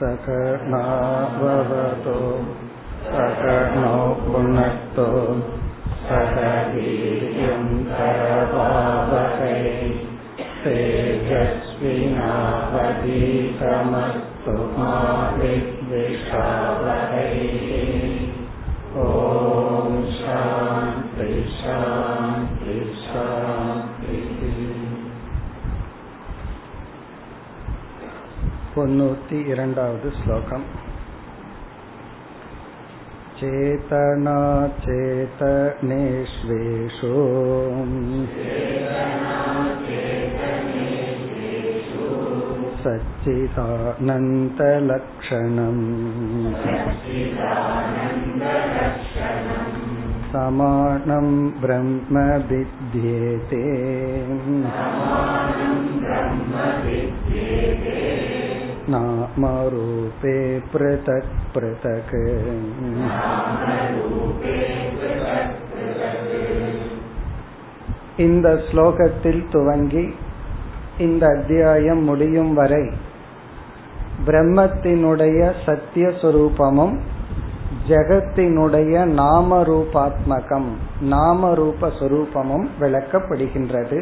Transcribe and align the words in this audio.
सकनाववतो 0.00 1.32
सकनो 3.06 3.96
पुनक्तो 4.20 5.06
सह 6.04 6.36
वीर्यं 6.74 7.66
करवावहै 7.90 9.58
तेजस्विनावधीतमस्तु 10.62 12.14
मा 14.78 14.94
विद्विषावहै 15.36 16.78
தொண்ணூத்தி 28.79 29.47
இரண்டாவது 29.47 30.09
ஸ்லோகம் 30.19 30.65
चेतना 33.39 34.35
चेतनेष्वेषु 34.83 37.09
सच्चिदानन्दलक्षणम् 42.83 45.83
समानं 50.31 51.27
ब्रह्म 51.61 52.15
विद्येते 52.51 53.63
नामरूपे 58.89 60.37
पृथक् 60.71 61.31
पृथक् 61.53 62.13
இந்த 68.17 68.47
ஸ்லோகத்தில் 68.67 69.41
துவங்கி 69.51 70.03
இந்த 70.97 71.23
அத்தியாயம் 71.27 72.03
முடியும் 72.03 72.53
வரை 72.53 72.83
பிரம்மத்தினுடைய 74.25 75.39
சத்தியஸ்வரூபமும் 75.65 76.95
ஜெகத்தினுடைய 77.87 78.93
நாமரூபாத்மகம் 79.17 80.69
நாமரூப 81.09 81.89
சொரூபமும் 81.99 82.67
விளக்கப்படுகின்றது 82.79 83.99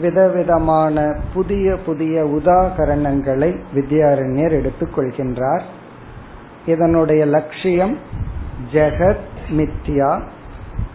விதவிதமான 0.00 1.16
புதிய 1.34 1.76
புதிய 1.76 2.24
உதாகரணங்களை 2.24 3.58
வித்யாரண்யர் 3.74 4.56
எடுத்துக்கொள்கின்றார் 4.60 5.62
இதனுடைய 6.66 7.26
லட்சியம் 7.26 7.98
ஜெகத் 8.72 9.24
மித்யா. 9.50 10.22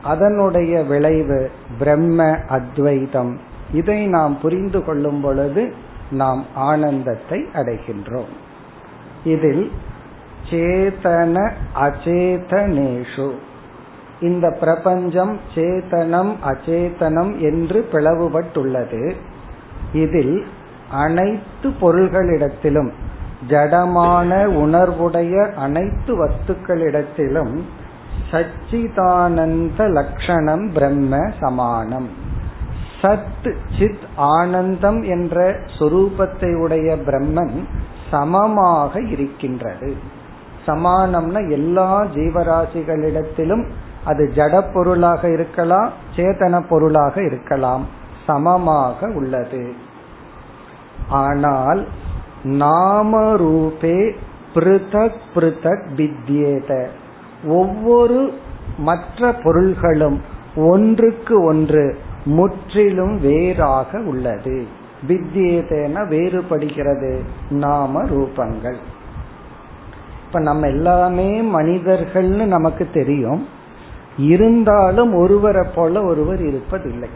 அதனுடைய 0.03 0.83
விளைவு 0.83 1.51
பிரம்ம 1.79 2.37
அத்வைதம். 2.49 3.39
இதை 3.73 4.07
நாம் 4.07 4.39
புரிந்து 4.39 4.85
கொள்ளும் 4.85 5.21
பொழுது 5.21 5.73
நாம் 6.11 6.45
ஆனந்தத்தை 6.55 7.45
அடைகின்றோம். 7.53 8.33
இதில் 9.23 9.71
சேதன 10.49 11.51
அச்சேதனேஷு 11.75 13.31
இந்த 14.21 14.57
பிரபஞ்சம் 14.59 15.39
சேதனம் 15.55 16.31
அச்சேதனம் 16.45 17.37
என்று 17.39 17.89
பிளவுபட்டுள்ளது. 17.91 19.15
இதில் 19.93 20.45
அனைத்து 20.91 21.69
பொருள்களிடத்திலும் 21.81 22.91
ஜடமான 23.49 24.31
உணர்வுடைய 24.63 25.53
அனைத்து 25.53 26.11
வஸ்துக்களிடத்திலும் 26.25 27.61
சச்சிதானந்த 28.31 29.89
லட்சணம் 29.89 30.71
பிரம்ம 30.73 31.31
சமானம். 31.39 32.09
சத் 33.01 33.53
சித் 33.79 34.05
ஆனந்தம் 34.15 35.03
என்ற 35.03 35.59
சொரூபத்தை 35.79 36.61
உடைய 36.61 36.95
பிரம்மன் 36.95 37.57
சமமாக 38.11 39.01
இருக்கின்றது. 39.01 39.95
சமானம்னா 40.67 41.49
எல்லா 41.49 42.03
ஜீவராசிகளிடத்திலும் 42.03 43.63
அது 44.05 44.31
ஜட 44.35 44.63
பொருளாக 44.73 45.29
இருக்கலாம் 45.29 45.91
சேதன 46.15 46.63
பொருளாக 46.69 47.23
இருக்கலாம். 47.23 47.85
சமமாக 48.25 49.07
உள்ளது. 49.07 49.73
ஆனால் 51.09 51.87
நாம 52.43 53.35
ரூபே 53.35 54.15
பிருதக் 54.53 55.21
பிருதக் 55.35 55.83
வித்யேத. 55.95 56.87
ஒவ்வொரு 57.45 58.33
மற்ற 58.77 59.33
பொருள்களும் 59.33 60.21
ஒன்றுக்கு 60.55 61.43
ஒன்று 61.43 61.97
முற்றிலும் 62.25 63.21
வேறாக 63.21 63.99
உள்ளது. 63.99 64.67
வித்யேதேன 65.07 66.07
வேறுபடுகிறது. 66.07 67.19
நாம 67.49 68.03
ரூபங்கள் 68.03 68.77
இப்ப 70.25 70.39
நம்ம 70.39 70.67
எல்லாமே 70.67 71.41
மனிதர்கள்னு 71.41 72.45
நமக்கு 72.45 72.89
தெரியும். 72.93 73.47
இருந்தாலும் 74.17 75.15
ஒருவரை 75.15 75.67
போல 75.75 76.03
ஒருவர் 76.03 76.41
இருப்பதில்லை. 76.41 77.07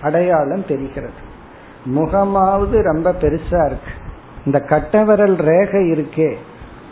அடையாளம் 0.00 0.66
தெரிகிறது. 0.66 1.32
முகமாவது 1.94 2.82
ரொம்ப 2.82 3.14
பெருசா 3.20 3.66
இருக்கு. 3.66 3.92
இந்த 4.44 4.64
கட்டவரல் 4.68 5.36
ரேகை 5.36 5.92
இருக்கே. 5.92 6.34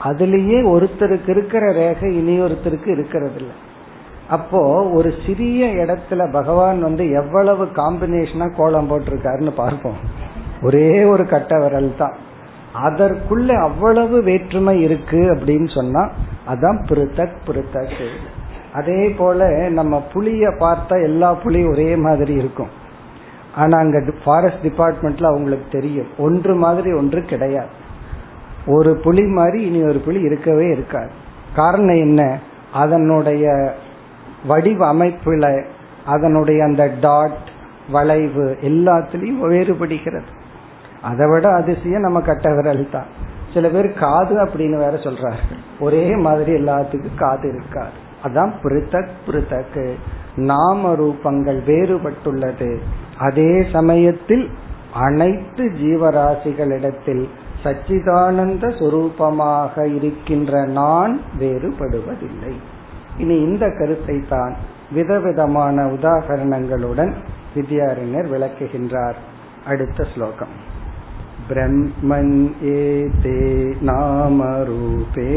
அதுலேயே 0.04 0.64
ஒருத்தருக்கு 0.64 1.28
இருக்கிற 1.28 1.72
ரேகை 1.72 2.16
இனி 2.16 2.40
ஒருத்தருக்கு 2.40 2.88
இருக்கிறது 2.88 3.34
இல்லை 3.36 3.54
அப்போ 4.28 4.90
ஒரு 4.90 5.14
சிறிய 5.26 5.66
இடத்துல 5.66 6.32
பகவான் 6.32 6.82
வந்து 6.82 7.10
எவ்வளவு 7.10 7.64
காம்பினேஷனா 7.64 8.56
கோலம் 8.56 8.90
போட்டிருக்காருன்னு 8.90 9.50
பார்ப்போம். 9.50 9.96
ஒரே 10.62 11.04
ஒரு 11.04 11.26
கட்ட 11.26 11.58
விரல் 11.58 11.94
தான். 11.98 12.14
அதற்குள்ள 12.84 13.62
அவ்வளவு 13.62 14.22
வேற்றுமை 14.22 14.82
இருக்கு 14.82 15.16
அப்படின்னு 15.16 15.74
சொன்னா 15.74 16.10
அதான் 16.48 16.84
பிருத்தக் 16.86 17.36
பிருத்தக் 17.46 17.92
அதே 18.72 19.08
போல 19.08 19.68
நம்ம 19.68 20.04
புளிய 20.12 20.48
பார்த்தா 20.48 21.02
எல்லா 21.02 21.34
புளியும் 21.34 21.70
ஒரே 21.70 21.96
மாதிரி 21.96 22.32
இருக்கும். 22.32 22.68
ஆனா 23.54 23.78
அங்க 23.78 24.12
ஃபாரஸ்ட் 24.24 24.66
டிபார்ட்மெண்ட்ல 24.66 25.24
அவங்களுக்கு 25.24 25.66
தெரியும். 25.70 26.06
ஒன்று 26.18 26.54
மாதிரி 26.54 26.92
ஒன்று 26.92 27.22
கிடையாது. 27.22 27.80
ஒரு 28.66 28.96
புலி 28.96 29.22
மாதிரி 29.22 29.62
இனி 29.62 29.82
ஒரு 29.82 29.98
புலி 29.98 30.20
இருக்கவே 30.20 30.66
இருக்காது. 30.68 31.10
காரணம் 31.54 31.96
என்ன? 31.96 32.38
அதனுடைய 32.72 33.74
வடிவமைப்புல 34.48 35.64
அதனுடைய 36.06 36.64
அந்த 36.64 36.90
டாட் 37.00 37.50
வளைவு 37.90 38.58
எல்லாத்துலயும் 38.62 39.40
வேறுபடுகிறது. 39.40 40.40
அதை 41.02 41.30
விட 41.30 41.48
அதிசயம் 41.48 42.00
நம்ம 42.00 42.20
கட்ட 42.20 42.54
விரல் 42.54 42.88
தான். 42.90 43.06
சில 43.54 43.68
பேர் 43.68 43.92
காது 43.92 44.44
அப்படின்னு 44.44 44.76
வேற 44.76 44.90
சொல்றாரு. 44.90 45.56
ஒரே 45.80 46.16
மாதிரி 46.16 46.52
எல்லாத்துக்கும் 46.52 47.14
காது 47.16 47.48
இருக்காது. 47.48 48.10
அதான் 48.24 48.52
பிருத்தக் 48.62 49.14
பிருத்தக்கு 49.26 49.92
நாம 50.36 50.92
ரூபங்கள் 50.94 51.60
வேறுபட்டுள்ளது. 51.66 52.78
அதே 53.18 53.66
சமயத்தில் 53.72 54.50
அனைத்து 54.94 55.64
ஜீவராசிகளிடத்தில் 55.64 57.28
சச்சிதானந்த 57.64 58.64
சுரூபமாக 58.78 59.94
இருக்கின்ற 59.94 60.64
நான் 60.64 61.20
வேறுபடுவதில்லை. 61.40 62.52
இனி 63.18 63.34
இந்த 63.34 63.70
கருத்தை 63.78 64.24
தான் 64.28 64.54
விதவிதமான 64.92 65.84
உதாகரணங்களுடன் 65.84 67.12
வித்யாரண்யர் 67.54 68.28
விளக்குகின்றார். 68.34 69.18
அடுத்த 69.66 70.06
ஸ்லோகம். 70.14 70.70
ब्रह्मन् 71.51 72.33
एते 72.69 73.37
नामरूपे 73.89 75.27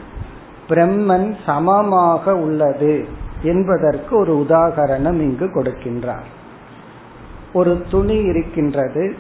பிரம்மன் 0.70 1.36
சமமாக 1.46 2.36
உள்ளது 2.36 3.06
என்பதற்கு 3.44 4.18
ஒரு 4.18 4.46
உதாகரணம் 4.46 5.20
இங்கு 5.20 5.48
கொடுக்கின்றார் 5.48 6.30
ஒரு 7.54 7.86
துணி 7.90 8.24
இருக்கின்றது 8.24 9.16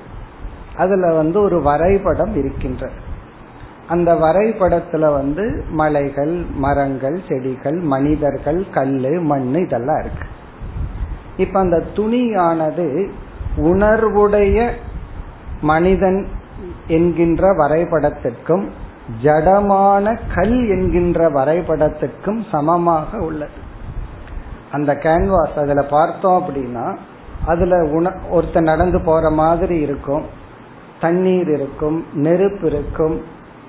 அதுல 0.76 1.14
வந்து 1.14 1.40
ஒரு 1.40 1.62
வரைபடம் 1.62 2.36
இருக்கின்றது. 2.36 3.04
அந்த 3.88 4.14
வரைபடத்துல 4.14 5.12
வந்து 5.12 5.64
மலைகள் 5.70 6.44
மரங்கள் 6.54 7.20
செடிகள் 7.28 7.78
மனிதர்கள் 7.78 8.66
கல்லு 8.70 9.20
மண் 9.20 9.54
இதெல்லாம் 9.54 10.00
இருக்கு. 10.00 10.26
இப்ப 11.36 11.60
அந்த 11.60 11.82
துணியானது 11.94 13.08
உணர்வுடைய 13.56 14.70
மனிதன் 15.60 16.28
என்கின்ற 16.86 17.52
வரைபடத்திற்கும் 17.52 18.68
ஜடமான 19.22 20.18
கல் 20.34 20.68
என்கின்ற 20.68 21.30
வரைபடத்திற்கும் 21.30 22.44
சமமாக 22.50 23.18
உள்ளது. 23.18 23.64
அந்த 24.72 24.94
கேன்வாஸ் 24.94 25.58
அதுல 25.58 25.82
பார்த்தோம் 25.82 26.42
அப்படின்னா 26.42 26.96
அதுல 27.46 27.84
உண 27.84 28.12
ஒருத்தர் 28.32 28.60
நடந்து 28.60 29.00
போற 29.00 29.30
மாதிரி 29.30 29.80
இருக்கும். 29.80 30.44
தண்ணீர் 31.00 31.48
இருக்கும் 31.48 32.04
நெருப்பு 32.14 32.66
இருக்கும். 32.66 33.20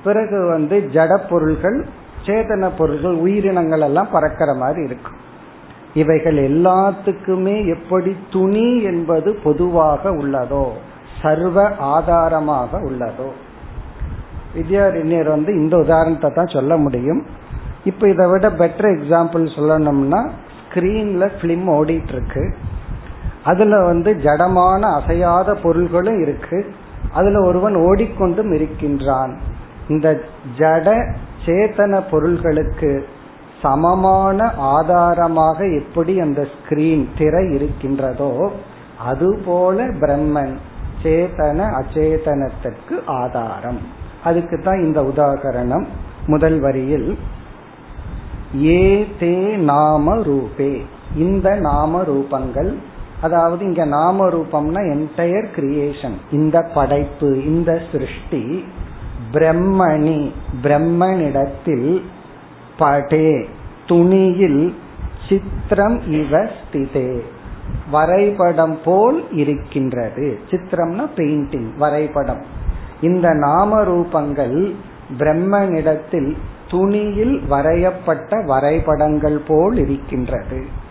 பிறகு 0.04 0.46
வந்து 0.46 0.90
ஜட 0.94 1.18
பொருள்கள் 1.30 1.86
சேதன 2.26 2.70
பொருள்கள் 2.78 3.14
உயிரினங்கள் 3.14 3.82
எல்லாம் 3.82 4.08
பறக்கிற 4.12 4.54
மாதிரி 4.54 4.84
இருக்கும். 4.84 5.18
இவைகள் 5.94 6.52
எல்லாத்துக்குமே 6.52 7.68
எப்படி 7.68 8.16
துணி 8.30 8.82
என்பது 8.82 9.36
பொதுவாக 9.44 10.10
உள்ளதோ 10.12 10.66
சர்வ 11.22 11.76
ஆதாரமாக 11.76 12.80
உள்ளதோ. 12.80 13.30
வித்யாரண்யர் 14.56 15.28
வந்து 15.28 15.54
இந்த 15.54 15.78
உதாரணத்தை 15.78 16.30
தான் 16.34 16.54
சொல்ல 16.54 16.78
முடியும். 16.78 17.26
இப்ப 17.84 18.10
இதை 18.10 18.28
விட 18.28 18.50
பெட்டர் 18.50 18.90
எக்ஸாம்பிள் 18.98 19.46
சொல்லணும்னா 19.56 20.30
ஸ்கிரீன்ல 20.60 21.32
பிலிம் 21.42 21.68
ஓடிட்டு 21.70 22.14
இருக்கு. 22.14 22.56
அதுல 23.44 23.84
வந்து 23.86 24.14
ஜடமான 24.14 24.80
அசையாத 24.80 25.54
பொருள்களும் 25.54 26.22
இருக்கு. 26.22 26.74
அதுல 27.14 27.42
ஒருவன் 27.42 27.76
ஓடிக்கொண்டும் 27.76 28.54
இருக்கின்றான். 28.54 29.34
இந்த 29.90 30.20
ஜட 30.58 31.14
சேத்தன 31.46 32.02
பொருள்களுக்கு 32.12 33.08
சமமான 33.62 34.54
ஆதாரமாக 34.54 35.68
எப்படி 35.68 36.20
அந்த 36.20 36.48
ஸ்கிரீன் 36.56 37.08
திரை 37.18 37.52
இருக்கின்றதோ 37.54 38.52
அதுபோல 39.06 39.86
பிரம்மன் 39.86 40.56
சேதன 41.04 41.60
அச்சேதனத்திற்கு 41.80 42.96
ஆதாரம். 43.06 43.80
அதுக்கு 44.24 44.62
தான் 44.62 44.80
இந்த 44.80 45.02
உதாகரணம் 45.02 45.86
முதல் 46.28 46.60
வரியில் 46.60 47.18
ஏ 48.64 49.08
தே 49.20 49.56
நாம 49.56 50.16
ரூபே. 50.16 50.82
இந்த 51.16 51.56
நாம 51.56 52.02
ரூபங்கள் 52.02 52.76
அதாவது 53.22 53.66
இங்க 53.66 53.86
நாம 53.86 54.30
ரூபம்னா 54.30 54.82
என்டையர் 54.94 55.48
கிரியேஷன் 55.56 56.18
இந்த 56.32 56.62
படைப்பு 56.74 57.46
இந்த 57.46 57.82
சிருஷ்டி 57.92 58.64
பிரம்மணி 59.34 60.32
பிரம்மனிடத்தில் 60.64 62.02
படே 62.78 63.46
துணியில் 63.86 64.76
சித்திரம் 65.30 66.02
இவ 66.12 66.44
ஸ்திதே. 66.44 67.20
வரைபடம் 67.92 68.78
போல் 68.86 69.32
இருக்கின்றது. 69.32 70.40
சித்திரம்னா 70.50 71.06
பெயிண்டிங் 71.16 71.78
வரைபடம். 71.78 72.42
இந்த 73.02 73.34
நாம 73.34 73.84
ரூபங்கள் 73.84 74.74
பிரம்மனிடத்தில் 75.18 76.38
துணியில் 76.68 77.42
வரையப்பட்ட 77.50 78.46
வரைபடங்கள் 78.46 79.42
போல் 79.48 79.78
இருக்கின்றது. 79.78 80.86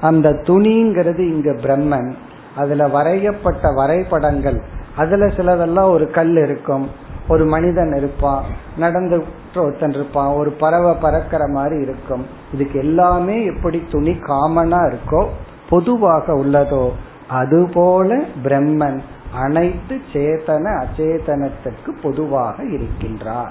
அந்த 0.00 0.30
துணிங்கிறது 0.30 1.18
இங்க 1.18 1.52
பிரம்மன். 1.52 2.12
அதுல 2.56 2.86
வரையப்பட்ட 2.86 3.74
வரைபடங்கள். 3.74 4.62
அதுல 4.96 5.26
சிலதெல்லாம் 5.26 5.90
ஒரு 5.90 6.10
கல் 6.10 6.36
இருக்கும். 6.36 6.90
ஒரு 7.28 7.44
மனிதன் 7.44 7.94
இருப்பான். 7.96 8.44
நடந்து 8.76 9.24
ஒருத்தன் 9.54 9.90
இருப்பான். 9.90 10.34
ஒரு 10.34 10.50
பறவை 10.50 10.94
பறக்கிற 11.00 11.48
மாதிரி 11.48 11.82
இருக்கும். 11.82 12.26
இதுக்கு 12.52 12.78
எல்லாமே 12.78 13.44
எப்படி 13.44 13.82
துணி 13.90 14.10
காமனா 14.10 14.92
இருக்கோ 14.92 15.26
பொதுவாக 15.70 16.34
உள்ளதோ 16.34 16.90
அதுபோல 17.28 18.22
பிரம்மன் 18.44 19.00
அனைத்து 19.32 20.00
சேதன 20.12 20.84
அச்சேதனத்திற்கு 20.84 21.90
பொதுவாக 22.02 22.62
இருக்கின்றார். 22.62 23.50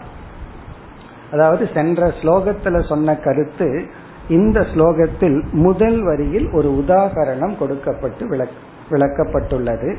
அதாவது 1.31 1.69
சென்ற 1.73 2.07
ஸ்லோகத்துல 2.07 2.87
சொன்ன 2.87 3.15
கருத்து 3.15 3.85
இந்த 4.29 4.59
ஸ்லோகத்தில் 4.59 5.43
முதல் 5.51 6.03
வரியில் 6.03 6.49
ஒரு 6.51 6.83
உதாகரணம் 6.87 7.57
கொடுக்கப்பட்டு 7.57 8.49
விளக்கப்பட்டுள்ளது. 8.89 9.95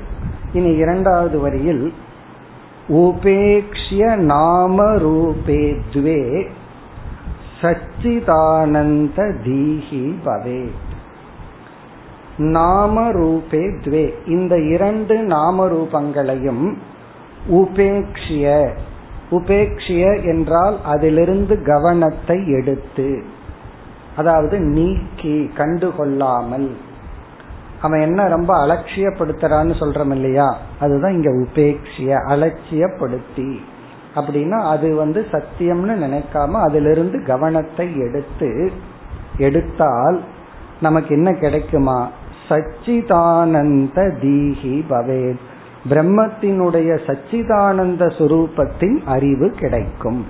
இனி 0.53 0.71
இரண்டாவது 0.75 1.39
வரியில் 1.39 1.93
உபேக்ஷிய 2.89 4.17
நாம 4.17 4.85
ரூபே 4.85 5.77
துவே 5.93 6.47
சச்சிதானந்த 7.61 9.35
தீஹி 9.47 10.15
பவே. 10.25 10.69
நாம 12.37 13.11
ரூபே 13.11 13.63
துவே. 13.85 14.13
இந்த 14.27 14.59
இரண்டு 14.59 15.23
நாம 15.23 15.69
ரூபங்களையும் 15.69 16.77
உபேக்ஷிய 17.51 18.69
உபேக்ஷிய 19.31 20.25
என்றால் 20.25 20.83
அதிலிருந்து 20.85 21.63
கவனத்தை 21.63 22.51
எடுத்து 22.53 23.37
அதாவது 24.19 24.59
நீக்கி 24.61 25.51
கண்டுகொள்ளாமல். 25.57 26.71
அவன் 27.83 28.01
என்ன 28.01 28.29
ரொம்ப 28.29 28.67
அலட்சியப்படுத்துறான்னு 28.67 29.75
சொல்றோம் 29.81 30.11
இல்லையா? 30.11 30.57
அதுதான் 30.81 31.13
இங்க 31.13 31.31
உபேக்ஷிய 31.31 32.17
அலட்சியப்படுத்தி. 32.29 33.57
அப்படின்னா 34.15 34.69
அது 34.69 34.95
வந்து 34.95 35.27
சத்தியம்னு 35.33 35.95
நினைக்காம 36.05 36.51
அதிலிருந்து 36.51 37.25
கவனத்தை 37.25 37.99
எடுத்து 37.99 38.73
எடுத்தால் 39.39 40.21
நமக்கு 40.81 41.15
என்ன 41.15 41.33
கிடைக்குமா? 41.33 42.11
சச்சிதானந்த 42.49 43.99
தீஹி 44.23 44.83
பவேத். 44.91 45.45
பிரம்மத்தினுடைய 45.89 46.91
சச்சிதானந்த 47.07 48.03
சுரூபத்தின் 48.19 48.97
அறிவு 49.05 49.51
கிடைக்கும். 49.51 50.27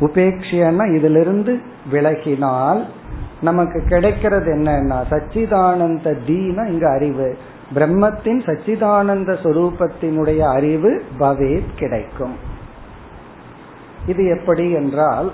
உபேட்சியன்னா 0.00 0.94
இதிலிருந்து 0.94 1.60
விலகினால் 1.92 2.84
நமக்கு 3.40 3.84
கிடைக்கிறது 3.88 4.54
என்னன்னா 4.54 4.98
சச்சிதானந்த 5.10 6.18
தீனா 6.26 6.66
இங்க 6.66 6.90
அறிவு. 6.90 7.38
பிரம்மத்தின் 7.74 8.40
சச்சிதானந்த 8.46 9.36
சுரூபத்தினுடைய 9.42 10.38
அறிவு 10.38 11.04
பவேத் 11.18 11.74
கிடைக்கும். 11.76 12.36
இது 14.06 14.24
எப்படி 14.26 14.70
என்றால் 14.70 15.32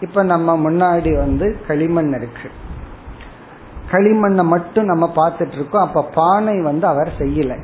இப்ப 0.00 0.22
நம்ம 0.22 0.70
முன்னாடி 0.70 1.16
வந்து 1.16 1.56
களிமண் 1.66 2.12
இருக்கு. 2.12 2.50
களிமண்ணை 3.90 4.44
மட்டும் 4.44 4.84
நம்ம 4.84 5.12
பார்த்துட்டு 5.16 5.52
இருக்கோம் 5.52 5.86
அப்ப 5.86 6.08
பானை 6.14 6.62
வந்து 6.62 6.86
அவர் 6.86 7.12
செய்யலை. 7.18 7.58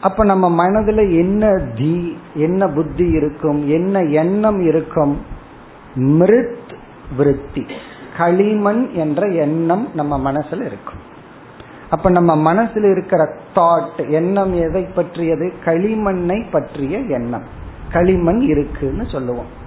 அப்ப 0.00 0.24
நம்ம 0.24 0.66
மனதுல 0.66 1.14
என்ன 1.14 1.56
தி 1.76 2.18
என்ன 2.34 2.68
புத்தி 2.68 3.06
இருக்கும் 3.06 3.68
என்ன 3.68 4.02
எண்ணம் 4.02 4.60
இருக்கும்? 4.60 5.22
மிருத் 5.94 6.74
விருத்தி. 7.16 7.66
களிமண் 8.16 8.90
என்ற 8.90 9.26
எண்ணம் 9.26 9.88
நம்ம 9.94 10.32
மனசுல 10.32 10.64
இருக்கும். 10.64 11.08
அப்ப 11.90 12.10
நம்ம 12.10 12.54
மனசுல 12.54 12.90
இருக்கிற 12.90 13.36
தாட் 13.54 14.08
எண்ணம் 14.08 14.54
எதை 14.54 14.82
பற்றியது? 14.82 15.52
களிமண்ணை 15.64 16.44
பற்றிய 16.50 16.98
எண்ணம். 16.98 17.42
களிமண் 17.92 18.40
இருக்குன்னு 18.40 19.06
சொல்லுவோம். 19.06 19.58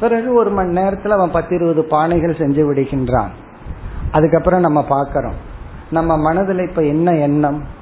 பிறகு 0.00 0.32
ஒரு 0.32 0.50
மணி 0.50 0.80
நேரத்துல 0.80 1.08
அவன் 1.08 1.30
பத்து 1.30 1.54
இருபது 1.54 1.82
பானைகள் 1.82 2.36
செஞ்சு 2.36 2.72
விடுகின்றான். 2.72 3.28
அதுக்கப்புறம் 4.10 4.60
நம்ம 4.60 4.86
பார்க்கறோம். 4.90 5.34
நம்ம 5.90 6.18
மனதில் 6.18 6.68
இப்ப 6.68 6.82
என்ன 6.82 7.16
எண்ணம்? 7.16 7.78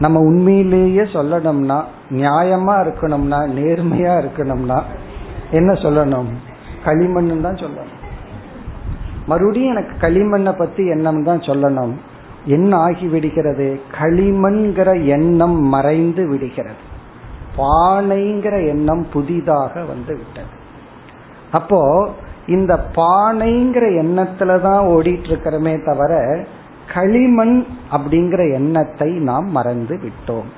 நம்ம 0.00 0.20
உண்மையிலேயே 0.20 1.02
சொல்லணும்னா 1.02 1.78
நியாயமா 2.10 2.74
இருக்கணும்னா 2.82 3.40
நேர்மையா 3.56 4.14
இருக்கணும்னா 4.22 4.82
என்ன 5.50 5.72
சொல்லணும்? 5.72 6.30
களிமண் 6.84 7.40
தான் 7.40 7.54
சொல்லணும். 7.54 7.98
மறுபடியும் 9.26 9.70
எனக்கு 9.70 9.94
களிமண்ணை 10.06 10.52
பத்தி 10.58 10.86
எண்ணம் 10.86 11.24
தான் 11.24 11.38
சொல்லணும். 11.38 11.92
என்ன 12.44 12.76
ஆகி 12.76 13.06
விடுகிறது? 13.06 13.80
களிமண்கிற 14.00 15.06
எண்ணம் 15.06 15.58
மறைந்து 15.64 16.28
விடுகிறது. 16.28 16.82
பானைங்கிற 17.56 18.68
எண்ணம் 18.68 19.06
புதிதாக 19.12 19.72
வந்து 19.84 20.16
விட்டது. 20.16 20.54
அப்போ 21.52 22.10
இந்த 22.46 22.72
பானைங்கிற 22.94 23.84
எண்ணத்துல 24.02 24.60
தான் 24.60 24.86
ஓடிட்டு 24.86 25.26
இருக்கிறமே 25.30 25.74
தவிர 25.84 26.12
களிமண் 26.94 27.66
அப்படிங்கிற 27.92 28.52
எண்ணத்தை 28.52 29.10
நாம் 29.10 29.50
மறந்து 29.50 29.98
விட்டோம். 30.02 30.48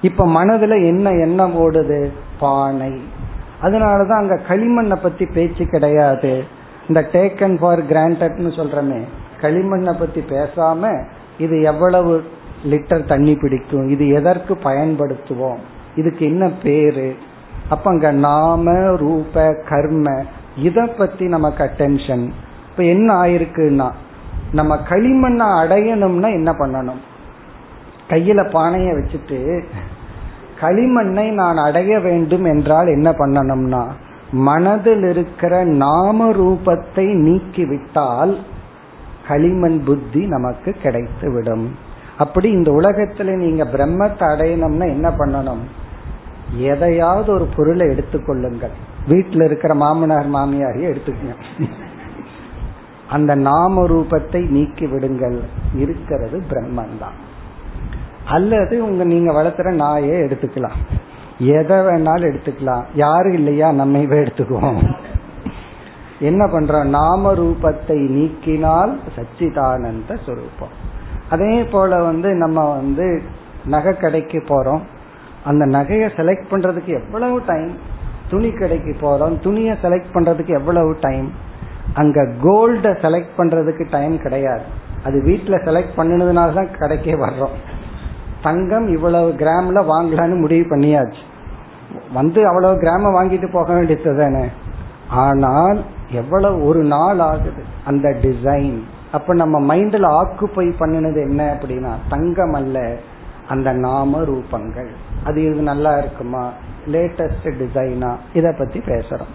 இப்ப 0.00 0.26
மனதுல 0.26 0.86
என்ன 0.86 1.10
எண்ணம் 1.10 1.54
ஓடுது? 1.54 2.10
பானை. 2.40 3.00
அதனாலதான் 3.62 4.18
அங்க 4.18 4.40
களிமண்ணை 4.48 4.96
பத்தி 5.02 5.26
பேச்சு 5.26 5.66
கிடையாது. 5.66 6.44
இந்த 6.88 7.08
டேக்கன் 7.12 7.58
ஃபார் 7.58 7.84
கிராண்டட்னு 7.84 8.50
சொல்றமே 8.58 9.00
களிமண்ணை 9.40 9.98
பத்தி 9.98 10.20
பேசாம 10.20 11.04
இது 11.38 11.62
எவ்வளவு 11.62 12.24
லிட்டர் 12.64 13.08
தண்ணி 13.08 13.34
பிடிக்கும்? 13.34 13.88
இது 13.88 14.08
எதற்கு 14.08 14.54
பயன்படுத்துவோம்? 14.54 15.60
இதுக்கு 15.96 16.26
என்ன 16.26 16.50
பேரு? 16.62 17.16
அப்ப 17.68 17.90
அங்க 17.90 18.10
நாம 18.10 18.96
ரூப 18.96 19.54
கர்ம 19.68 20.24
இத 20.56 20.86
பத்தி 20.86 21.26
நமக்கு 21.26 21.62
அட்டென்ஷன் 21.64 22.30
இப்ப 22.70 22.82
என்ன 22.82 23.14
ஆயிருக்குன்னா 23.22 23.90
நம்ம 24.52 24.76
களிமண்ணை 24.88 25.46
அடையணும்னா 25.62 26.28
என்ன 26.32 26.50
பண்ணணும்? 26.52 27.00
கையில 28.08 28.40
பானைய 28.52 28.88
வச்சுட்டு 28.96 29.64
களிமண்ணை 30.60 31.26
நான் 31.32 31.56
அடைய 31.56 32.00
வேண்டும் 32.00 32.44
என்றால் 32.44 32.86
என்ன 32.86 33.10
பண்ணணும்னா 33.10 33.82
மனதில் 34.32 35.04
இருக்கிற 35.08 35.64
நாம 35.64 36.28
ரூபத்தை 36.32 37.06
நீக்கிவிட்டால் 37.26 38.36
களிமண் 39.28 39.84
புத்தி 39.84 40.26
நமக்கு 40.26 40.70
கிடைத்து 40.72 41.32
விடும். 41.32 41.66
அப்படி 42.18 42.50
இந்த 42.50 42.70
உலகத்துல 42.70 43.36
நீங்க 43.36 43.64
பிரம்மத்தை 43.64 44.24
அடையணும்னா 44.32 44.86
என்ன 44.86 45.08
பண்ணணும்? 45.10 45.62
எதையாவது 46.56 47.32
ஒரு 47.32 47.46
பொருளை 47.56 47.86
எடுத்துக்கொள்ளுங்கள். 47.86 48.74
வீட்டில் 49.08 49.42
இருக்கிற 49.42 49.74
மாமனார் 49.74 50.28
மாமியாரையும் 50.30 50.90
எடுத்துக்கங்க. 50.92 51.36
அந்த 53.10 53.34
நாம 53.34 53.86
ரூபத்தை 53.86 54.48
நீக்கி 54.48 54.86
விடுங்கள் 54.86 55.40
இருக்கிறது 55.74 56.42
பிரம்மன் 56.50 56.98
தான் 57.00 57.28
அல்லது 58.24 58.84
உங்க 58.84 59.04
நீங்க 59.04 59.32
வளர்த்துற 59.32 59.74
நாயே 59.74 60.16
எடுத்துக்கலாம். 60.26 60.78
எதை 61.38 61.76
வேணாலும் 61.76 62.28
எடுத்துக்கலாம். 62.30 62.84
யாரும் 62.94 63.32
இல்லையா? 63.32 63.70
நம்மைவே 63.70 64.18
எடுத்துக்குவோம். 64.24 64.94
என்ன 66.20 66.46
பண்றோம்? 66.46 66.84
நாம 66.84 67.32
ரூபத்தை 67.34 67.96
நீக்கினால் 68.16 68.98
சச்சிதானந்த 69.16 70.16
சுரூபம். 70.26 70.74
அதே 71.30 71.64
போல 71.64 72.02
வந்து 72.02 72.34
நம்ம 72.34 72.70
வந்து 72.70 73.22
நகை 73.64 73.92
கடைக்கு 73.92 74.38
போறோம். 74.38 74.80
அந்த 75.44 75.66
நகையை 75.66 76.08
செலக்ட் 76.16 76.50
பண்றதுக்கு 76.50 77.04
எவ்வளவு 77.04 77.42
டைம் 77.46 77.72
துணி 78.30 78.50
கடைக்கு 78.50 78.96
போறோம். 79.00 79.40
துணியை 79.40 79.76
செலக்ட் 79.82 80.12
பண்றதுக்கு 80.14 80.48
எவ்வளவு 80.48 80.96
டைம் 81.00 81.32
அங்க 81.94 82.22
கோல்ட 82.42 82.92
செலக்ட் 83.02 83.36
பண்றதுக்கு 83.38 83.86
டைம் 83.90 84.18
கிடையாது. 84.18 84.62
அது 85.04 85.22
வீட்டுல 85.26 85.56
செலக்ட் 85.64 85.96
பண்ணினதுனால 85.96 86.54
தான் 86.54 86.74
கடைக்கே 86.78 87.14
வர்றோம். 87.14 87.56
தங்கம் 88.42 88.88
இவ்வளவு 88.88 89.30
கிராம்ல 89.30 89.80
வாங்கலான்னு 89.92 90.40
முடிவு 90.40 90.76
பண்ணியாச்சு. 90.76 91.22
வந்து 92.12 92.46
அவ்வளவு 92.46 92.80
கிராம 92.80 93.24
வாங்கிட்டு 93.24 93.52
போக 93.52 93.74
வேண்டியது 93.74 94.16
தானே? 94.16 94.48
ஆனால் 95.08 95.84
எவ்வளவு 96.10 96.64
ஒரு 96.64 96.82
நாள் 96.82 97.18
ஆகுது 97.18 97.62
அந்த 97.84 98.08
டிசைன் 98.08 98.80
அப்ப 99.12 99.34
நம்ம 99.34 99.76
மைண்ட்ல 99.76 100.06
ஆக்குப்பை 100.06 100.72
பண்ணினது 100.80 101.20
என்ன 101.20 101.58
அப்படின்னா 101.60 101.90
தங்கம் 102.08 102.52
அல்ல 102.52 102.96
அந்த 103.48 103.72
நாம 103.72 104.20
ரூபங்கள். 104.20 104.88
அது 105.24 105.42
இது 105.42 105.62
நல்லா 105.62 105.98
இருக்குமா? 105.98 106.50
லேட்டஸ்ட் 106.86 107.54
டிசைனா 107.62 108.16
இத 108.32 108.54
பத்தி 108.58 108.78
பேசுறோம். 108.78 109.32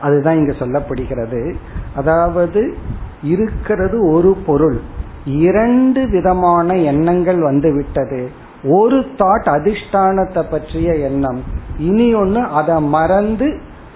அதுதான் 0.00 0.36
இங்கு 0.36 0.56
சொல்லப்படுகிறது. 0.58 1.54
அதாவது 1.94 2.74
இருக்கிறது 3.22 4.12
ஒரு 4.12 4.36
பொருள். 4.46 4.80
இரண்டு 5.24 6.08
விதமான 6.08 6.76
எண்ணங்கள் 6.76 7.40
வந்து 7.42 7.74
விட்டது 7.74 8.30
ஒரு 8.64 8.98
தாட் 8.98 9.48
அதிஷ்டானத்தை 9.56 10.42
பற்றிய 10.50 10.96
எண்ணம். 10.96 11.40
இனி 11.78 12.14
ஒன்னு 12.14 12.42
அதை 12.44 12.80
மறந்து 12.80 13.48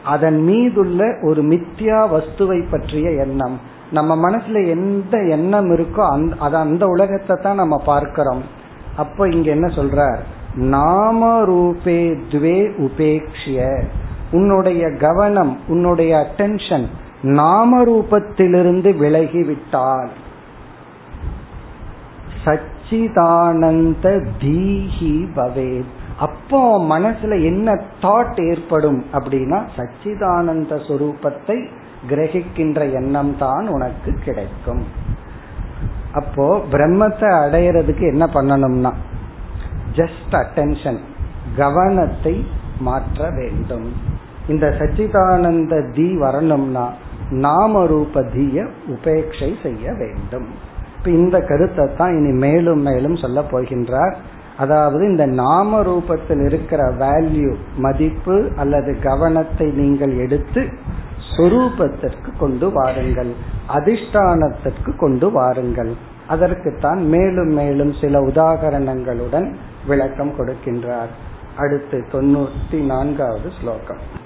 அதன் 0.04 0.40
மீதுள்ள 0.42 1.16
ஒரு 1.22 1.42
மித்யா 1.42 1.98
வஸ்துவை 2.14 2.70
பற்றிய 2.70 3.10
எண்ணம். 3.10 3.56
நம்ம 3.90 4.30
மனசுல 4.30 4.68
எந்த 4.68 5.18
எண்ணம் 5.18 5.68
இருக்கோ 5.70 6.04
அந்த 6.10 6.36
அது 6.38 6.56
அந்த 6.56 6.86
உலகத்தை 6.86 7.36
தான் 7.42 7.54
நம்ம 7.54 7.76
பார்க்கிறோம். 7.84 8.42
அப்ப 8.96 9.28
இங்க 9.28 9.50
என்ன 9.50 9.66
சொல்றார்? 9.66 10.20
நாம 10.54 11.42
ரூபே 11.44 12.00
துவே 12.30 12.58
உபேக்ஷிய. 12.78 13.84
உன்னுடைய 14.38 14.84
கவனம் 15.06 15.52
உன்னுடைய 15.72 16.12
அட்டென்ஷன் 16.22 16.86
நாம 17.38 17.80
ரூபத்திலிருந்து 17.84 18.90
விலகிவிட்டால். 19.02 20.12
சச்சிதானந்த 22.44 24.06
தீஹி 24.42 25.14
பவேத். 25.36 25.92
அப்போ 26.26 26.60
மனசுல 26.90 27.36
என்ன 27.50 27.68
தாட் 28.02 28.40
ஏற்படும் 28.50 29.00
அப்படின்னா 29.16 29.58
சச்சிதானந்த 29.76 30.74
சுரூபத்தை 30.88 31.58
கிரகிக்கின்ற 32.10 32.80
எண்ணம் 32.98 33.32
தான் 33.38 33.66
உனக்கு 33.68 34.12
கிடைக்கும். 34.26 34.82
அப்போ 36.20 36.46
பிரம்மத்தை 36.72 37.30
அடையிறதுக்கு 37.44 38.04
என்ன 38.12 38.24
பண்ணணும்னா 38.34 38.92
ஜஸ்ட் 39.98 40.34
அட்டென்ஷன் 40.42 41.00
கவனத்தை 41.56 42.34
மாற்ற 42.86 43.26
வேண்டும். 43.38 43.88
இந்த 44.48 44.66
சச்சிதானந்த 44.78 45.90
தி 45.92 46.16
வரணும்னா 46.16 46.92
நாம 47.30 47.86
ரூப 47.86 48.22
தீய 48.22 48.66
உபேட்சை 48.88 49.62
செய்ய 49.62 49.92
வேண்டும். 49.92 50.48
இப்ப 50.98 51.10
இந்த 51.10 51.40
கருத்தை 51.40 51.88
தான் 51.96 52.16
இனி 52.16 52.30
மேலும் 52.30 52.80
மேலும் 52.80 53.16
சொல்ல 53.16 53.40
போகின்றார். 53.40 54.14
அதாவது 54.56 55.06
இந்த 55.06 55.26
நாம 55.26 55.80
ரூபத்தில் 55.82 56.44
இருக்கிற 56.44 56.82
வேல்யூ 56.90 57.54
மதிப்பு 57.76 58.50
அல்லது 58.56 58.98
கவனத்தை 59.00 59.66
நீங்கள் 59.66 60.16
எடுத்து 60.16 60.68
சொரூபத்திற்கு 61.36 62.38
கொண்டு 62.38 62.70
வாருங்கள். 62.70 63.32
அதிஷ்டானத்திற்கு 63.68 64.96
கொண்டு 64.96 65.30
வாருங்கள். 65.30 65.92
அதற்குத்தான் 66.28 67.00
மேலும் 67.06 67.52
மேலும் 67.52 67.92
சில 68.00 68.20
உதாகரணங்களுடன் 68.20 69.54
விளக்கம் 69.86 70.32
கொடுக்கின்றார். 70.38 71.12
அடுத்து 71.56 72.04
தொண்ணூத்தி 72.12 72.78
நான்காவது 72.84 73.50
ஸ்லோகம். 73.60 74.22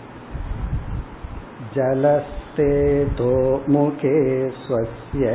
जलस्ते 1.77 2.71
धोमुखे 3.19 4.19
स्वस्य 4.61 5.33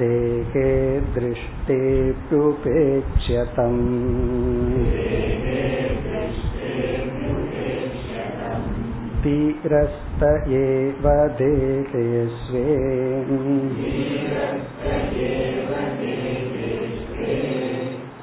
देहे 0.00 0.72
दृष्टेऽप्युपेक्ष्यतम् 1.14 3.80
तीरस्त 9.24 10.22
एव 10.60 11.04
देहे 11.40 12.06
स्वे 12.38 12.64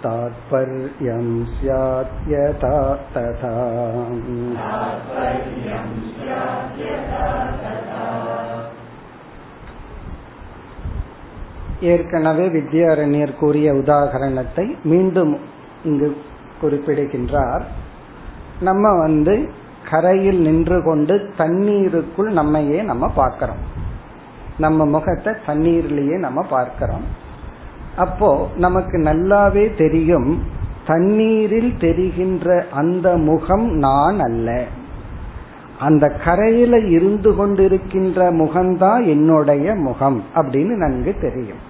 तात्पर्यं 0.03 1.29
स्यात् 1.55 2.17
यथा 2.29 2.79
तथा 3.15 3.55
ஏற்கனவே 11.85 12.47
வித்யாரண்யர் 12.49 13.33
கூறிய 13.37 13.69
உதாகரணத்தை 13.73 14.65
மீண்டும் 14.85 15.33
இங்கு 15.85 16.09
குறிப்பிடுகின்றார் 16.61 17.65
நம்ம 18.61 18.93
வந்து 18.99 19.35
கரையில் 19.91 20.41
நின்று 20.41 20.79
கொண்டு 20.83 21.15
தண்ணீருக்குள் 21.37 22.31
நம்மையே 22.33 22.79
நம்ம 22.83 23.09
பார்க்கிறோம் 23.17 23.63
நம்ம 24.59 24.85
முகத்தை 24.87 25.33
தண்ணீர்லயே 25.47 26.19
நம்ம 26.19 26.43
பார்க்கிறோம் 26.51 27.07
அப்போ 27.96 28.48
நமக்கு 28.56 28.98
நல்லாவே 28.98 29.78
தெரியும் 29.78 30.44
தண்ணீரில் 30.86 31.74
தெரிகின்ற 31.80 32.66
அந்த 32.72 33.18
முகம் 33.18 33.78
நான் 33.78 34.20
அல்ல. 34.20 34.64
அந்த 35.80 36.10
கரையில 36.10 36.80
இருந்து 36.80 37.32
கொண்டிருக்கின்ற 37.32 38.32
முகம்தான் 38.32 39.06
என்னுடைய 39.06 39.76
முகம் 39.76 40.24
அப்படின்னு 40.36 40.76
நன்கு 40.76 41.16
தெரியும். 41.22 41.68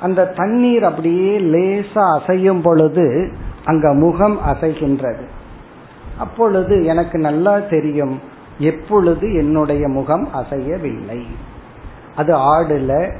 அந்த 0.00 0.26
தண்ணீர் 0.26 0.84
அப்படியே 0.84 1.38
லேசா 1.38 2.20
அசையும் 2.20 2.62
பொழுது 2.62 3.32
அங்க 3.64 3.94
முகம் 3.94 4.38
அசைகின்றது. 4.46 5.24
அப்பொழுது 6.18 6.84
எனக்கு 6.84 7.18
நல்லா 7.18 7.58
தெரியும் 7.58 8.20
எப்பொழுது 8.58 9.34
என்னுடைய 9.34 9.88
முகம் 9.88 10.28
அசையவில்லை. 10.34 11.22
அது 12.16 12.36
ஆடுல 12.36 13.12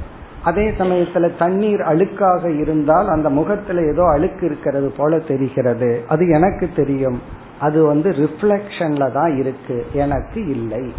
அதே 0.43 0.69
சமயத்துல 0.69 1.37
தண்ணீர் 1.37 1.79
அழுக்காக 1.79 2.59
இருந்தால் 2.59 3.07
அந்த 3.07 3.29
முகத்துல 3.29 3.85
ஏதோ 3.85 4.03
அழுக்கு 4.03 4.45
இருக்கிறது 4.45 4.91
போல 4.97 5.19
தெரிகிறது. 5.19 6.03
அது 6.07 6.27
எனக்கு 6.27 6.69
தெரியும். 6.75 7.21
அது 7.59 7.83
வந்து 7.83 8.11
ரிஃப்ளெக்ஷன்ல 8.11 9.11
தான் 9.11 9.37
இருக்கு. 9.37 9.85
எனக்கு 9.93 10.47
இல்லை. 10.47 10.93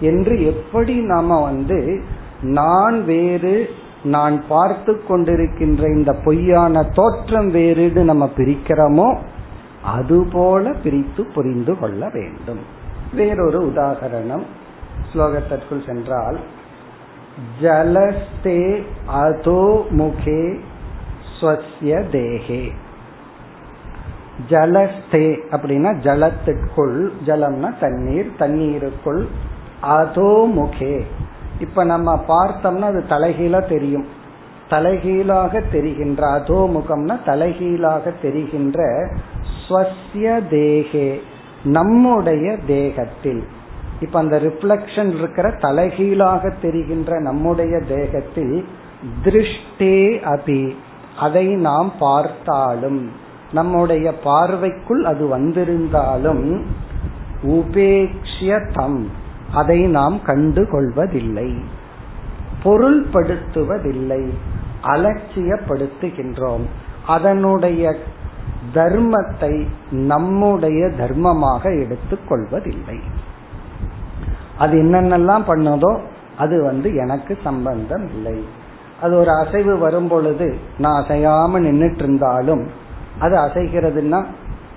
என்று 0.00 0.46
எப்படி 0.46 0.94
நாம 0.94 1.42
வந்து 1.42 2.00
நான் 2.42 3.04
வேறு 3.04 3.68
நான் 4.02 4.42
பார்த்து 4.48 5.00
கொண்டிருக்கின்ற 5.08 5.96
இந்த 5.96 6.12
பொய்யான 6.12 6.82
தோற்றம் 6.82 7.54
வேறுன்னு 7.54 8.02
நம்ம 8.02 8.30
பிரிக்கிறோமோ 8.36 9.16
அதுபோல 9.82 10.72
பிரித்து 10.72 11.24
புரிந்து 11.34 11.78
கொள்ள 11.78 12.10
வேண்டும். 12.12 12.58
வேறொரு 13.14 13.72
உதாகரணம் 13.74 14.42
ஸ்லோகத்திற்குள் 15.12 15.86
சென்றால் 15.86 16.38
ஜலஸ்தே 17.60 18.84
அதோ 19.06 19.84
முகே 19.90 20.42
ஸ்வசிய 21.34 22.00
தேகே 22.10 22.72
ஜலஸ்தே 24.48 25.26
அப்படின்னா 25.50 25.90
ஜலத்திற்குள் 25.98 27.10
ஜலம்னா 27.26 27.78
தண்ணீர் 27.80 28.28
தண்ணீருக்குள் 28.38 29.28
அதோ 29.80 30.48
முகே 30.54 31.04
இப்ப 31.60 31.84
நம்ம 31.84 32.24
பார்த்தோம்னா 32.28 32.80
அது 32.80 33.04
தலைகீழா 33.08 33.68
தெரியும். 33.68 34.06
தலைகீழாக 34.68 35.60
தெரிகின்ற 35.60 36.30
அதோ 36.30 36.70
முகம்னா 36.74 37.14
தலைகீழாக 37.24 38.12
தெரிகின்ற 38.22 38.78
ஸ்வசிய 39.60 40.26
தேகே 40.50 41.20
நம்முடைய 41.64 42.56
தேகத்தில். 42.66 43.42
இப்ப 44.00 44.18
அந்த 44.18 44.36
ரிஃப்ளக்ஷன் 44.36 45.14
இருக்கிற 45.14 45.50
தலைகீழாக 45.50 46.50
தெரிகின்ற 46.62 47.20
நம்முடைய 47.20 47.80
தேகத்தில் 47.80 48.68
திருஷ்டே 49.24 50.20
அபி. 50.24 50.74
அதை 51.18 51.46
நாம் 51.46 51.92
பார்த்தாலும் 51.98 53.10
நம்முடைய 53.52 54.14
பார்வைக்குள் 54.14 55.04
அது 55.04 55.26
வந்திருந்தாலும் 55.26 56.64
உபேக்ஷியதம் 57.42 59.04
அதை 59.54 59.80
நாம் 59.80 60.22
கண்டு 60.22 60.68
கொள்வதில்லை. 60.70 61.54
பொருள்படுத்துவதில்லை. 62.64 64.28
அலட்சியப்படுத்துகின்றோம். 64.82 66.64
அதனுடைய 67.06 67.96
தர்மத்தை 68.74 69.66
நம்முடைய 69.90 70.86
தர்மமாக 70.86 71.84
எடுத்துக் 71.84 72.28
கொள்வதில்லை. 72.28 72.98
அது 74.58 74.74
என்னென்னலாம் 74.82 75.44
பண்ணதோ 75.50 75.92
அது 76.36 76.56
வந்து 76.62 76.88
எனக்கு 76.94 77.32
சம்பந்தம் 77.44 78.06
இல்லை. 78.14 78.38
அது 79.00 79.12
ஒரு 79.18 79.30
அசைவு 79.30 79.78
வரும் 79.78 80.08
பொழுது 80.08 80.46
நான் 80.78 80.98
அசையாம 81.02 81.60
நின்றுட்டு 81.66 82.04
இருந்தாலும் 82.04 82.64
அது 83.18 83.36
அசைகிறதுனா 83.36 84.20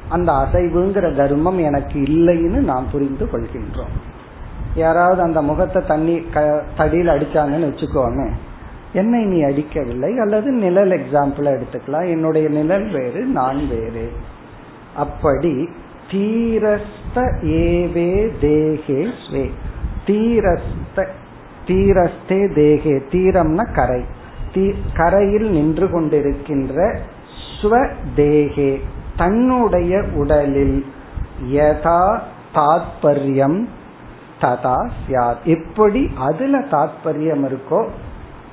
அந்த 0.10 0.32
அசைவுங்கிற 0.44 1.08
தர்மம் 1.16 1.60
எனக்கு 1.60 1.98
இல்லைன்னு 2.00 2.60
நாம் 2.72 2.92
புரிந்து 2.92 3.26
கொள்கின்றோம். 3.26 3.94
யாராவது 4.76 5.22
அந்த 5.22 5.40
முகத்தை 5.42 5.82
தண்ணி 5.86 6.16
க 6.34 6.44
தடியில் 6.78 7.14
அடிச்சாங்கன்னு 7.14 7.70
வச்சுக்கோமே 7.70 8.28
என்னை 8.94 9.22
நீ 9.26 9.38
அடிக்கவில்லை 9.42 10.12
அல்லது 10.18 10.50
நிழல் 10.64 10.94
எக்ஸாம்பிளா 11.00 11.52
எடுத்துக்கலாம். 11.58 12.08
என்னுடைய 12.10 12.48
நிழல் 12.50 12.88
வேறு 12.90 13.22
நான் 13.40 13.62
வேறு. 13.70 14.06
அப்படி 14.98 15.54
தீரஸ்த 16.12 17.18
ஏவே 17.44 18.12
தேகே 18.42 19.02
ஸ்வே. 19.24 19.44
தீரஸ்த 20.08 21.06
தீரஸ்தே 21.68 22.40
தேகே 22.58 22.96
தீரம்னா 23.12 23.66
கரை. 23.76 24.02
தீ 24.54 24.64
கரையில் 24.94 25.50
நின்று 25.52 25.88
கொண்டிருக்கின்ற 25.88 26.76
ஸ்வதேகே 27.50 28.72
தன்னுடைய 29.18 30.04
உடலில் 30.14 30.86
யதா 31.54 32.02
தாத்பரியம் 32.56 33.60
ததா 34.42 34.78
சியாத் 35.02 35.44
எப்படி 35.56 36.02
அதுல 36.28 36.60
தாத்பரியம் 36.72 37.44
இருக்கோ 37.50 37.82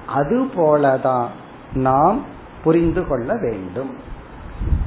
அது 0.06 0.36
போலதான் 0.56 1.28
நாம் 1.74 2.18
புரிந்து 2.64 3.02
கொள்ள 3.06 3.34
வேண்டும். 3.40 3.90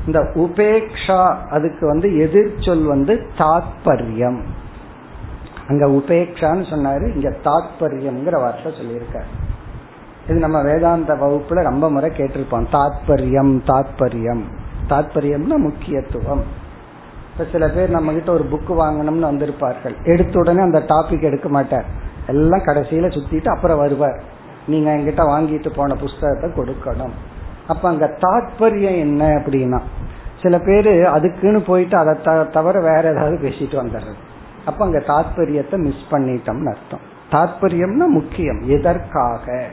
இந்த 0.06 0.20
உபேக்ஷா 0.36 1.22
அதுக்கு 1.50 1.84
வந்து 1.88 2.08
எதிர்ச்சொல் 2.26 2.86
வந்து 2.86 3.14
தாத்பரியம். 3.38 4.40
அங்க 5.72 5.86
உபேக்ஷான்னு 5.88 6.66
சொன்னாரு 6.74 7.06
இங்க 7.16 7.30
தாத்பரியம்ங்கிற 7.44 8.36
வார்த்தை 8.40 8.72
சொல்லியிருக்காரு. 8.72 9.30
இது 10.30 10.40
நம்ம 10.40 10.62
வேதாந்த 10.62 11.14
வகுப்புல 11.14 11.64
ரொம்ப 11.64 11.90
முறை 11.90 12.10
கேட்டிருப்போம். 12.10 12.66
தாத்பரியம் 12.72 13.54
தாத்பரியம். 13.66 14.44
தாத்பரியம்னா 14.90 15.58
முக்கியத்துவம். 15.58 16.44
இப்ப 17.32 17.46
சில 17.52 17.68
பேர் 17.70 17.90
நம்ம 17.90 18.12
கிட்ட 18.12 18.32
ஒரு 18.32 18.46
புக் 18.52 18.72
வாங்கணும்னு 18.72 19.30
வந்திருப்பார்கள். 19.32 19.96
எடுத்த 20.04 20.40
உடனே 20.40 20.62
அந்த 20.62 20.80
டாபிக் 20.80 21.28
எடுக்க 21.30 21.50
மாட்டார். 21.50 21.86
எல்லாம் 22.28 22.66
கடைசியில 22.66 23.10
சுத்திட்டு 23.16 23.50
அப்புறம் 23.50 23.78
வருவார். 23.78 24.22
நீங்க 24.68 24.90
என்கிட்ட 24.92 25.24
வாங்கிட்டு 25.34 25.70
போன 25.76 25.96
புஸ்தகத்தை 25.96 26.50
கொடுக்கணும். 26.50 27.16
அப்ப 27.68 27.90
அங்க 27.90 28.18
தாத்பரியம் 28.22 28.98
என்ன 28.98 29.26
அப்படின்னா 29.36 29.80
சில 30.42 30.60
பேரு 30.60 31.08
அதுக்குன்னு 31.08 31.62
போயிட்டு 31.62 31.98
அதை 31.98 32.14
தவிர 32.52 32.80
வேற 32.80 33.12
ஏதாவது 33.12 33.38
பேசிட்டு 33.48 33.76
வந்துடுறது. 33.84 34.22
அப்ப 34.66 34.86
அங்க 34.86 35.04
தாத்பரியத்தை 35.08 35.78
மிஸ் 35.78 36.08
பண்ணிட்டோம்னு 36.12 36.76
அர்த்தம். 36.76 37.20
தாத்பரியம்னா 37.32 38.08
முக்கியம். 38.08 38.62
எதற்காக? 38.62 39.68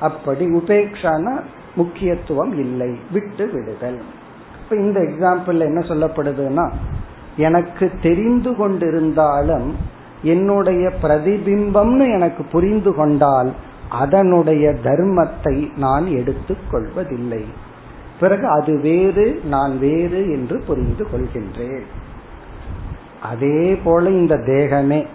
அப்படி 0.00 0.46
உபேக்ஷானா 0.46 1.40
முக்கியத்துவம் 1.74 2.58
இல்லை. 2.58 2.98
விட்டு 3.12 3.50
விடுதல். 3.52 4.00
இப்ப 4.62 4.76
இந்த 4.76 5.00
எக்ஸாம்பிள் 5.00 5.58
என்ன 5.58 5.80
சொல்லப்படுதுன்னா 5.80 6.72
எனக்கு 7.36 7.90
தெரிந்து 8.02 8.50
கொண்டிருந்தாலும் 8.50 9.72
என்னுடைய 10.22 10.90
பிரதிபிம்பம்னு 11.02 12.14
எனக்கு 12.14 12.44
புரிந்து 12.44 12.94
கொண்டால் 12.94 13.52
அதனுடைய 13.90 14.70
தர்மத்தை 14.70 15.76
நான் 15.76 16.04
எடுத்துக்கொள்வதில்லை 16.04 17.44
பிறகு 18.20 18.48
அது 18.48 18.80
வேறு 18.80 19.40
நான் 19.44 19.78
வேறு 19.78 20.30
என்று 20.30 20.62
புரிந்து 20.66 21.06
கொள்கின்றேன். 21.12 21.82
அதே 23.24 23.80
போல 23.84 24.10
இந்த 24.10 24.34
தேகமே. 24.34 25.06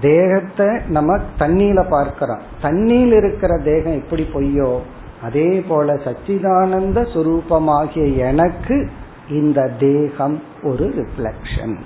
தேகத்தை 0.00 0.66
நம்ம 0.88 1.18
தண்ணியில 1.38 1.88
பார்க்கிறோம். 1.88 2.40
தண்ணியில் 2.62 3.16
இருக்கிற 3.16 3.58
தேகம் 3.58 4.02
எப்படி 4.02 4.22
பொய்யோ 4.34 4.80
அதே 5.22 5.60
போல 5.68 5.94
சச்சிதானந்த 5.94 6.98
சுரூபமாகிய 7.14 8.16
எனக்கு 8.16 8.90
இந்த 9.30 9.70
தேகம் 9.78 10.42
ஒரு 10.62 10.92
ரிஃப்ளக்ஷன் 10.96 11.76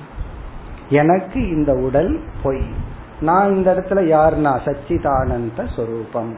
எனக்கு 0.88 1.48
இந்த 1.48 1.72
உடல் 1.72 2.20
பொய். 2.42 2.64
நான் 3.20 3.54
இந்த 3.54 3.74
இடத்துல 3.74 3.92
யாருன்னா? 3.92 4.52
சச்சிதானந்த 4.64 5.74
சொரூபம். 5.76 6.36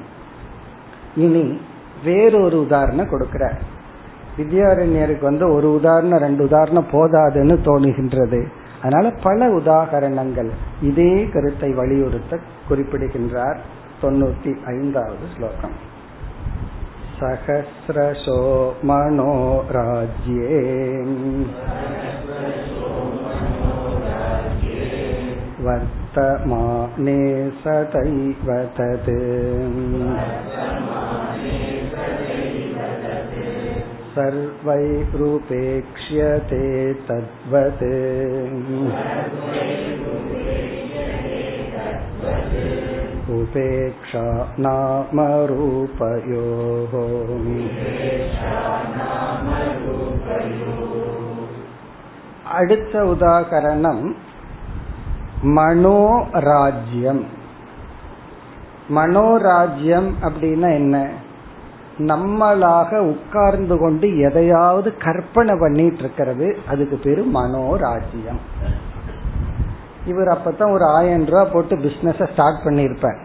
இனி 1.16 1.60
வேறொரு 2.04 2.60
உதாரணம் 2.60 3.08
கொடுக்கிற 3.08 3.52
வித்யாரண்யருக்கு 4.37 5.23
வந்து 5.23 5.45
ஒரு 5.53 5.67
உதாரணம் 5.71 6.23
ரெண்டு 6.25 6.41
உதாரணம் 6.43 6.91
போதாதுன்னு 6.91 7.55
தோணுகின்றது 7.65 8.41
அதனால 8.81 9.09
பல 9.23 9.47
உதாகரணங்கள் 9.59 10.49
இதே 10.81 11.13
கருத்தை 11.33 11.69
வலியுறுத்த 11.73 12.39
குறிப்பிடுகின்றார் 12.67 13.59
தொண்ணூத்தி 14.01 14.51
ஐந்தாவது 14.73 15.27
ஸ்லோகம் 15.35 15.77
சகசிரசோ 17.19 18.41
மனோராஜ்யே 18.89 20.51
वर्तमाने 25.67 27.21
सदैव 27.61 28.49
तत् 28.77 29.09
सर्वैरूपेक्ष्यते 34.15 35.33
तद्वत् 37.07 37.83
उपेक्षा 43.37 44.25
नाम 44.57 45.19
रूपयोः 45.49 46.93
அடுத்த 52.57 52.93
உதாகரணம் 53.05 54.03
மனோராஜ்யம் 55.57 57.23
மனோராஜ்யம் 58.93 60.09
அப்படின்னா 60.21 60.69
என்ன 60.73 60.95
நம்மளாக 61.98 62.96
உட்கார்ந்து 62.96 63.78
கொண்டு 63.78 64.18
எதையாவது 64.18 64.96
கற்பனை 64.96 65.58
பண்ணிட்டு 65.60 65.98
இருக்கிறது 65.98 66.58
அதுக்கு 66.68 66.96
பேரு 66.96 67.26
மனோராஜ்யம். 67.34 68.40
இவர் 70.06 70.26
அப்பதான் 70.26 70.72
ஒரு 70.72 70.84
ஆயிரம் 70.84 71.24
ரூபாய் 71.24 71.50
போட்டு 71.52 71.76
பிசினஸ் 71.76 72.30
ஸ்டார்ட் 72.32 72.64
பண்ணிருப்பார் 72.64 73.18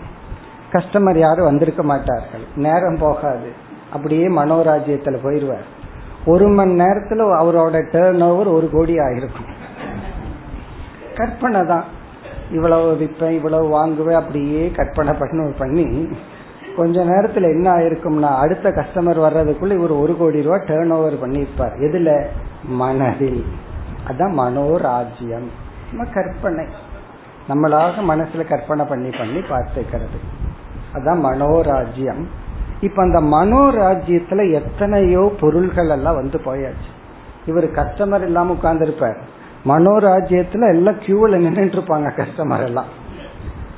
கஸ்டமர் 0.72 1.18
யாரும் 1.18 1.46
வந்திருக்க 1.46 1.84
மாட்டார்கள். 1.84 2.42
நேரம் 2.56 2.98
போகாது. 3.00 3.52
அப்படியே 3.94 4.28
மனோராஜ்யத்துல 4.28 5.18
போயிருவார். 5.24 5.66
ஒரு 6.26 6.48
மணி 6.48 6.80
நேரத்துல 6.82 7.22
அவரோட 7.42 7.86
டேர்ன் 7.94 8.24
ஓவர் 8.24 8.48
ஒரு 8.48 8.70
கோடி 8.74 8.96
ஆயிருக்கும். 8.96 9.54
கற்பனை 11.16 11.66
தான். 11.66 11.84
இவ்வளவு 12.52 12.94
விற்பேன் 12.94 13.30
இவ்வளவு 13.30 13.68
வாங்குவேன் 13.68 14.16
அப்படியே 14.16 14.72
கற்பனை 14.72 15.14
பண்ணி 15.14 15.54
பண்ணி 15.58 16.08
கொஞ்ச 16.78 17.04
நேரத்துல 17.04 17.42
என்ன 17.42 17.72
ஆயிருக்கும்னா 17.72 18.36
அடுத்த 18.36 18.70
கஸ்டமர் 18.70 19.20
வர்றதுக்குள்ள 19.20 19.72
இவர் 19.72 19.92
ஒரு 19.92 20.18
கோடி 20.18 20.42
ரூபாய் 20.42 20.60
டேர்ன் 20.60 20.90
ஓவர் 20.90 21.28
பண்ணிருப்பார் 21.28 21.74
எதுல? 21.80 22.26
மனதில். 22.64 23.46
அதான் 24.08 24.32
மனோராஜ்யம். 24.32 25.48
நம்ம 25.92 26.12
கற்பனை. 26.14 26.66
நம்மளாக 27.50 27.92
மனசுல 28.10 28.48
கற்பனை 28.48 28.86
பண்ணி 28.86 29.10
பண்ணி 29.10 29.40
பார்த்துக்கிறது. 29.40 30.18
அதான் 30.94 31.24
மனோராஜ்யம். 31.30 32.24
இப்ப 32.82 33.04
அந்த 33.04 33.22
மனோராஜ்யத்துல 33.22 34.54
எத்தனையோ 34.54 35.36
பொருள்கள் 35.40 35.90
எல்லாம் 35.90 36.16
வந்து 36.16 36.42
போயாச்சு. 36.46 36.90
இவர் 37.46 37.72
கஸ்டமர் 37.72 38.24
இல்லாம 38.24 38.52
உட்கார்ந்து 38.52 38.86
இருப்பார் 38.86 39.18
மனோராஜ்யத்துல 39.66 40.70
எல்லாம் 40.70 41.00
கியூல 41.00 41.30
நின்றுட்டு 41.30 41.80
இருப்பாங்க 41.80 42.26
கஸ்டமர் 42.26 42.64
எல்லாம். 42.64 43.06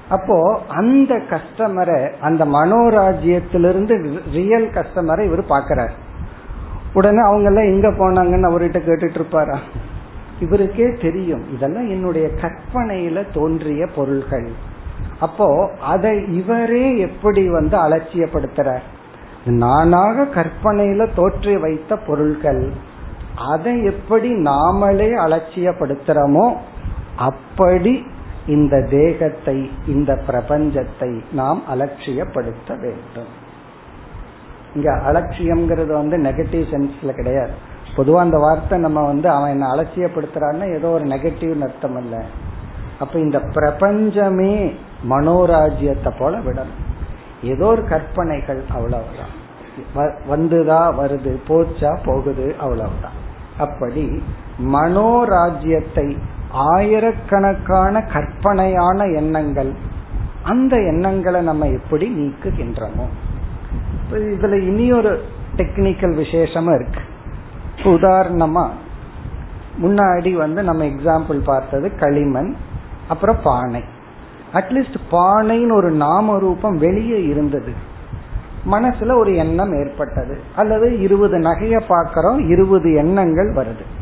அப்போ 0.09 0.61
அந்த 0.67 1.15
கஸ்டமரை 1.29 1.99
அந்த 2.19 2.45
மனோராஜ்யத்திலிருந்து 2.45 3.95
ரியல் 4.31 4.69
கஸ்டமரை 4.69 5.25
இவர் 5.25 5.43
பாக்கிறார் 5.45 5.93
உடனே 6.93 7.21
அவங்க 7.21 7.47
எல்லாம் 7.49 7.71
எங்க 7.73 7.87
போனாங்கன்னு 7.89 8.49
அவர்கிட்ட 8.51 8.79
கேட்டுட்டு 8.87 9.19
இருப்பாரா 9.19 9.57
இவருக்கே 10.39 11.01
தெரியும். 11.01 11.43
இதெல்லாம் 11.53 11.87
என்னுடைய 11.89 12.27
கற்பனையில 12.41 13.23
தோன்றிய 13.33 13.87
பொருள்கள். 13.95 14.47
அப்போ 15.19 15.47
அதை 15.81 16.13
இவரே 16.35 16.97
எப்படி 16.97 17.49
வந்து 17.49 17.77
அலட்சியப்படுத்துறார்? 17.77 18.85
நானாக 19.45 20.25
கற்பனையில 20.35 21.07
தோற்றி 21.15 21.59
வைத்த 21.59 21.97
பொருள்கள். 21.97 22.63
அதை 23.49 23.83
எப்படி 23.83 24.29
நாமளே 24.33 25.09
அலட்சியப்படுத்துறோமோ 25.25 26.47
அப்படி 27.15 28.05
இந்த 28.47 28.81
தேகத்தை 28.81 29.71
இந்த 29.87 30.21
பிரபஞ்சத்தை 30.27 31.21
நாம் 31.31 31.63
அலட்சியப்படுத்த 31.71 32.79
வேண்டும். 32.79 33.47
இங்க 34.75 34.91
அலட்சியம்ங்கிறது 34.91 35.87
வந்து 35.87 36.17
நெகட்டிவ் 36.17 36.71
சென்ஸ்ல 36.71 37.11
கிடையாது. 37.11 37.51
பொதுவா 37.95 38.15
அந்த 38.15 38.37
வார்த்தை 38.37 38.79
நம்ம 38.79 39.05
வந்து 39.05 39.29
அவன் 39.29 39.49
என்ன 39.49 39.67
அலட்சியப்படுத்துறான்னா 39.67 40.75
ஏதோ 40.75 40.87
ஒரு 40.87 41.05
நெகட்டிவ் 41.05 41.61
அர்த்தம் 41.61 41.97
இல்ல. 41.97 42.23
அப்ப 42.99 43.19
இந்த 43.19 43.39
பிரபஞ்சமே 43.39 44.73
மனோராஜ்யத்தை 45.09 46.11
போல 46.19 46.37
விடணும். 46.37 46.87
ஏதோ 47.43 47.65
ஒரு 47.65 47.87
கற்பனைகள் 47.87 48.63
அவ்வளவுதான். 48.71 49.47
வந்துதா 50.29 50.81
வருது 50.99 51.37
போச்சா 51.47 51.99
போகுது 52.05 52.55
அவ்வளவுதான். 52.59 53.17
அப்படி 53.57 54.23
மனோராஜ்யத்தை 54.59 56.17
ஆயிரக்கணக்கான 56.51 58.01
கற்பனையான 58.01 59.05
எண்ணங்கள். 59.05 59.73
அந்த 60.43 60.77
எண்ணங்களை 60.77 61.41
நம்ம 61.41 61.67
எப்படி 61.67 62.13
நீக்குகின்றோமோ 62.13 63.05
இதுல 64.11 64.61
இனியொரு 64.61 65.21
டெக்னிக்கல் 65.55 66.15
விசேஷமும் 66.15 66.75
இருக்கு. 66.75 66.99
உதாரணமா 67.83 68.67
முன்னாடி 69.81 70.33
வந்து 70.33 70.63
நம்ம 70.63 70.83
எக்ஸாம்பிள் 70.83 71.43
பார்த்தது 71.43 71.95
களிமண் 71.95 72.55
அப்புறம் 73.07 73.35
பானை. 73.43 73.83
அட்லீஸ்ட் 74.53 74.95
பானைன்னு 75.11 75.73
ஒரு 75.73 75.91
நாம 75.91 76.39
ரூபம் 76.39 76.77
வெளியே 76.77 77.23
இருந்தது. 77.23 77.73
மனசுல 78.71 79.17
ஒரு 79.17 79.35
எண்ணம் 79.35 79.73
ஏற்பட்டது. 79.73 80.39
அல்லது 80.55 80.99
இருபது 80.99 81.37
நகைய 81.37 81.81
பாக்கிறோம் 81.89 82.49
இருபது 82.49 82.93
எண்ணங்கள் 82.93 83.53
வருது. 83.53 83.98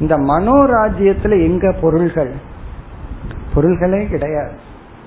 இந்த 0.00 0.18
மனோராஜ்யத்துல 0.18 1.30
எங்க 1.30 1.72
பொருள்கள்? 1.80 2.32
பொருள்களே 3.54 4.06
கிடையாது. 4.06 4.52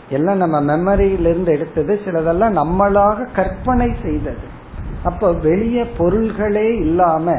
எல்லாம் 0.09 0.37
நம்ம 0.37 0.61
மெமரியிலிருந்து 0.61 1.47
எடுத்தது 1.47 1.99
சிலதெல்லாம் 2.05 2.57
நம்மளாக 2.57 3.27
கற்பனை 3.35 3.95
செய்தது. 4.01 4.61
அப்ப 5.03 5.33
வெளியே 5.33 5.83
பொருள்களே 5.97 6.75
இல்லாம 6.75 7.35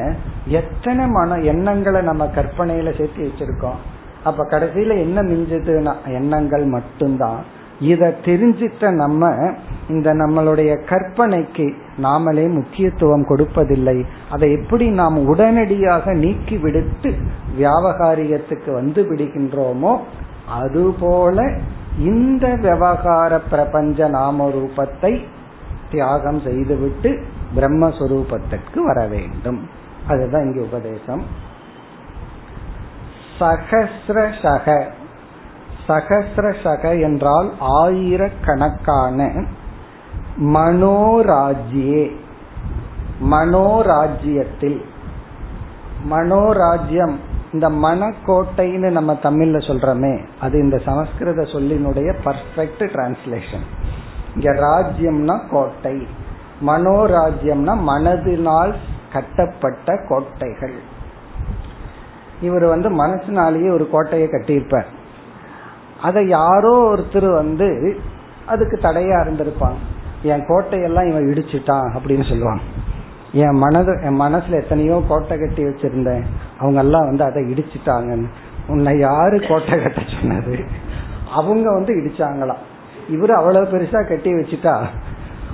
எத்தனை 0.46 1.06
மன 1.06 1.38
எண்ணங்களை 1.38 2.02
நம்ம 2.02 2.30
கற்பனையில 2.34 2.98
சேர்த்து 2.98 3.30
வச்சிருக்கோம்? 3.30 3.78
அப்ப 4.24 4.46
கடைசியில 4.50 4.98
என்ன 4.98 5.22
மிஞ்சதுன்னா 5.22 5.94
எண்ணங்கள் 6.06 6.64
மட்டும்தான். 6.64 7.44
இத 7.80 8.14
தெரிஞ்சிட்ட 8.24 8.90
நம்ம 8.90 9.52
இந்த 9.88 10.14
நம்மளுடைய 10.14 10.84
கற்பனைக்கு 10.84 11.74
நாமளே 12.02 12.52
முக்கியத்துவம் 12.52 13.26
கொடுப்பதில்லை. 13.28 14.04
அதை 14.30 14.52
எப்படி 14.52 14.88
நாம் 14.88 15.26
உடனடியாக 15.26 16.12
நீக்கி 16.12 16.56
விடுத்து 16.56 17.14
வியாபகாரியத்துக்கு 17.58 18.72
வந்து 18.72 19.02
விடுகின்றோமோ 19.02 19.98
அதுபோல 20.48 21.52
இந்த 21.98 22.54
விவகார 22.54 23.38
பிரபஞ்ச 23.38 24.08
நாம 24.08 24.48
ரூபத்தை 24.48 25.22
தியாகம் 25.90 26.40
செய்துவிட்டு 26.40 27.22
பிரம்மஸ்வரூபத்திற்கு 27.56 28.78
வர 28.84 29.06
வேண்டும். 29.06 29.68
அதுதான் 30.08 30.42
இங்கு 30.42 30.62
உபதேசம். 30.62 31.22
சகசிரசக 33.38 34.84
சகசிரசக 35.88 37.00
என்றால் 37.02 37.52
ஆயிரக்கணக்கான. 37.58 39.44
மனோராஜ்யே. 40.42 42.10
மனோராஜ்யத்தில். 43.30 44.84
மனோராஜ்யம் 46.10 47.14
இந்த 47.52 47.70
மனக்கோட்டைன்னு 47.70 48.90
நம்ம 48.90 49.18
தமிழ்ல 49.22 49.56
சொல்றோமே 49.58 50.26
அது 50.40 50.58
இந்த 50.58 50.78
சமஸ்கிருத 50.78 51.42
சொல்லினுடைய 51.42 52.14
பர்ஃபெக்ட் 52.24 52.78
டிரான்ஸ்லேஷன் 52.78 53.66
இங்க 54.34 54.52
ராஜ்யம்னா 54.52 55.40
கோட்டை 55.50 56.06
மனோராஜ்யம்னா 56.66 57.78
மனதினால் 57.88 58.74
கட்டப்பட்ட 59.12 60.04
கோட்டைகள். 60.08 60.74
இவர் 62.40 62.64
வந்து 62.64 62.90
மனசினாலேயே 62.90 63.72
ஒரு 63.72 63.88
கோட்டையை 63.90 64.28
கட்டியிருப்பார். 64.28 64.86
அதை 66.02 66.28
யாரோ 66.28 66.94
ஒருத்தர் 66.94 67.34
வந்து 67.34 67.96
அதுக்கு 68.46 68.78
தடையா 68.82 69.26
இருந்திருப்பாங்க. 69.26 69.93
என் 70.24 70.46
கோட்டையெல்லாம் 70.48 71.08
இவன் 71.08 71.28
இடிச்சுட்டான் 71.28 71.88
அப்படின்னு 71.96 72.26
சொல்லுவான். 72.30 72.62
என் 73.32 73.58
மனது 73.58 73.92
என் 74.04 74.20
மனசுல 74.20 74.60
எத்தனையோ 74.62 74.96
கோட்டை 75.08 75.38
கட்டி 75.38 75.64
வச்சிருந்தேன். 75.64 76.24
அவங்க 76.58 76.80
எல்லாம் 76.80 77.06
வந்து 77.06 77.24
அதை 77.24 77.42
இடிச்சுட்டாங்கன்னு. 77.42 78.28
உன்னை 78.68 78.98
யாரு 78.98 79.36
கோட்டை 79.48 79.82
கட்ட 79.82 80.00
சொன்னது? 80.12 80.58
அவங்க 81.32 81.72
வந்து 81.72 81.92
இடிச்சாங்களாம். 81.94 82.62
இவர் 83.08 83.30
அவ்வளவு 83.30 83.66
பெருசா 83.66 84.00
கட்டி 84.08 84.32
வச்சுட்டா 84.32 84.74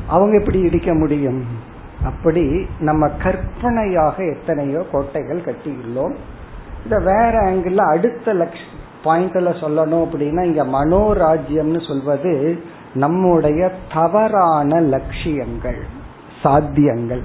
அவங்க 0.08 0.38
எப்படி 0.38 0.60
இடிக்க 0.60 0.94
முடியும்? 0.94 1.40
அப்படி 2.04 2.44
நம்ம 2.80 3.08
கற்பனையாக 3.22 4.24
எத்தனையோ 4.24 4.82
கோட்டைகள் 4.92 5.40
கட்டியுள்ளோம். 5.40 6.14
இத 6.86 6.98
வேற 6.98 7.32
ஆங்கிள் 7.50 7.76
அடுத்த 7.76 8.34
லட்ச 8.34 8.60
பாயிண்ட்ல 9.04 9.50
சொல்லணும் 9.62 10.04
அப்படின்னா 10.04 10.42
இங்க 10.42 10.62
மனோராஜ்யம்னு 10.66 11.80
சொல்வது 11.88 12.32
நம்முடைய 12.94 13.72
தவறான 13.94 14.80
லட்சியங்கள் 14.80 15.84
சாத்தியங்கள். 16.42 17.22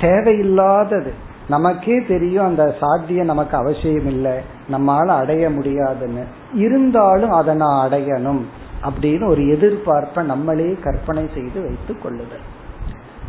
தேவையில்லாதது. 0.00 1.10
நமக்கே 1.48 2.04
தெரியும் 2.04 2.44
அந்த 2.44 2.76
சாத்தியம் 2.80 3.26
நமக்கு 3.26 3.56
அவசியம் 3.56 4.06
இல்லை 4.06 4.32
நம்மால 4.72 5.06
அடைய 5.06 5.50
முடியாதுன்னு. 5.50 6.24
இருந்தாலும் 6.54 7.30
அதை 7.30 7.54
நான் 7.54 7.90
அடையணும் 7.90 8.40
அப்படின்னு 8.82 9.28
ஒரு 9.28 9.42
எதிர்பார்ப்பை 9.42 10.22
நம்மளே 10.22 10.76
கற்பனை 10.82 11.28
செய்து 11.34 11.62
வைத்துக் 11.62 12.02
கொள்ளுதல். 12.02 12.54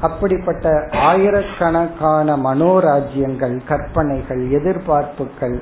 அப்படிப்பட்ட 0.01 0.89
ஆயிரக்கணக்கான 0.91 2.37
மனோராஜ்யங்கள் 2.37 3.61
கற்பனைகள் 3.67 4.47
எதிர்பார்ப்புகள் 4.49 5.59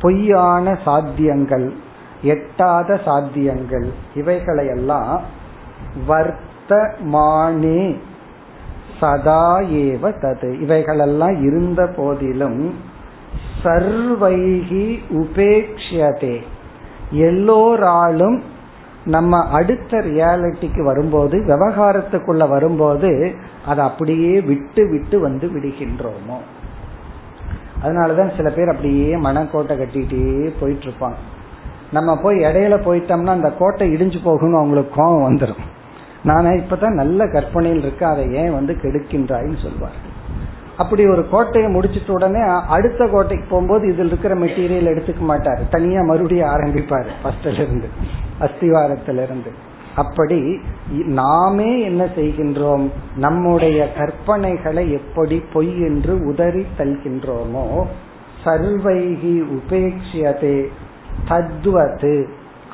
பொய்யான 0.00 0.78
சாத்தியங்கள் 0.86 1.70
எட்டாத 2.22 3.00
சாத்தியங்கள் 3.06 3.88
இவைகளையெல்லாம் 4.14 5.20
வர்த்தமானே. 6.08 7.96
சதா 9.00 9.58
ஏவ 9.58 10.12
தது. 10.22 10.60
இவைகளெல்லாம் 10.60 11.42
இருந்த 11.42 11.86
போதிலும் 11.86 12.74
சர்வைகி 13.64 14.98
உபேக்ஷதே 15.10 16.42
எல்லோராலும் 17.10 18.42
நம்ம 19.04 19.48
அடுத்த 19.48 19.98
ரியாலிட்டிக்கு 19.98 20.82
வரும்போது 20.84 21.38
விவகாரத்துக்குள்ள 21.38 22.48
வரும்போது 22.48 23.34
அதை 23.66 23.84
அப்படியே 23.84 24.40
விட்டு 24.40 24.88
விட்டு 24.90 25.20
வந்து 25.20 25.46
விடுகின்றோமோ. 25.46 26.38
அதனாலதான் 27.82 28.36
சில 28.36 28.50
பேர் 28.50 28.68
அப்படியே 28.68 29.16
மனக்கோட்டை 29.16 29.76
கட்டிட்டே 29.76 30.52
போயிட்டு 30.60 30.84
இருப்பாங்க. 30.84 31.20
நம்ம 31.92 32.16
போய் 32.16 32.36
இடையில 32.36 32.76
போயிட்டோம்னா 32.86 33.26
அந்த 33.26 33.50
கோட்டை 33.50 33.94
இடிஞ்சு 33.94 34.22
போகணும் 34.22 34.54
அவங்களுக்கு 34.54 34.94
கோபம் 34.96 35.36
வந்துடும் 35.36 35.74
நானே 36.28 36.52
இப்பதான் 36.60 37.00
நல்ல 37.00 37.20
கற்பனையில் 37.34 37.82
இருக்க 37.82 38.02
அதை 38.08 38.24
ஏன் 38.42 38.56
வந்து 38.58 38.72
கெடுக்கின்றாயின்னு 38.82 39.58
சொல்வார். 39.64 39.98
அப்படி 40.76 41.02
ஒரு 41.06 41.22
கோட்டையை 41.28 41.68
முடிச்சிட்ட 41.74 42.10
உடனே 42.10 42.40
அடுத்த 42.76 43.02
கோட்டைக்கு 43.12 43.46
போகும்போது 43.50 43.84
இதில் 43.92 44.10
இருக்கிற 44.10 44.34
மெட்டீரியல் 44.34 44.90
எடுத்துக்க 44.92 45.22
மாட்டார். 45.30 45.62
தனியா 45.70 46.00
மறுபடியும் 46.02 46.52
ஆரம்பிப்பாரு 46.54 47.12
ஃபர்ஸ்ட்ல 47.22 47.52
இருந்து 47.52 47.88
அஸ்திவாரத்திலிருந்து. 48.40 49.52
அப்படி 49.96 50.40
நாமே 51.20 51.70
என்ன 51.80 52.02
செய்கின்றோம்? 52.16 52.86
நம்முடைய 53.16 53.78
கற்பனைகளை 53.98 54.84
எப்படி 54.98 55.36
பொய் 55.52 55.72
என்று 55.88 56.14
உதறி 56.26 56.64
தல்கின்றோமோ 56.78 57.64
சர்வைகி 58.44 59.36
உபேட்சியதே 59.54 60.58
தத்வது 61.28 62.16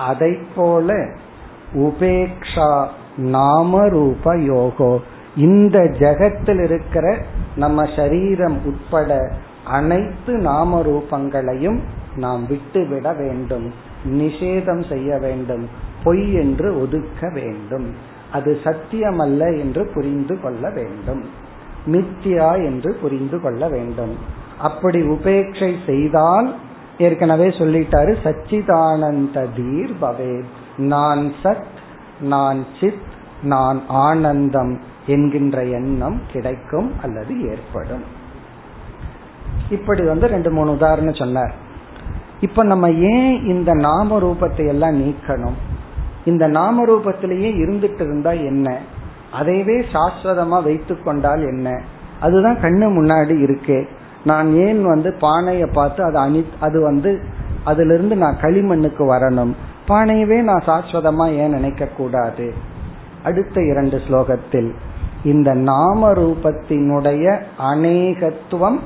அதை 0.09 0.33
போல 0.57 0.97
உபேக்ஷா 1.87 2.73
நாமரூப 3.17 4.39
யோகோ 4.39 4.99
இந்த 5.37 5.79
ஜெகத்தில் 5.79 6.63
இருக்கிற 6.63 7.19
நம்ம 7.57 7.85
சரீரம் 7.97 8.59
உட்பட 8.65 9.33
அனைத்து 9.65 10.37
நாம 10.39 10.83
ரூபங்களையும் 10.83 11.79
நாம் 12.17 12.47
விட்டுவிட 12.47 13.13
வேண்டும். 13.13 13.73
நிஷேதம் 14.05 14.89
செய்ய 14.89 15.19
வேண்டும். 15.19 15.69
பொய் 16.05 16.33
என்று 16.33 16.81
ஒதுக்க 16.81 17.31
வேண்டும். 17.35 17.95
அது 18.33 18.59
சத்தியமல்ல 18.65 19.59
என்று 19.59 19.91
புரிந்து 19.95 20.41
கொள்ள 20.41 20.71
வேண்டும். 20.71 21.25
மித்தியா 21.87 22.65
என்று 22.65 22.95
புரிந்து 22.95 23.41
கொள்ள 23.41 23.69
வேண்டும். 23.69 24.17
அப்படி 24.59 25.03
உபேட்சை 25.03 25.75
செய்தால் 25.87 26.55
ஏற்கனவே 26.99 27.49
சொல்லிட்டாரு 27.49 28.17
சச்சிதானந்த 28.25 29.47
தீர் 29.57 29.95
பவே 30.01 30.43
நான் 30.77 31.33
சத் 31.43 31.81
நான் 32.23 32.65
சித் 32.81 33.11
நான் 33.43 33.83
ஆனந்தம் 33.89 34.81
என்கின்ற 35.07 35.65
எண்ணம் 35.65 36.21
கிடைக்கும் 36.33 36.93
அல்லது 37.03 37.49
ஏற்படும். 37.51 38.03
இப்படி 39.71 40.05
வந்து 40.05 40.27
ரெண்டு 40.27 40.51
மூணு 40.51 40.71
உதாரணம் 40.71 41.15
சொன்னார். 41.15 41.55
இப்ப 42.41 42.65
நம்ம 42.65 42.91
ஏன் 42.91 43.45
இந்த 43.45 43.75
நாம 43.75 44.19
ரூபத்தை 44.19 44.67
எல்லாம் 44.67 45.03
நீக்கணும்? 45.03 45.53
இந்த 46.25 46.47
நாம 46.47 46.85
ரூபத்திலேயே 46.85 47.51
இருந்துட்டு 47.57 48.01
இருந்தா 48.01 48.31
என்ன? 48.31 48.79
அதைவே 49.41 49.85
சாஸ்வதமா 49.93 50.63
வைத்து 50.63 51.03
கொண்டால் 51.03 51.41
என்ன? 51.41 51.81
அதுதான் 52.21 52.57
கண்ணு 52.57 52.91
முன்னாடி 53.01 53.35
இருக்கே. 53.43 53.87
நான் 54.25 54.55
ஏன் 54.55 54.85
வந்து 54.85 55.13
பானையை 55.13 55.69
பார்த்து 55.73 56.05
அது 56.05 56.17
அணி 56.17 56.47
அது 56.61 56.81
வந்து 56.81 57.21
அதுல 57.65 57.95
இருந்து 57.95 58.17
நான் 58.17 58.37
களிமண்ணுக்கு 58.41 59.15
வரணும்? 59.15 59.53
பானையவே 59.89 60.43
நான் 60.43 60.65
சாஸ்வதமா 60.67 61.37
ஏன் 61.37 61.51
நினைக்க 61.51 61.85
கூடாது? 61.87 62.55
அடுத்த 63.25 63.63
இரண்டு 63.63 63.97
ஸ்லோகத்தில் 63.97 64.71
இந்த 65.25 65.53
நாம 65.53 66.13
ரூபத்தினுடைய 66.13 67.43
அநேகத்துவம் 67.59 68.79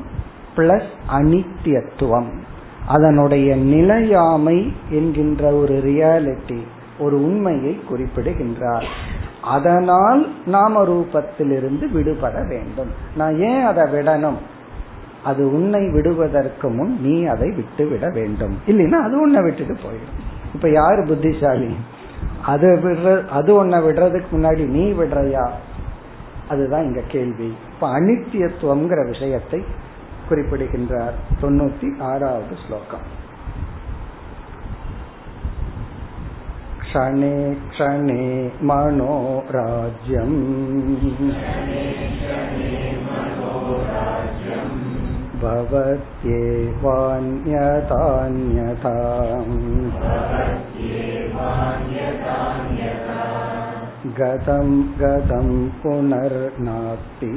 பிளஸ் 0.56 0.90
அனித்தியத்துவம் 1.12 2.30
அதனுடைய 2.86 3.56
நிலையாமை 3.56 4.72
என்கின்ற 4.90 5.52
ஒரு 5.52 5.74
ரியாலிட்டி 5.74 6.60
ஒரு 6.98 7.24
உண்மையை 7.24 7.80
குறிப்பிடுகின்றார். 7.82 8.86
அதனால் 9.42 10.32
நாம 10.46 10.84
ரூபத்திலிருந்து 10.84 11.92
விடுபட 11.92 12.42
வேண்டும். 12.48 12.90
நான் 13.16 13.40
ஏன் 13.40 13.64
அதை 13.64 13.84
விடணும்? 13.84 14.38
அது 15.24 15.52
உன்னை 15.52 15.90
விடுவதற்கு 15.90 16.68
முன் 16.68 17.00
நீ 17.00 17.24
அதை 17.24 17.50
விட்டு 17.50 17.86
விட 17.86 18.08
வேண்டும். 18.08 18.58
இல்லைன்னா 18.66 19.00
அது 19.00 19.20
உன்னை 19.20 19.42
விட்டுட்டு 19.42 19.72
போயிடும். 19.72 20.25
இப்ப 20.55 20.69
யாரு 20.71 21.01
புத்திசாலி 21.05 21.71
அது 22.45 22.69
விடுற 22.83 23.07
அது 23.29 23.51
உன்னை 23.55 23.79
விடுறதுக்கு 23.79 24.29
முன்னாடி 24.31 24.63
நீ 24.67 24.85
விடுறையா 24.91 25.45
அதுதான் 26.49 26.83
இங்க 26.83 27.01
கேள்வி 27.07 27.49
இப்ப 27.71 27.89
அனித்தியத்துவம்ங்கிற 27.99 29.01
விஷயத்தை 29.07 29.61
குறிப்பிடுகின்றார் 30.29 31.17
தொண்ணூத்தி 31.41 31.89
ஆறாவது 32.03 32.55
ஸ்லோகம் 32.65 33.07
क्षणे 36.83 37.35
क्षणे 37.69 38.23
मनोराज्यम् 38.61 40.33
भवत्येवान्यतान्यथा 45.41 46.85
गतं 54.19 54.69
गतं 55.01 55.49
पुनर्नास्ति 55.81 57.33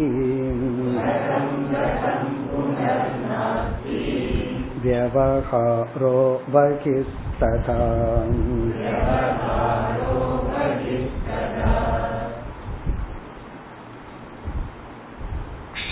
व्यवहारो 4.85 6.17
बहिस्तथा 6.55 7.81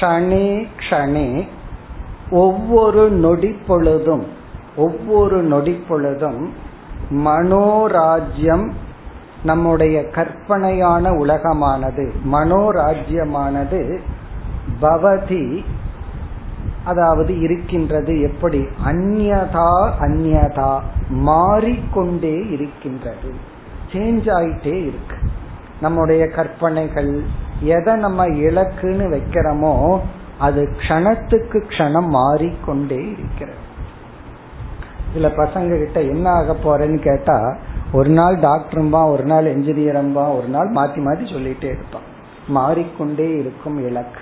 க்ஷணே 0.02 0.46
க்ஷணே 0.78 1.26
ஒவ்வொரு 2.31 3.11
நொடிப்பொழுதும் 3.11 4.23
ஒவ்வொரு 4.75 5.43
நொடிப்பொழுதும் 5.43 6.49
மனோராஜ்யம் 7.11 8.71
நம்முடைய 9.43 10.09
கற்பனையான 10.09 11.11
உலகமானது 11.11 12.11
மனோராஜ்யமானது 12.31 13.97
பவதி 14.81 15.65
அதாவது 16.83 17.39
இருக்கின்றது 17.39 18.21
எப்படி? 18.21 18.67
அந்யதா 18.85 19.91
அந்யதா 20.01 20.79
மாறிக்கொண்டே 21.09 22.45
இருக்கின்றது. 22.49 23.31
சேஞ்ச் 23.91 24.29
ஆயிட்டே 24.31 24.81
இருக்கு. 24.81 25.15
நம்முடைய 25.81 26.27
கற்பனைகள் 26.27 27.23
எதை 27.59 27.95
நம்ம 27.95 28.27
இலக்குன்னு 28.27 29.21
வைக்கிறோமோ 29.21 29.99
அது 30.39 30.69
க்ஷணத்துக்கு 30.79 31.61
க்ஷணம் 31.69 32.07
மாறிக்கொண்டே 32.07 33.01
இருக்கிறது. 33.11 33.63
சில 35.13 35.27
பசங்க 35.27 35.79
கிட்ட 35.79 36.01
என்ன 36.01 36.29
ஆக 36.29 36.55
போறேன்னு 36.63 36.99
கேட்டா 37.01 37.57
ஒரு 37.93 38.09
நாள் 38.09 38.35
டாக்டரும்பா 38.35 39.11
ஒரு 39.11 39.23
நாள் 39.23 39.45
என்ஜினியரம்பா 39.45 40.37
ஒரு 40.37 40.47
நாள் 40.47 40.71
மாத்தி 40.71 40.99
மாத்தி 40.99 41.25
சொல்லிட்டே 41.33 41.63
இருப்பான். 41.63 42.07
மாறிக்கொண்டே 42.47 43.37
இருக்கும் 43.37 43.85
இலக்கு. 43.87 44.19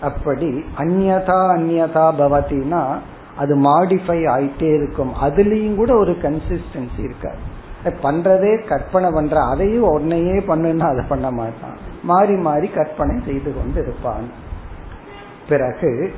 அப்படி 0.00 0.64
அந்நதா 0.78 1.40
அந்நதா 1.56 2.06
பவத்தினா 2.20 2.98
அது 3.36 3.56
மாடிஃபை 3.56 4.18
ஆயிட்டே 4.26 4.74
இருக்கும். 4.74 5.12
அதுலயும் 5.22 5.74
கூட 5.74 5.96
ஒரு 5.96 6.12
கன்சிஸ்டன்சி 6.12 6.98
இருக்காது. 6.98 7.60
பண்றதே 7.84 8.66
கற்பனை 8.66 9.10
பண்ற 9.10 9.44
அதையும் 9.44 9.82
உடனேயே 9.82 10.38
பண்ணுன்னா 10.38 10.88
அதை 10.90 11.04
பண்ண 11.08 11.30
மாட்டான். 11.30 11.76
மாறி 12.02 12.34
மாறி 12.34 12.68
கற்பனை 12.68 13.20
செய்து 13.24 13.54
கொண்டு 13.54 13.80
இருப்பான். 13.82 14.41
பிறகு 15.48 16.12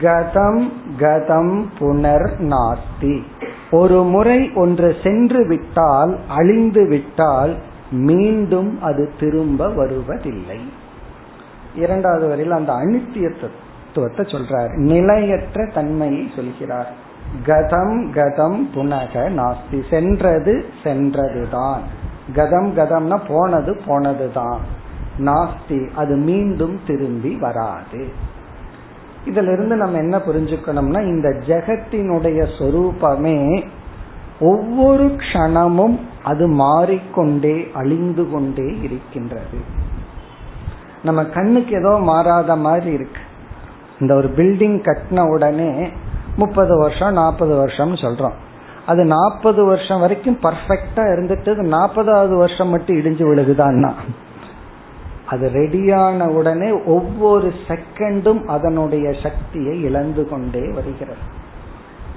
கதம் 0.00 0.72
கதம் 0.98 1.64
புனர் 1.78 2.30
நாஸ்தி 2.38 3.22
ஒரு 3.70 4.02
முறை 4.02 4.50
ஒன்று 4.54 4.96
சென்று 5.02 5.46
விட்டால் 5.46 6.18
அழிந்து 6.28 6.86
விட்டால் 6.86 7.56
மீண்டும் 7.90 8.82
அது 8.82 9.12
திரும்ப 9.20 9.68
வருவதில்லை. 9.68 10.60
இரண்டாவது 11.74 12.28
வரையில் 12.28 12.52
அந்த 12.52 12.72
அனித்தியத்துவத்தை 12.72 13.42
சொல்றார். 13.94 14.76
நிலையற்ற 14.76 15.70
தன்மையை 15.74 16.30
சொல்கிறார். 16.36 16.92
கதம் 17.46 18.10
கதம் 18.12 18.60
புனக 18.74 19.30
நாஸ்தி 19.30 19.90
சென்றது 19.90 20.64
சென்றதுதான். 20.84 21.80
கதம் 22.34 22.70
கதம்னா 22.76 23.20
போனது 23.28 23.80
போனதுதான். 23.86 24.58
நாஸ்தி 25.18 25.90
அது 25.90 26.16
மீண்டும் 26.16 26.80
திரும்பி 26.86 27.36
வராது. 27.36 28.30
இதுல 29.26 29.52
இருந்து 29.52 29.76
நம்ம 29.76 29.98
என்ன 29.98 30.16
புரிஞ்சுக்கணும்னா 30.16 31.02
இந்த 31.02 31.28
ஜெகத்தினுடைய 31.28 32.46
சொரூபமே 32.58 33.64
ஒவ்வொரு 34.40 35.04
க்ஷணமும் 35.04 36.00
அது 36.22 36.48
மாறிக்கொண்டே 36.48 37.70
அழிந்து 37.74 38.30
கொண்டே 38.30 38.78
இருக்கின்றது. 38.82 39.58
நம்ம 41.04 41.24
கண்ணுக்கு 41.24 41.78
ஏதோ 41.78 41.98
மாறாத 41.98 42.56
மாதிரி 42.56 42.92
இருக்கு. 42.92 43.20
இந்த 44.00 44.14
ஒரு 44.14 44.28
பில்டிங் 44.36 44.82
கட்டின 44.82 45.28
உடனே 45.28 45.90
முப்பது 46.36 46.78
வருஷம் 46.78 47.12
நாற்பது 47.12 47.56
வருஷம் 47.56 47.94
சொல்றோம். 47.94 48.32
அது 48.86 49.04
நாற்பது 49.04 49.64
வருஷம் 49.64 50.00
வரைக்கும் 50.00 50.38
பர்ஃபெக்டா 50.42 50.96
இருந்துட்டு 50.96 51.50
நாற்பதாவது 51.74 52.36
வருஷம் 52.36 52.68
மட்டும் 52.68 52.96
இடிஞ்சு 52.96 53.24
விழுகுதான்னா? 53.30 53.92
அது 55.32 55.48
ரெடியான 55.48 56.26
உடனே 56.26 56.82
ஒவ்வொரு 56.82 57.52
செகண்டும் 57.68 58.44
அதனுடைய 58.44 59.12
சக்தியை 59.22 59.82
இழந்து 59.82 60.28
கொண்டே 60.28 60.68
வருகிறது. 60.68 61.18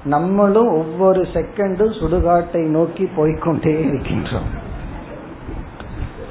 நம்மளும் 0.03 0.67
ஒவ்வொரு 0.67 1.21
செகண்டும் 1.21 1.93
சுடுகாட்டை 1.99 2.65
நோக்கி 2.65 3.09
போய்கொண்டே 3.17 3.73
இருக்கின்றோம். 3.85 4.49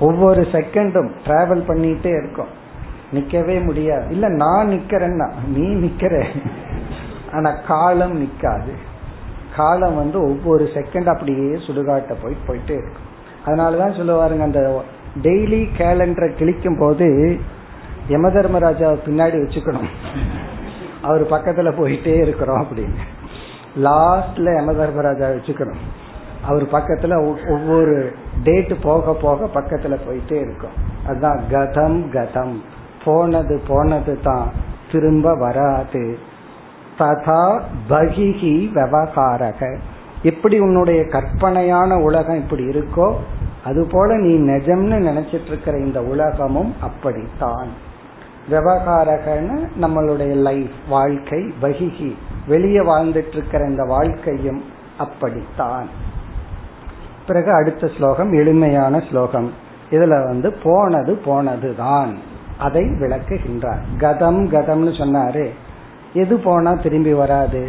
ஒவ்வொரு 0.01 0.43
செகண்டும் 0.43 1.11
டிராவல் 1.25 1.63
பண்ணிட்டே 1.69 2.07
இருக்கோம். 2.07 2.53
நிக்கவே 3.13 3.65
முடியாது. 3.65 4.09
இல்ல 4.11 4.29
நான் 4.29 4.69
நிக்கிறேன்னா 4.69 5.31
நீ 5.55 5.67
நிக்கிற. 5.67 6.25
ஆனா 7.33 7.51
காலம் 7.51 8.23
நிக்காது. 8.23 8.73
காலம் 9.57 9.97
வந்து 9.97 10.23
ஒவ்வொரு 10.23 10.65
செகண்ட் 10.75 11.07
அப்படியே 11.07 11.55
சுடுகாட்ட 11.55 12.15
போய் 12.23 12.37
போயிட்டே 12.47 12.79
இருக்கும். 12.79 13.13
அதனாலதான் 13.47 13.93
சொல்லுவாருங்க 13.93 14.41
அந்த 14.41 14.83
டெய்லி 15.23 15.69
கேலண்டரை 15.79 16.31
கிழிக்கும் 16.39 16.79
போது 16.79 17.39
யம 18.09 18.31
தர்மராஜா 18.31 18.91
பின்னாடி 18.91 19.37
வச்சுக்கணும். 19.37 19.89
அவர் 21.03 21.31
பக்கத்துல 21.31 21.73
போயிட்டே 21.73 22.21
இருக்கிறோம் 22.23 22.67
அப்படின்னு. 22.67 22.99
லாஸ்ட்ல 23.77 24.55
யம 24.55 24.75
தர்மராஜா 24.75 25.29
வச்சுக்கணும். 25.29 25.83
அவர் 26.43 26.63
பக்கத்துல 26.63 27.37
ஒவ்வொரு 27.49 28.15
டேட் 28.43 28.83
போக 28.83 29.15
போக 29.15 29.61
பக்கத்துல 29.61 29.99
போயிட்டே 30.09 30.33
இருக்கும். 30.33 30.71
அதுதான் 31.07 31.43
கதம் 31.51 32.05
கதம். 32.13 32.61
போனது 33.05 33.63
போனது 33.69 34.19
தான். 34.23 34.51
திரும்ப 34.93 35.35
வராது. 35.35 36.19
ததா 36.99 37.63
பகிஹி 37.89 38.73
விவகாரக. 38.75 39.77
எப்படி 40.23 40.59
உன்னுடைய 40.59 41.05
கற்பனையான 41.05 41.97
உலகம் 41.99 42.37
இப்படி 42.37 42.65
இருக்கோ 42.65 43.15
அது 43.65 43.87
போல 43.91 44.17
நீ 44.17 44.51
நிஜம்னு 44.51 45.09
நினைச்சிட்டு 45.09 45.47
இருக்கிற 45.47 45.79
இந்த 45.79 46.03
உலகமும் 46.03 46.75
அப்படித்தான். 46.81 47.69
விவகாரகன்னு 48.51 49.69
நம்மளுடைய 49.81 50.35
லைஃப் 50.35 50.71
வாழ்க்கை 50.89 51.53
வகிகி 51.63 52.15
வெளியே 52.47 52.79
வாழ்ந்துட்டு 52.79 53.33
இருக்கிற 53.33 53.67
இந்த 53.67 53.85
வாழ்க்கையும் 53.85 54.65
அப்படித்தான். 54.99 55.89
பிறகு 57.27 57.53
அடுத்த 57.53 57.91
ஸ்லோகம் 57.97 58.33
எளிமையான 58.33 59.01
ஸ்லோகம். 59.11 59.53
இதுல 59.91 60.25
வந்து 60.25 60.53
போனது 60.63 61.15
போனதுதான். 61.15 62.19
அதை 62.59 62.83
விளக்குகின்றார். 62.83 63.81
கதம் 63.99 64.49
கதம்னு 64.49 64.97
சொன்னாரு. 64.99 65.49
எது 66.13 66.39
போனா 66.39 66.73
திரும்பி 66.73 67.13
வராது? 67.13 67.69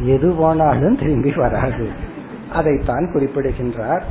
எது 0.00 0.32
போனாலும் 0.32 0.98
திரும்பி 0.98 1.32
வராது. 1.36 1.88
அதைத்தான் 2.52 3.10
குறிப்பிடுகின்றார். 3.12 4.04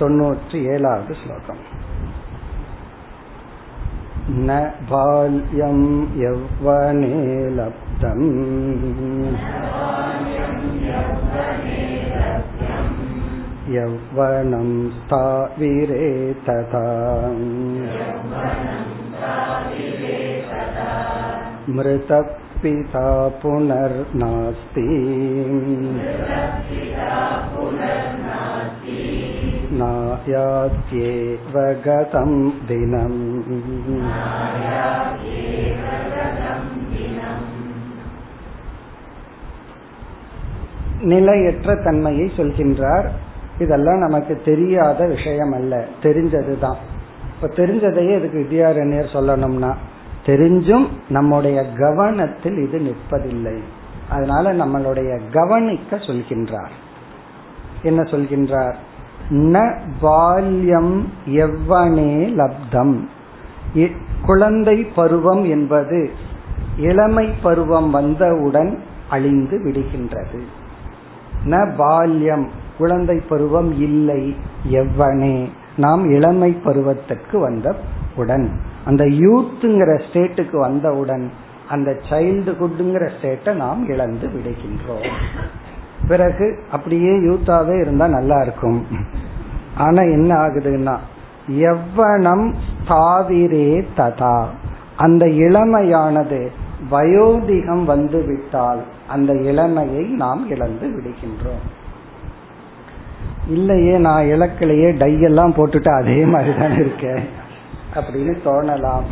தொன்னூற்றி 0.00 0.58
ஏழாவது 0.74 1.14
ஸ்லோகம் 1.14 1.62
न 4.46 4.54
बाल्यं 4.88 5.78
यौवने 6.22 7.14
लब्धम् 7.58 8.26
यौवनं 13.74 14.68
स्थाविरे 14.96 16.10
तथा 16.48 16.84
मृतपिता 21.76 23.08
पुनर्नास्ति 23.40 24.86
नायात्येव 29.72 31.54
गतं 31.84 32.32
दिनम् 32.68 33.18
நிலையற்ற 41.08 41.74
தன்மையை 41.84 42.24
சொல்கின்றார் 42.36 43.06
இதெல்லாம் 43.58 43.98
நமக்கு 43.98 44.34
தெரியாத 44.44 45.00
விஷயம் 45.06 45.52
அல்ல 45.52 45.74
தெரிஞ்சதுதான் 46.02 46.80
இப்ப 47.32 47.50
தெரிஞ்சதையே 47.56 48.14
இதுக்கு 48.16 48.38
வித்யாரண்யர் 48.38 49.14
சொல்லணும்னா 49.14 49.70
தெரிஞ்சும் 50.26 50.86
நம்முடைய 51.08 51.58
கவனத்தில் 51.76 52.58
இது 52.58 52.78
நிற்பதில்லை 52.80 53.56
அதனால 54.08 54.52
நம்மளுடைய 54.52 55.10
கவனிக்க 55.30 55.96
சொல்கின்றார் 56.08 56.74
என்ன 57.82 58.00
சொல்கின்றார் 58.10 58.76
ந 59.29 59.77
பால்யம் 60.01 61.07
எவ்வனே 61.25 62.11
லப்தம். 62.39 62.95
குழந்தை 64.25 64.83
பருவம் 64.83 65.43
என்பது 65.43 66.09
இளமை 66.77 67.29
பருவம் 67.43 67.89
வந்தவுடன் 67.91 68.79
அழிந்து 69.09 69.57
விடுகின்றது. 69.57 70.39
ந 71.45 71.75
பால்யம் 71.75 72.49
குழந்தை 72.77 73.19
பருவம் 73.29 73.79
இல்லை 73.79 74.35
எவ்வனே. 74.71 75.49
நாம் 75.77 76.09
இளமை 76.09 76.57
பருவத்திற்கு 76.63 77.39
வந்த 77.39 77.75
உடன். 78.15 78.59
அந்த 78.85 79.05
யூத்துங்கிற 79.05 80.01
ஸ்டேட்டுக்கு 80.01 80.55
வந்தவுடன் 80.57 81.31
அந்த 81.69 81.97
சைல்டுஹுட்ங்கிற 82.09 83.09
ஸ்டேட்டை 83.21 83.53
நாம் 83.53 83.89
இழந்து 83.89 84.27
விடுகின்றோம். 84.27 85.07
பிறகு 86.07 86.59
அப்படியே 86.71 87.11
யூத்தாவே 87.11 87.81
இருந்தா 87.81 88.07
நல்லா 88.07 88.41
இருக்கும். 88.41 88.85
ஆனா 89.77 90.01
என்ன 90.01 90.35
ஆகுதுன்னா 90.35 90.97
எவ்வனம் 91.49 92.53
தாவிரே 92.87 93.85
ததா. 93.97 94.45
அந்த 94.97 95.25
இளமையானது 95.25 96.49
வயோதிகம் 96.91 97.83
வந்து 97.83 98.23
விட்டால் 98.25 98.83
அந்த 99.09 99.33
இளமையை 99.33 100.05
நாம் 100.05 100.49
இழந்து 100.49 100.87
விடுகின்றோம். 100.87 101.63
இல்லையே 103.47 103.97
நான் 103.97 104.25
இலக்கிலேயே 104.25 104.97
டை 104.97 105.21
எல்லாம் 105.21 105.53
போட்டுட்டு 105.53 106.01
அதே 106.01 106.25
மாதிரிதான் 106.25 106.73
இருக்கேன் 106.73 107.23
அப்படின்னு 107.93 108.37
தோணலாம். 108.45 109.03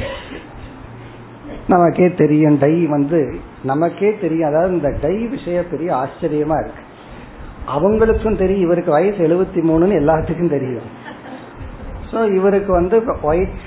நமக்கே 1.67 2.13
தெரியும் 2.13 2.58
டை 2.60 2.86
வந்து 2.86 3.39
நமக்கே 3.69 4.10
தெரியும். 4.24 4.50
அதாவது 4.50 4.74
இந்த 4.78 4.89
டை 5.04 5.15
விஷயம் 5.34 5.71
பெரிய 5.71 5.89
ஆச்சரியமா 6.02 6.58
இருக்கு. 6.63 6.84
அவங்களுக்கும் 7.76 8.39
தெரியும் 8.41 8.65
இவருக்கு 8.67 8.91
வயசு 8.97 9.19
எழுபத்தி 9.28 9.62
மூணுன்னு 9.69 10.00
எல்லாத்துக்கும் 10.02 10.54
தெரியும். 10.56 10.88
ஸோ 12.12 12.21
இவருக்கு 12.38 12.71
வந்து 12.80 12.97
ஒயிட் 13.32 13.60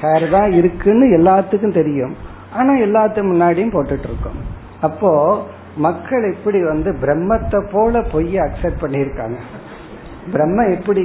ஹேர் 0.00 0.26
தான் 0.36 0.52
இருக்குன்னு 0.60 1.08
எல்லாத்துக்கும் 1.18 1.76
தெரியும். 1.80 2.14
ஆனா 2.58 2.72
எல்லாத்துக்கு 2.86 3.30
முன்னாடியும் 3.32 3.74
போட்டுட்டு 3.74 4.08
இருக்கோம் 4.10 4.40
அப்போ 4.86 5.10
மக்கள் 5.84 6.24
எப்படி 6.32 6.58
வந்து 6.70 6.90
பிரம்மத்தை 7.02 7.60
போல 7.74 8.00
பொய்ய 8.14 8.40
அக்செப்ட் 8.46 8.82
பண்ணியிருக்காங்க? 8.82 9.38
பிரம்ம 10.32 10.66
எப்படி 10.76 11.02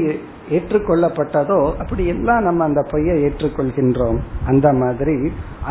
ஏற்றுக்கொள்ளப்பட்டதோ 0.58 1.60
அப்படி 1.82 2.04
எல்லாம் 2.14 2.44
நம்ம 2.48 2.64
அந்த 2.70 2.82
பொய்யை 2.92 3.16
ஏற்றுக்கொள்கின்றோம். 3.28 4.20
அந்த 4.52 4.68
மாதிரி 4.82 5.16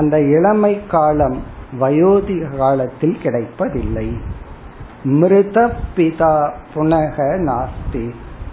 அந்த 0.01 0.17
இளமை 0.37 0.73
காலம் 0.95 1.39
வயோதிக 1.81 2.57
காலத்தில் 2.57 3.19
கிடைப்பதில்லை. 3.23 4.17
மிருத 5.05 5.73
பிதா 5.97 6.51
புனக 6.75 7.17
நாஸ்தி. 7.41 8.11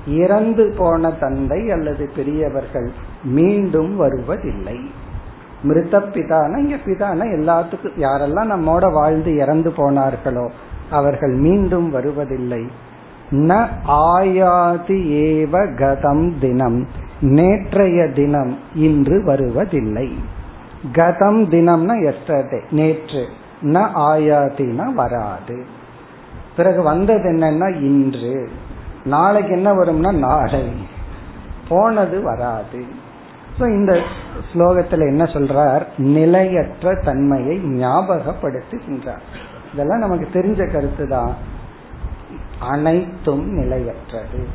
இறந்து 0.08 0.74
போன 0.78 1.12
தந்தை 1.12 1.72
அல்லது 1.72 2.10
பெரியவர்கள் 2.16 2.92
மீண்டும் 3.24 3.96
வருவதில்லை. 3.96 4.80
மிருத 5.64 6.00
பிதான? 6.00 6.58
இங்க 6.58 6.76
பிதான? 6.76 7.20
எல்லாத்துக்கும் 7.20 8.00
யாரெல்லாம் 8.00 8.52
நம்மோட 8.52 8.94
வாழ்ந்து 8.94 9.36
இறந்து 9.36 9.70
போனார்களோ 9.70 10.50
அவர்கள் 10.90 11.34
மீண்டும் 11.34 11.90
வருவதில்லை. 11.92 12.68
ந 13.32 13.68
ஆயாதி 13.88 15.00
ஏவ 15.28 15.68
கதம் 15.76 16.34
தினம். 16.40 16.88
நேற்றைய 17.22 18.08
தினம் 18.08 18.58
இன்று 18.76 19.24
வருவதில்லை. 19.24 20.12
கதம் 20.92 21.42
தினம்னா 21.50 22.14
எஸ்டர்டே 22.14 22.62
நேற்று. 22.72 23.28
ந 23.62 23.90
ஆயாதினா 23.96 24.94
வராது. 24.94 25.66
பிறகு 26.58 26.82
வந்தது 26.82 27.32
என்னன்னா 27.32 27.82
இன்று. 27.82 28.50
நாளைக்கு 29.04 29.54
என்ன 29.54 29.74
வரும்னா 29.74 30.12
நாளை. 30.12 30.74
போனது 31.70 32.22
வராது. 32.22 32.86
ஸோ 33.60 33.68
இந்த 33.68 34.02
ஸ்லோகத்தில் 34.54 35.08
என்ன 35.08 35.24
சொல்றார்? 35.24 35.82
நிலையற்ற 35.98 36.96
தன்மையை 36.96 37.58
ஞாபகப்படுத்துகின்றார். 37.66 39.22
இதெல்லாம் 39.74 40.00
நமக்கு 40.00 40.40
தெரிஞ்ச 40.40 40.72
கருத்து 40.72 41.08
தான். 41.08 41.36
அனைத்தும் 42.60 43.54
நிலையற்றது. 43.54 44.48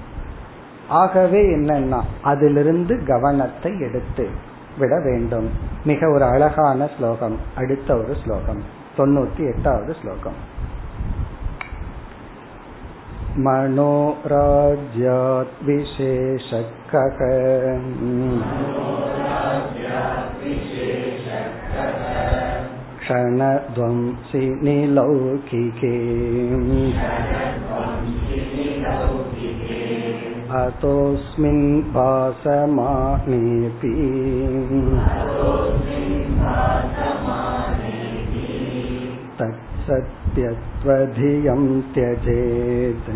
ஆகவே 0.88 1.56
என்னன்னா 1.56 2.00
அதிலிருந்து 2.22 3.04
கவனத்தை 3.06 3.80
எடுத்து 3.80 4.56
விட 4.79 4.93
வேண்டும் 4.99 5.49
மிக 5.83 6.09
ஒரு 6.09 6.25
அழகான 6.25 6.89
ஸ்லோகம் 6.97 7.37
அடுத்த 7.55 7.89
ஒரு 7.97 8.15
ஸ்லோகம் 8.23 8.63
தொண்ணூத்தி 8.97 9.43
எட்டாவது 9.53 9.93
ஸ்லோகம் 10.01 10.39
मनोराज्यात् 13.35 14.73
विशेषकः 15.63 17.17
क्षणध्वंसिनि 22.99 24.75
लौकिके 24.87 25.95
अतोऽस्मिन् 30.56 31.64
पासमानेऽपि 31.94 33.90
तत्सत्यत्वधियं 39.38 41.62
त्यजेत्। 41.94 43.10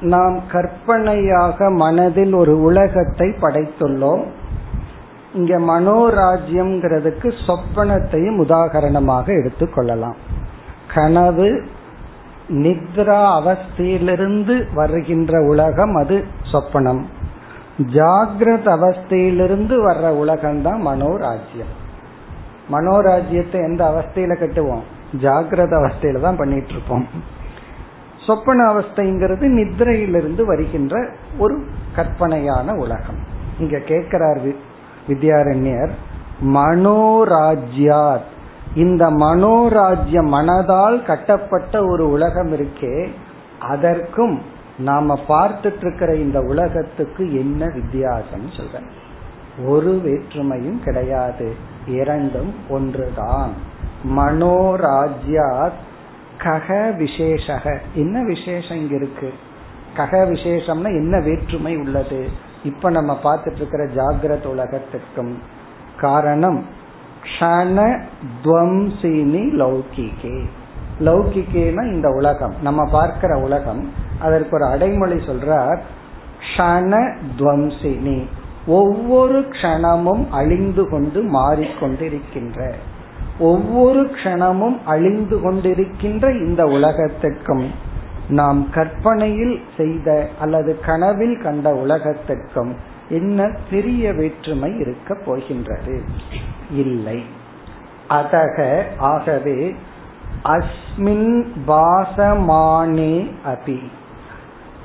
நாம் 0.00 0.40
கற்பனையாக 0.52 1.70
மனதில் 1.70 2.34
ஒரு 2.34 2.62
உலகத்தை 2.62 3.34
படைத்துள்ளோம். 3.42 4.24
இங்க 5.34 5.58
மனோராஜ்யம்ங்கிறதுக்கு 5.58 7.28
சொப்பனத்தையும் 7.46 8.40
உதாகரணமாக 8.44 9.26
எடுத்துக்கொள்ளலாம் 9.26 10.18
கனவு 10.94 11.64
நித்ரா 12.48 13.20
அவஸ்தையிலிருந்து 13.38 14.74
வருகின்ற 14.74 15.40
உலகம் 15.42 15.94
அது 15.94 16.24
சொப்பனம். 16.52 17.02
ஜாகிரத 17.78 18.66
அவஸ்தையிலிருந்து 18.78 19.74
வர்ற 19.88 20.06
உலகம்தான் 20.22 20.80
மனோராஜ்யம். 20.88 21.72
மனோராஜ்யத்தை 22.72 23.58
எந்த 23.64 23.82
அவஸ்தையில 23.84 24.34
கட்டுவோம்? 24.40 24.84
ஜாகிரத 25.22 25.72
அவஸ்தையில 25.80 26.20
தான் 26.20 26.36
பண்ணிட்டு 26.36 26.68
இருப்போம் 26.68 27.06
சொப்பன 28.26 28.72
அவஸ்தைங்கிறது 28.72 29.46
நித்ரையிலிருந்து 29.58 30.44
வருகின்ற 30.44 31.08
ஒரு 31.38 31.66
கற்பனையான 31.96 32.74
உலகம். 32.74 33.20
இங்க 33.58 33.78
கேட்கிறார் 33.78 34.40
வித்யாரண்யர் 35.08 35.90
மனோராஜ்யாத். 36.44 38.32
இந்த 38.74 39.10
மனோராஜ்ய 39.10 40.20
மனதால் 40.26 41.04
கட்டப்பட்ட 41.04 41.84
ஒரு 41.84 42.10
உலகம் 42.10 42.52
இருக்கே 42.52 43.08
அதற்கும் 43.60 44.42
நாம 44.78 45.20
பார்த்துட்டு 45.28 45.76
இருக்கிற 45.80 46.14
இந்த 46.14 46.40
உலகத்துக்கு 46.40 47.38
என்ன 47.38 47.66
வித்தியாசம் 47.74 48.50
சொல்ற 48.56 48.82
ஒரு 49.66 50.00
வேற்றுமையும் 50.04 50.82
கிடையாது 50.82 51.54
இரண்டும் 51.86 52.54
ஒன்றுதான். 52.68 53.50
மனோராஜ்யாத் 54.16 55.78
கக 56.38 56.94
விசேஷக. 56.96 57.78
என்ன 57.94 58.22
விசேஷம் 58.22 58.76
இங்க 58.76 58.94
இருக்கு? 58.94 59.32
கக 59.96 60.24
விசேஷம்னா 60.24 60.84
என்ன 60.84 61.20
வேற்றுமை 61.20 61.76
உள்ளது? 61.76 62.52
இப்ப 62.64 62.90
நம்ம 62.90 63.18
பார்த்துட்டு 63.24 63.54
இருக்கிற 63.54 63.84
ஜாகிரத 63.84 64.46
உலகத்திற்கும் 64.46 65.38
காரணம் 66.00 66.64
க்ஷண 67.22 68.00
துவம்சினி 68.44 69.42
லௌகிகே. 69.54 70.44
லௌகிகேனா 71.00 71.92
இந்த 71.92 72.08
உலகம். 72.08 72.54
நம்ம 72.62 72.90
பார்க்கிற 72.90 73.36
உலகம் 73.36 73.92
அதற்கு 74.18 74.56
ஒரு 74.56 74.64
அடைமொழி 74.64 75.14
சொல்றார் 75.14 75.78
க்ஷண 76.40 77.16
துவம்சினி. 77.38 78.24
ஒவ்வொரு 78.66 79.40
க்ஷணமும் 79.40 80.28
அழிந்து 80.30 80.88
கொண்டு 80.88 81.22
மாறிக்கொண்டிருக்கின்ற 81.22 82.72
ஒவ்வொரு 83.38 84.02
க்ஷணமும் 84.02 84.78
அழிந்து 84.84 85.36
கொண்டிருக்கின்ற 85.38 86.46
இந்த 86.46 86.64
உலகத்திற்கும் 86.66 87.66
நாம் 88.28 88.70
கற்பனையில் 88.70 89.60
செய்த 89.76 90.28
அல்லது 90.40 90.80
கனவில் 90.80 91.42
கண்ட 91.42 91.74
உலகத்திற்கும் 91.74 92.76
என்ன 93.08 93.50
சிறிய 93.70 94.12
வேற்றுமை 94.12 94.78
இருக்க 94.78 95.14
போகின்றது. 95.14 96.04
இல்லை. 96.70 97.24
அதக 98.08 98.82
ஆகவே 98.98 99.74
அஸ்மின் 100.44 101.46
பாசமானே 101.66 103.30
அபி. 103.46 103.78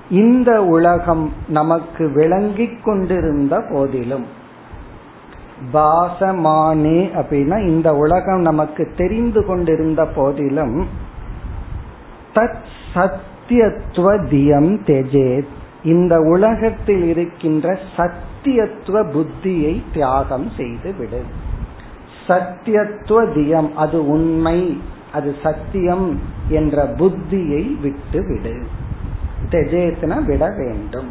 இந்த 0.09 0.63
உலகம் 0.63 1.33
நமக்கு 1.47 2.09
விளங்கிக் 2.09 2.83
கொண்டிருந்த 2.83 3.63
போதிலும் 3.71 4.25
பாசமானே 5.73 7.09
அப்படின்னா 7.15 7.67
இந்த 7.67 7.95
உலகம் 7.95 8.41
நமக்கு 8.41 8.93
தெரிந்து 8.97 9.45
கொண்டிருந்த 9.45 10.05
போதிலும் 10.05 10.87
தத் 12.33 13.19
சத்தியத்துவ 13.49 14.09
தியம் 14.29 14.71
தெஜேத் 14.87 15.53
இந்த 15.83 16.19
உலகத்தில் 16.19 17.03
இருக்கின்ற 17.03 17.79
சத்தியத்துவ 17.97 19.01
புத்தியை 19.11 19.81
தியாகம் 19.93 20.51
செய்து 20.57 20.93
விடு 20.97 21.21
சத்தியத்துவ 22.27 23.19
தியம் 23.33 23.73
அது 23.73 24.07
உண்மை 24.07 24.81
அது 25.13 25.35
சத்தியம் 25.43 26.19
என்ற 26.49 26.85
புத்தியை 26.85 27.81
விட்டு 27.81 28.21
விடு 28.27 28.55
தெஜேத்னா 29.49 30.17
விட 30.25 30.45
வேண்டும். 30.57 31.09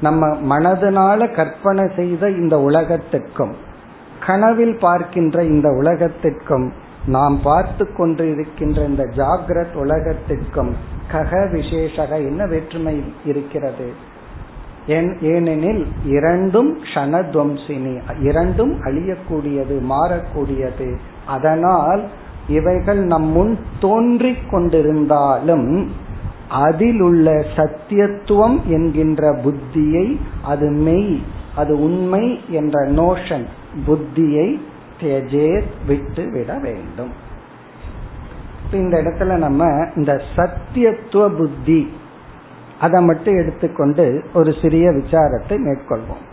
நம்ம 0.00 0.26
மனதனால 0.26 1.34
கற்பனை 1.34 1.90
செய்த 1.96 2.30
இந்த 2.30 2.58
உலகத்திற்கும் 2.58 3.54
கனவில் 4.26 4.78
பார்க்கின்ற 4.78 5.44
இந்த 5.44 5.68
உலகத்திற்கும் 5.68 6.72
நாம் 7.06 7.38
பார்த்து 7.42 7.84
கொண்டிருக்கின்ற 7.98 8.78
இந்த 8.86 9.04
ஜாகிரத் 9.16 9.76
உலகத்திற்கும் 9.76 10.72
கக 11.12 11.48
விசேஷக 11.52 12.10
என்ன 12.16 12.46
வேற்றுமை 12.46 13.02
இருக்கிறது? 13.24 14.14
ஏனெனில் 15.20 15.86
இரண்டும் 16.04 16.78
க்ஷணத்வம்சினி 16.82 17.94
இரண்டும் 18.22 18.74
அழியக்கூடியது 18.82 19.76
மாறக்கூடியது. 19.90 20.88
அதனால் 21.26 22.02
இவைகள் 22.48 23.02
நம் 23.04 23.28
முன் 23.28 23.58
தோன்றிக் 23.78 24.46
கொண்டிருந்தாலும் 24.50 25.86
அதில் 26.48 27.00
உள்ள 27.00 27.44
சத்தியத்துவம் 27.56 28.58
என்கின்ற 28.66 29.32
புத்தியை 29.44 30.16
அது 30.42 30.70
மெய் 30.70 31.20
அது 31.54 31.82
உண்மை 31.82 32.40
என்ற 32.50 32.78
நோஷன் 32.90 33.46
புத்தியை 33.86 34.48
தெஜேத் 35.00 35.70
விட்டு 35.86 36.30
விட 36.30 36.58
வேண்டும். 36.58 37.12
இந்த 38.72 39.02
இடத்துல 39.02 39.36
நம்ம 39.36 39.88
இந்த 39.96 40.22
சத்தியத்துவ 40.36 41.36
புத்தி 41.36 41.96
அதை 42.80 43.02
மட்டும் 43.02 43.36
எடுத்துக்கொண்டு 43.36 44.24
ஒரு 44.34 44.54
சிறிய 44.62 44.90
விசாரத்தை 44.90 45.58
மேற்கொள்வோம். 45.58 46.24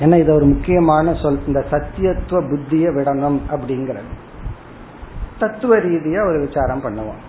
ஏன்னா 0.00 0.18
இது 0.18 0.34
ஒரு 0.34 0.44
முக்கியமான 0.44 1.14
சொல் 1.14 1.46
இந்த 1.46 1.64
சத்தியத்துவ 1.70 2.40
புத்தியை 2.50 2.90
விடணும் 2.94 3.40
அப்படிங்கிறது. 3.50 4.12
தத்துவ 5.38 5.76
ரீதியா 5.76 6.28
ஒரு 6.28 6.46
விசாரம் 6.46 6.82
பண்ணுவோம். 6.82 7.20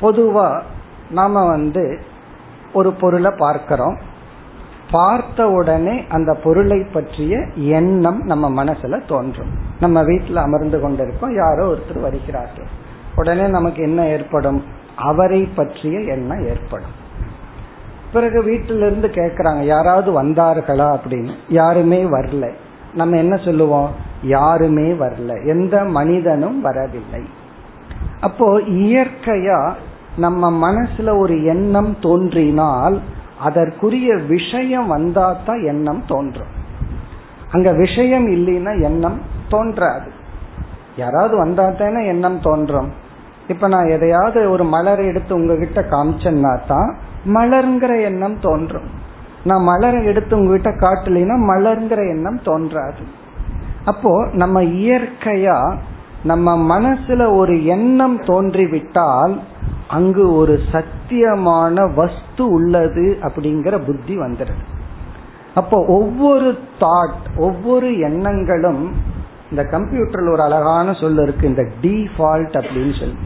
பொதுவா 0.00 0.62
நாம 1.10 1.46
வந்து 1.46 2.02
ஒரு 2.72 2.92
பொருளை 2.92 3.30
பார்க்கிறோம். 3.36 3.98
பார்த்த 4.94 5.48
உடனே 5.48 6.04
அந்த 6.08 6.34
பொருளை 6.34 6.86
பற்றிய 6.92 7.46
எண்ணம் 7.54 8.22
நம்ம 8.22 8.64
மனசுல 8.64 9.06
தோன்றும். 9.08 9.50
நம்ம 9.80 10.02
வீட்டில் 10.02 10.36
அமர்ந்து 10.36 10.78
கொண்டிருக்கோம் 10.78 11.34
யாரோ 11.34 11.66
ஒருத்தர் 11.66 12.00
வருகிறார்கள். 12.00 12.66
உடனே 13.16 13.46
நமக்கு 13.46 13.82
என்ன 13.82 14.06
ஏற்படும்? 14.06 14.64
அவரை 14.96 15.48
பற்றிய 15.54 16.00
எண்ணம் 16.00 16.46
ஏற்படும். 16.46 17.02
பிறகு 18.12 18.42
வீட்டிலிருந்து 18.42 19.08
கேக்குறாங்க 19.08 19.62
யாராவது 19.62 20.24
வந்தார்களா? 20.24 20.98
அப்படின்னு. 20.98 21.30
யாருமே 21.48 22.04
வரல. 22.04 22.52
நம்ம 22.94 23.16
என்ன 23.16 23.36
சொல்லுவோம்? 23.36 23.90
யாருமே 24.22 24.92
வரல. 24.92 25.46
எந்த 25.46 25.84
மனிதனும் 25.84 26.60
வரவில்லை. 26.60 27.22
அப்போ 28.20 28.60
இயற்கையா 28.60 29.72
நம்ம 30.16 30.72
மனசுல 30.72 31.18
ஒரு 31.18 31.44
எண்ணம் 31.44 31.96
தோன்றினால் 32.00 33.00
அதற்குரிய 33.40 34.16
விஷயம் 34.16 34.86
வந்தா 34.86 35.36
தான் 35.46 35.62
எண்ணம் 35.62 36.02
தோன்றும். 36.06 36.52
அங்க 37.50 37.72
விஷயம் 37.72 38.26
இல்லைன்னா 38.26 38.80
எண்ணம் 38.80 39.20
தோன்றாது. 39.48 40.10
யாராவது 40.96 41.36
வந்தா 41.36 41.70
தானே 41.70 42.06
எண்ணம் 42.06 42.40
தோன்றும். 42.40 42.90
இப்ப 43.48 43.68
நான் 43.68 43.88
எதையாவது 43.88 44.50
ஒரு 44.50 44.64
மலரை 44.64 45.06
எடுத்து 45.06 45.34
உங்ககிட்ட 45.34 45.80
காமிச்சேன்னா 45.80 46.58
தான் 46.66 46.96
மலர்ங்கிற 47.26 48.02
எண்ணம் 48.02 48.40
தோன்றும். 48.40 48.88
நான் 49.44 49.62
மலரை 49.62 50.04
எடுத்து 50.04 50.36
உங்ககிட்ட 50.36 50.70
காட்டலைன்னா 50.70 51.36
மலர்ங்கிற 51.48 52.08
எண்ணம் 52.10 52.40
தோன்றாது. 52.42 53.02
அப்போ 53.84 54.26
நம்ம 54.32 54.62
இயற்கையா 54.62 55.76
நம்ம 56.22 56.78
மனசுல 56.78 57.36
ஒரு 57.36 57.64
எண்ணம் 57.64 58.20
தோன்றிவிட்டால் 58.20 59.40
அங்கு 59.94 60.24
ஒரு 60.34 60.54
சத்தியமான 60.72 61.76
வஸ்து 61.94 62.44
உள்ளது 62.48 63.06
அப்படிங்கிற 63.22 63.78
புத்தி 63.84 64.14
வந்துடுது. 64.18 64.64
அப்போ 65.54 65.84
ஒவ்வொரு 65.88 66.48
தாட் 66.80 67.24
ஒவ்வொரு 67.36 67.98
எண்ணங்களும் 67.98 68.82
இந்த 69.50 69.62
கம்ப்யூட்டர்ல 69.62 70.32
ஒரு 70.32 70.42
அழகான 70.42 70.92
சொல்ல 70.92 71.22
இருக்கு 71.22 71.48
இந்த 71.48 71.64
டிஃபால்ட் 71.82 72.54
அப்படின்னு 72.60 72.94
சொல்லி. 73.00 73.18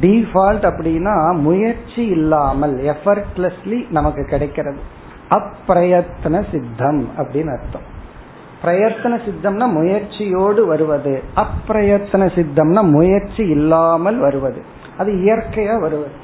டிஃபால்ட் 0.00 0.66
அப்படின்னா 0.70 1.14
முயற்சி 1.40 2.04
இல்லாமல் 2.06 2.76
எஃபர்ட்லெஸ்லி 2.84 3.78
நமக்கு 3.90 4.24
கிடைக்கிறது. 4.24 4.80
அப்பிரயத்தன 5.30 6.44
சித்தம் 6.52 7.02
அப்படின்னு 7.16 7.52
அர்த்தம். 7.56 7.92
பிரயத்தன 8.64 9.14
சித்தம்னா 9.26 9.66
முயற்சியோடு 9.72 10.66
வருவது. 10.66 11.22
அப்பிரயத்தன 11.36 12.22
சித்தம்னா 12.36 12.82
முயற்சி 12.90 13.42
இல்லாமல் 13.48 14.18
வருவது. 14.18 14.60
அது 14.98 15.12
இயற்கையா 15.12 15.80
வருவது 15.80 16.22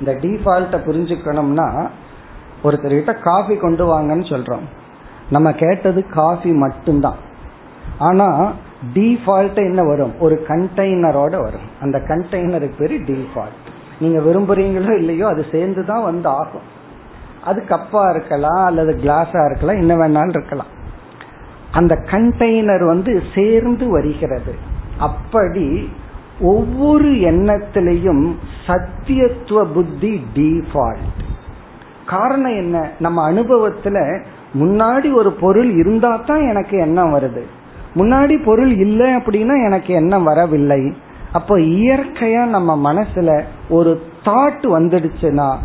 இந்த 0.00 0.12
டிஃபால்ட்ட 0.12 0.78
புரிஞ்சுக்கணும்னா 0.86 1.88
ஒருத்தர்கிட்ட 2.64 3.22
காஃபி 3.22 3.56
கொண்டு 3.56 3.84
வாங்கன்னு 3.92 4.26
சொல்றோம். 4.32 4.66
நம்ம 5.30 5.52
கேட்டது 5.52 6.06
காஃபி 6.06 6.50
மட்டும்தான். 6.50 7.16
ஆனா 7.98 8.52
டிஃபால்ட் 8.94 9.54
என்ன 9.54 9.82
வரும்? 9.82 10.14
ஒரு 10.20 10.44
கண்டெய்னரோட 10.48 11.42
வரும். 11.42 11.68
அந்த 11.80 11.98
கண்டெய்னருக்கு 11.98 12.78
பேரு 12.78 12.96
டிஃபால்ட் 12.98 13.64
நீங்க 14.00 14.18
விரும்புறீங்களோ 14.18 14.96
இல்லையோ 14.96 15.26
அது 15.26 15.46
சேர்ந்து 15.52 15.84
தான் 15.84 16.02
வந்து 16.02 16.28
ஆகும். 16.28 16.66
அது 17.44 17.64
கப்பா 17.64 18.10
இருக்கலாம் 18.10 18.64
அல்லது 18.64 18.92
கிளாஸா 19.02 19.44
இருக்கலாம் 19.44 19.76
என்ன 19.76 19.94
வேணாலும் 19.94 20.28
இருக்கலாம். 20.28 20.72
அந்த 21.72 21.94
கண்டெய்னர் 22.10 22.86
வந்து 22.86 23.22
சேர்ந்து 23.34 23.88
வருகிறது. 23.88 24.54
அப்படி 24.98 25.88
ஒவ்வொரு 26.40 27.08
எண்ணத்திலையும் 27.10 28.32
சத்தியத்துவ 28.66 29.64
புத்தி 29.72 30.24
டிஃபால்ட் 30.34 31.24
காரணம் 32.06 32.56
என்ன? 32.56 32.90
நம்ம 32.98 33.32
அனுபவத்துல 33.32 34.24
முன்னாடி 34.54 35.14
ஒரு 35.14 35.32
பொருள் 35.32 35.70
இருந்தா 35.70 36.16
தான் 36.16 36.48
எனக்கு 36.48 36.78
எண்ணம் 36.78 37.14
வருது. 37.14 37.42
முன்னாடி 37.94 38.44
பொருள் 38.44 38.76
இல்லை 38.76 39.06
அப்படின்னா 39.06 39.64
எனக்கு 39.64 39.94
எண்ணம் 39.94 40.24
வரவில்லை. 40.24 40.92
அப்போ 41.32 41.58
இயற்கையா 41.58 42.44
நம்ம 42.44 42.92
மனசுல 42.92 43.42
ஒரு 43.68 44.02
தாட் 44.24 44.62
வந்துடுச்சுன்னா 44.62 45.56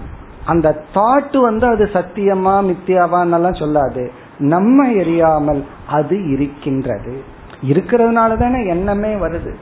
அந்த 0.46 0.84
தாட் 0.94 1.42
வந்து 1.42 1.68
அது 1.68 1.90
சத்தியமா 1.94 2.56
மித்தியாவான்னெல்லாம் 2.70 3.60
சொல்லாது. 3.60 4.12
நம்ம 4.38 4.88
எரியாமல் 4.88 5.64
அது 5.88 6.30
இருக்கின்றது. 6.30 7.24
இருக்கிறதுனால 7.68 8.38
தானே 8.38 8.66
எண்ணமே 8.66 9.14
வருது. 9.14 9.54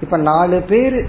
இப்ப 0.00 0.16
நாலு 0.16 0.62
பேர் 0.62 1.08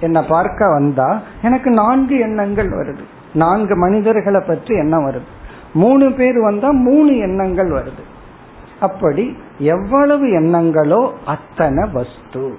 என்னை 0.00 0.22
பார்க்க 0.28 0.68
வந்தா 0.68 1.20
எனக்கு 1.42 1.70
நான்கு 1.70 2.18
எண்ணங்கள் 2.18 2.70
வருது. 2.70 3.04
நான்கு 3.34 3.76
மனிதர்களை 3.76 4.40
பற்றி 4.40 4.74
எண்ணம் 4.76 5.06
வருது. 5.10 5.28
மூணு 5.72 6.12
பேர் 6.12 6.40
வந்தா 6.40 6.70
மூணு 6.70 7.16
எண்ணங்கள் 7.16 7.70
வருது. 7.70 8.04
அப்படி 8.80 9.36
எவ்வளவு 9.58 10.26
எண்ணங்களோ 10.26 11.10
அத்தனை 11.24 11.84
வஸ்து. 11.92 12.56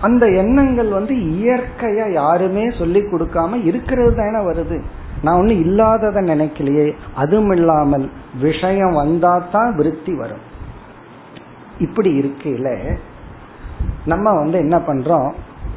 அந்த 0.00 0.26
எண்ணங்கள் 0.26 0.88
வந்து 0.88 1.14
இயற்கையா 1.14 2.12
யாருமே 2.12 2.70
சொல்லி 2.70 3.00
கொடுக்காம 3.00 3.64
இருக்கிறது 3.64 4.14
தானே 4.14 4.40
வருது. 4.44 4.80
நான் 5.22 5.40
ஒண்ணு 5.40 5.58
இல்லாதத 5.58 6.20
நினைக்கலையே. 6.20 6.94
அதுவும் 7.14 7.50
இல்லாமல் 7.50 8.10
விஷயம் 8.40 8.92
வந்தா 8.92 9.38
தான் 9.52 9.74
விருத்தி 9.74 10.14
வரும். 10.14 10.44
இப்படி 11.78 12.10
இருக்கையில 12.20 12.68
நம்ம 14.04 14.34
வந்து 14.34 14.58
என்ன 14.58 14.76
பண்றோம்? 14.76 15.32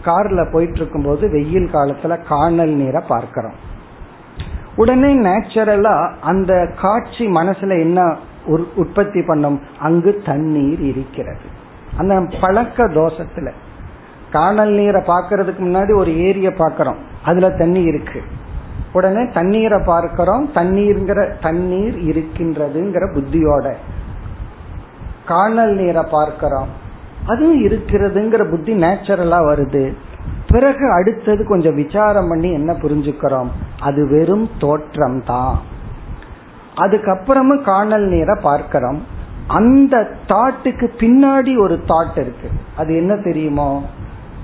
கார்ல 0.06 0.52
போயிட்டு 0.52 0.76
இருக்கும் 0.76 1.04
போது 1.04 1.32
வெயில் 1.32 1.70
காலத்துல 1.74 2.24
காணல் 2.28 2.70
நீரை 2.70 3.04
பார்க்கிறோம். 3.08 3.74
உடனே 4.76 5.20
நேச்சுரலா 5.20 6.14
அந்த 6.22 6.74
காட்சி 6.82 7.28
மனசுல 7.28 7.80
என்ன 7.80 8.18
உற்பத்தி 8.76 9.22
பண்ணும்? 9.22 9.62
அங்கு 9.80 10.22
தண்ணீர் 10.26 10.80
இருக்கிறது. 10.80 11.64
அந்த 11.98 12.28
பழக்க 12.42 12.88
தோஷத்துல. 12.88 13.52
காணல் 14.32 14.70
நீரை 14.70 15.02
பார்க்கறதுக்கு 15.02 15.60
முன்னாடி 15.60 15.96
ஒரு 15.96 16.12
ஏரிய 16.12 16.52
பார்க்கறோம். 16.52 16.96
அதுல 17.24 17.50
தண்ணி 17.50 17.82
இருக்கு. 17.82 18.22
உடனே 18.94 19.32
தண்ணீரை 19.34 19.82
பார்க்கிறோம். 19.86 20.50
தண்ணீர்ங்கிற 20.54 21.32
தண்ணீர் 21.42 21.98
இருக்கின்றதுங்கிற 21.98 23.12
புத்தியோட. 23.14 23.76
காணல் 25.26 25.76
நீரை 25.76 26.04
பார்க்கிறோம். 26.12 26.84
அதுவும் 27.28 27.66
இருக்கிறதுங்கிற 27.66 28.50
புத்தி 28.50 28.74
நேச்சுரலா 28.74 29.40
வருது. 29.40 29.94
பிறகு 30.50 30.92
அடுத்தது 30.92 31.46
கொஞ்சம் 31.46 31.76
விசாரம் 31.76 32.28
பண்ணி 32.28 32.52
என்ன 32.52 32.74
புரிஞ்சுக்கிறோம்? 32.74 33.48
அது 33.80 34.08
வெறும் 34.08 34.50
தோற்றம் 34.60 35.24
தான் 35.24 35.60
அதுக்கப்புறமும் 36.76 37.64
காணல் 37.64 38.04
நீரை 38.04 38.38
பார்க்கிறோம். 38.42 39.04
அந்த 39.48 40.10
தாட்டுக்கு 40.28 40.90
பின்னாடி 41.00 41.60
ஒரு 41.60 41.80
தாட் 41.88 42.20
இருக்கு. 42.20 42.50
அது 42.78 42.96
என்ன 42.96 43.16
தெரியுமோ? 43.16 43.84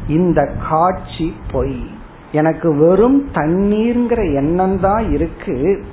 இந்த 0.07 0.51
காட்சி 0.69 1.35
பொய். 1.51 1.85
எனக்கு 2.31 2.75
வெறும் 2.75 3.27
தண்ணீர்ங்கிற 3.33 4.35
எண்ணம் 4.35 4.79
தான் 4.79 5.11
இருக்கு. 5.11 5.83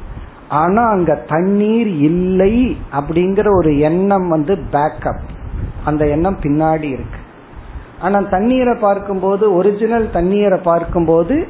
ஆனா 0.49 0.89
அங்க 0.89 1.14
தண்ணீர் 1.14 1.86
இல்லை 1.86 2.76
அப்படிங்கிற 2.93 3.57
ஒரு 3.57 3.78
எண்ணம் 3.78 4.28
வந்து 4.28 4.59
பேக்கப் 4.72 5.20
அந்த 5.89 6.07
எண்ணம் 6.07 6.41
பின்னாடி 6.41 6.89
இருக்கு. 6.97 7.20
ஆனா 8.01 8.18
தண்ணீரை 8.20 8.74
பார்க்கும்போது 8.80 9.55
ஒரிஜினல் 9.55 10.11
தண்ணீரை 10.11 10.59
பார்க்கும்போது 10.61 11.47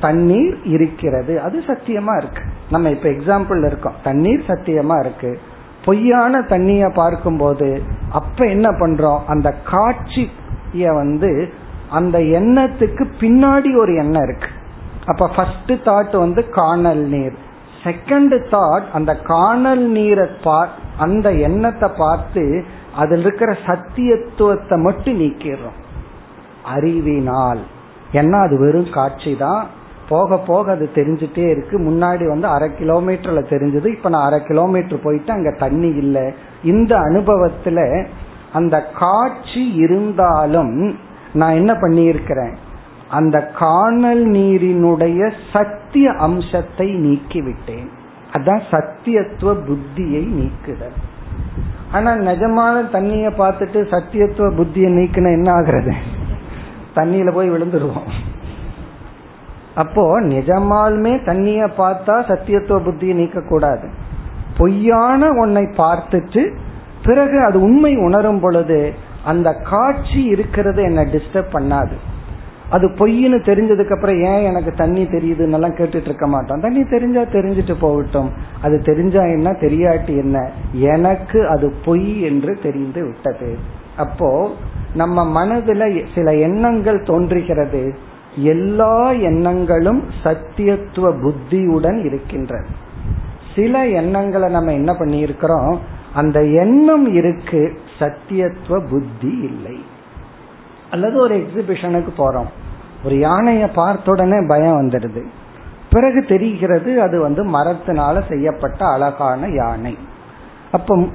தண்ணீர் 0.00 0.56
இருக்கிறது. 0.64 1.40
அது 1.40 1.62
சத்தியமா 1.66 2.16
இருக்கு. 2.16 2.42
நம்ம 2.70 2.90
இப்ப 2.90 3.08
எக்ஸாம்பிள் 3.08 3.66
இருக்கோம். 3.66 3.98
தண்ணீர் 4.02 4.44
சத்தியமா 4.48 4.98
இருக்கு. 4.98 5.40
பொய்யான 5.84 6.42
தண்ணிய 6.42 6.90
பார்க்கும்போது 6.94 7.82
அப்ப 8.12 8.46
என்ன 8.46 8.70
பண்றோம்? 8.70 9.20
அந்த 9.26 9.54
காட்சிய 9.72 10.94
வந்து 10.94 11.52
அந்த 11.90 12.18
எண்ணத்துக்கு 12.18 13.04
பின்னாடி 13.20 13.70
ஒரு 13.78 13.94
எண்ணம் 13.94 14.22
இருக்கு. 14.22 14.50
அப்ப 15.06 15.28
ஃபர்ஸ்ட் 15.36 15.72
தாட் 15.72 16.18
வந்து 16.18 16.48
காணல் 16.48 17.04
நீர். 17.06 17.46
செகண்ட் 17.84 18.36
தாட் 18.52 18.86
அந்த 18.92 19.12
காணல் 19.14 19.84
நீரை 19.88 20.28
அந்த 20.98 21.32
எண்ணத்தை 21.32 21.88
பார்த்து 21.98 22.64
அதில் 22.98 23.20
இருக்கிற 23.20 23.50
சத்தியத்துவத்தை 23.66 24.76
மட்டும் 24.82 25.20
நீக்கிறோம் 25.20 25.78
அறிவினால். 26.64 27.62
ஏன்னா 28.12 28.38
அது 28.42 28.56
வெறும் 28.58 28.92
காட்சி 28.92 29.32
தான். 29.36 29.62
போக 30.08 30.38
போக 30.38 30.72
அது 30.72 30.86
தெரிஞ்சுட்டே 30.94 31.44
இருக்கு. 31.50 31.76
முன்னாடி 31.78 32.24
வந்து 32.28 32.46
அரை 32.46 32.68
கிலோமீட்டர்ல 32.78 33.40
தெரிஞ்சது. 33.52 33.86
இப்ப 33.86 34.08
நான் 34.08 34.26
அரை 34.26 34.40
கிலோமீட்டர் 34.46 35.04
போயிட்டு 35.04 35.32
அங்க 35.32 35.50
தண்ணி 35.58 35.90
இல்லை. 35.94 36.26
இந்த 36.64 36.92
அனுபவத்துல 36.98 38.06
அந்த 38.52 38.76
காட்சி 38.98 39.62
இருந்தாலும் 39.84 40.96
நான் 41.32 41.58
என்ன 41.60 41.72
பண்ணியிருக்கிறேன்? 41.72 42.54
அந்த 43.08 43.36
காணல் 43.58 44.22
நீரினுடைய 44.28 45.20
சத்திய 45.52 46.08
அம்சத்தை 46.26 46.88
நீக்கிவிட்டேன். 47.04 47.88
அதான் 48.32 48.62
சத்தியத்துவ 48.70 49.54
புத்தியை 49.68 50.22
நீக்குதல். 50.38 50.98
ஆனா 51.92 52.12
நிஜமான 52.12 52.90
தண்ணிய 52.90 53.28
பார்த்துட்டு 53.28 53.80
சத்தியத்துவ 53.90 54.50
புத்தியை 54.54 54.88
நீக்கின 54.98 55.32
என்ன 55.32 55.52
ஆகுறது? 55.52 55.92
தண்ணியில 56.94 57.32
போய் 57.32 57.50
விழுந்துருவோம். 57.50 58.10
அப்போ 59.74 60.20
நிஜமாலுமே 60.20 61.24
தண்ணிய 61.24 61.64
பார்த்தா 61.64 62.14
சத்தியத்துவ 62.28 62.80
புத்தியை 62.80 63.14
நீக்க 63.14 63.40
கூடாது 63.48 63.88
பொய்யான 64.56 65.28
ஒன்னை 65.28 65.64
பார்த்துட்டு 65.76 66.54
பிறகு 67.04 67.44
அது 67.44 67.60
உண்மை 67.60 67.96
உணரும் 67.96 68.40
பொழுது 68.40 68.94
அந்த 69.24 69.54
காட்சி 69.54 70.24
இருக்கிறது 70.24 70.82
என்ன 70.82 71.04
டிஸ்டர்ப் 71.04 71.52
பண்ணாது. 71.52 71.92
அது 72.70 72.88
பொய்ன்னு 72.88 73.38
தெரிஞ்சதுக்கு 73.40 73.92
அப்புறம் 73.92 74.22
ஏன் 74.22 74.44
எனக்கு 74.44 74.72
தண்ணி 74.72 75.02
தெரியுதுன்னு 75.02 75.76
கேட்டுட்டு 75.78 76.00
இருக்க 76.00 76.26
மாட்டோம். 76.26 76.60
தண்ணி 76.60 76.84
தெரிஞ்சா 76.84 77.20
தெரிஞ்சுட்டு 77.20 77.74
போகட்டும். 77.80 78.30
அது 78.62 78.82
தெரிஞ்சா 78.82 79.22
என்ன 79.22 79.52
தெரியாட்டி 79.52 80.16
என்ன? 80.16 80.50
எனக்கு 80.72 81.48
அது 81.48 81.74
பொய் 81.84 82.22
என்று 82.22 82.58
தெரிந்து 82.62 83.04
விட்டது. 83.04 83.58
அப்போ 83.96 84.54
நம்ம 84.94 85.44
மனதுல 85.44 86.06
சில 86.14 86.34
எண்ணங்கள் 86.34 87.02
தோன்றுகிறது. 87.02 87.94
எல்லா 88.36 89.10
எண்ணங்களும் 89.10 90.04
சத்தியத்துவ 90.24 91.20
புத்தியுடன் 91.20 92.04
இருக்கின்றது 92.04 92.66
சில 93.54 93.86
எண்ணங்களை 93.86 94.50
நம்ம 94.50 94.72
என்ன 94.72 94.92
பண்ணியிருக்கிறோம்? 94.92 95.78
அந்த 96.14 96.44
எண்ணம் 96.44 97.12
இருக்கு 97.12 97.80
சத்தியத்துவ 97.98 98.88
புத்தி 98.90 99.38
இல்லை. 99.38 99.80
அல்லது 100.90 101.18
ஒரு 101.18 101.36
எக்ஸிபிஷனுக்கு 101.36 102.08
போறோம். 102.18 102.48
ஒரு 103.04 103.18
யானையை 103.18 103.68
பார்த்த 103.68 104.10
உடனே 104.10 104.46
பயம் 104.48 104.88
வந்துடுது. 104.88 105.22
பிறகு 105.90 106.24
தெரிகிறது 106.24 107.02
அது 107.02 107.20
வந்து 107.20 107.44
மரத்தினால 107.44 108.28
செய்யப்பட்ட 108.28 108.86
அழகான 108.86 109.48
யானை. 109.48 109.98
அப்போ 110.72 111.06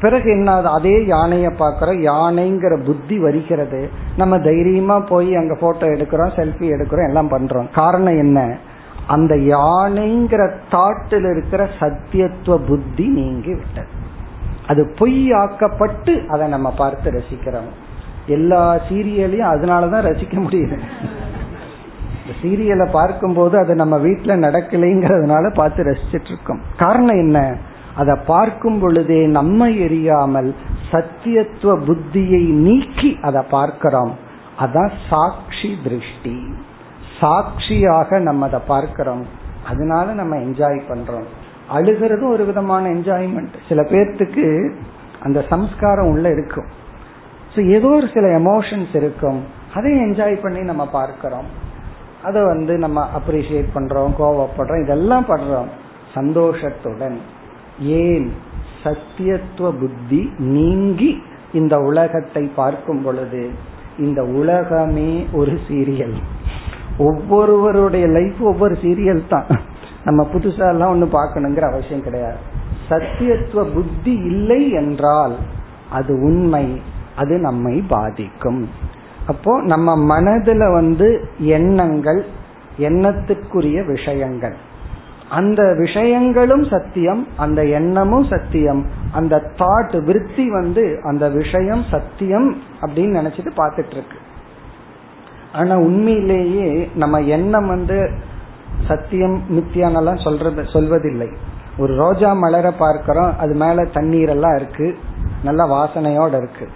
பிறகு 0.00 0.30
என்ன 0.30 0.52
அதே 0.52 1.04
யானையை 1.06 1.50
பார்க்குறோம் 1.50 2.00
யானைங்கிற 2.00 2.84
புத்தி 2.84 3.18
வருகிறது. 3.18 3.90
நம்ம 4.16 4.38
தைரியமா 4.38 5.00
போய் 5.00 5.36
அங்க 5.36 5.54
போட்டோ 5.54 5.86
எடுக்கிறோம் 5.86 6.34
செல்ஃபி 6.36 6.68
எடுக்கிறோம் 6.70 7.06
எல்லாம் 7.06 7.30
பண்றோம். 7.30 7.72
காரணம் 7.74 8.16
என்ன? 8.16 8.56
அந்த 9.06 9.34
யானைங்கிற 9.34 10.50
தாட்டில் 10.70 11.30
இருக்கிற 11.30 11.68
சத்தியத்துவ 11.80 12.56
புத்தி 12.66 13.06
நீங்கி 13.06 13.54
விட்டது. 13.54 14.04
அது 14.66 14.94
பொய் 14.98 15.32
ஆக்கப்பட்டு 15.32 16.24
அதை 16.28 16.48
நம்ம 16.48 16.70
பார்த்து 16.70 17.10
ரசிக்கிறோம். 17.10 17.70
எல்லா 18.26 18.74
சீரியலையும் 18.88 19.50
அதனாலதான் 19.52 20.06
ரசிக்க 20.06 20.34
முடியுது 20.46 20.78
இந்த 22.22 22.34
சீரியலை 22.42 22.90
பார்க்கும்போது 22.90 23.58
அது 23.58 23.74
நம்ம 23.74 23.98
வீட்டுல 23.98 24.36
நடக்கலைங்கிறதுனால 24.46 25.54
பார்த்து 25.54 25.84
ரசிச்சிட்டு 25.84 26.24
இருக்கோம் 26.24 26.60
காரணம் 26.76 27.16
என்ன? 27.16 27.56
அதை 27.96 28.16
பார்க்கும் 28.26 28.80
பொழுதே 28.80 29.26
நம்ம 29.26 29.68
எரியாமல் 29.68 30.54
சத்தியத்துவ 30.92 31.78
புத்தியை 31.84 32.48
நீக்கி 32.48 33.18
அதை 33.22 33.42
பார்க்கிறோம். 33.50 34.16
அதான் 34.58 34.90
சாட்சி 35.10 35.76
திருஷ்டி. 35.82 36.42
சாட்சியாக 37.20 38.18
நம்ம 38.18 38.46
அதை 38.46 38.60
பார்க்கிறோம். 38.66 39.26
அதனால 39.66 40.12
நம்ம 40.12 40.36
என்ஜாய் 40.36 40.80
பண்றோம். 40.88 41.24
அழுகிறதும் 41.74 42.28
ஒரு 42.28 42.44
விதமான 42.44 42.88
என்ஜாய்மெண்ட் 42.88 43.54
சில 43.68 43.82
பேர்த்துக்கு 43.82 44.74
அந்த 45.22 45.44
சம்ஸ்காரம் 45.48 46.06
உள்ள 46.06 46.28
இருக்கும். 46.28 46.84
ஏதோ 47.62 47.88
ஒரு 47.88 48.08
சில 48.14 48.26
எமோஷன்ஸ் 48.38 48.96
இருக்கும். 48.96 49.44
அதை 49.74 49.92
என்ஜாய் 49.92 50.42
பண்ணி 50.42 50.60
நம்ம 50.60 50.88
பார்க்கிறோம். 50.88 51.44
அதை 52.22 52.42
வந்து 52.44 52.78
நம்ம 52.78 53.08
அப்ரிஷியேட் 53.18 53.66
பண்றோம் 53.74 54.12
கோவப்படுறோம் 54.18 54.82
இதெல்லாம் 54.82 55.24
படுறோம் 55.28 55.66
சந்தோஷத்துடன். 56.14 57.20
ஏன்? 57.80 58.32
சத்தியத்துவ 58.84 59.78
புத்தி 59.80 60.32
நீங்கி 60.38 61.22
இந்த 61.52 61.78
உலகத்தை 61.78 62.50
பார்க்கும் 62.56 63.02
பொழுது 63.02 63.50
இந்த 63.98 64.22
உலகமே 64.22 65.26
ஒரு 65.32 65.58
சீரியல் 65.68 66.14
ஒவ்வொருவருடைய 66.98 68.06
லைஃப் 68.06 68.42
ஒவ்வொரு 68.42 68.78
சீரியல் 68.82 69.22
தான். 69.28 69.46
நம்ம 70.04 70.28
புதுசா 70.34 70.68
எல்லாம் 70.68 70.92
ஒண்ணு 70.94 71.06
பார்க்கணுங்கிற 71.06 71.60
அவசியம் 71.60 72.02
கிடையாது. 72.02 72.36
சத்தியத்துவ 72.88 73.64
புத்தி 73.64 74.10
இல்லை 74.10 74.70
என்றால் 74.70 75.36
அது 75.90 76.14
உண்மை. 76.14 76.80
அது 77.16 77.34
நம்மை 77.38 77.74
பாதிக்கும். 77.88 78.68
அப்போ 79.26 79.52
நம்ம 79.62 79.96
மனதுல 80.12 80.72
வந்து 80.72 81.08
எண்ணங்கள் 81.38 82.20
எண்ணத்துக்குரிய 82.78 83.78
விஷயங்கள். 83.86 84.56
அந்த 85.28 85.62
விஷயங்களும் 85.78 86.64
சத்தியம் 86.64 87.22
அந்த 87.36 87.60
எண்ணமும் 87.64 88.24
சத்தியம் 88.24 88.82
அந்த 89.12 89.34
தாட் 89.56 89.96
விருத்தி 90.04 90.50
வந்து 90.50 90.84
அந்த 91.02 91.28
விஷயம் 91.28 91.82
சத்தியம் 91.90 92.48
அப்படின்னு 92.80 93.18
நினைச்சிட்டு 93.20 93.52
பார்த்துட்டு 93.56 93.96
இருக்கு 93.98 94.18
ஆனா 95.52 95.74
உண்மையிலேயே 95.78 96.68
நம்ம 96.94 97.18
எண்ணம் 97.20 97.66
வந்து 97.66 97.98
சத்தியம் 98.88 99.36
மித்தியானெல்லாம் 99.50 100.22
சொல்றது 100.24 100.62
சொல்வதில்லை. 100.62 101.28
ஒரு 101.78 101.92
ரோஜா 101.96 102.32
மலரை 102.32 102.72
பார்க்கிறோம் 102.78 103.32
அது 103.38 103.54
மேல 103.54 103.84
தண்ணீர் 103.84 104.28
எல்லாம் 104.28 104.56
இருக்கு 104.56 104.88
நல்ல 105.42 105.62
வாசனையோட 105.74 106.34
இருக்கு. 106.36 106.66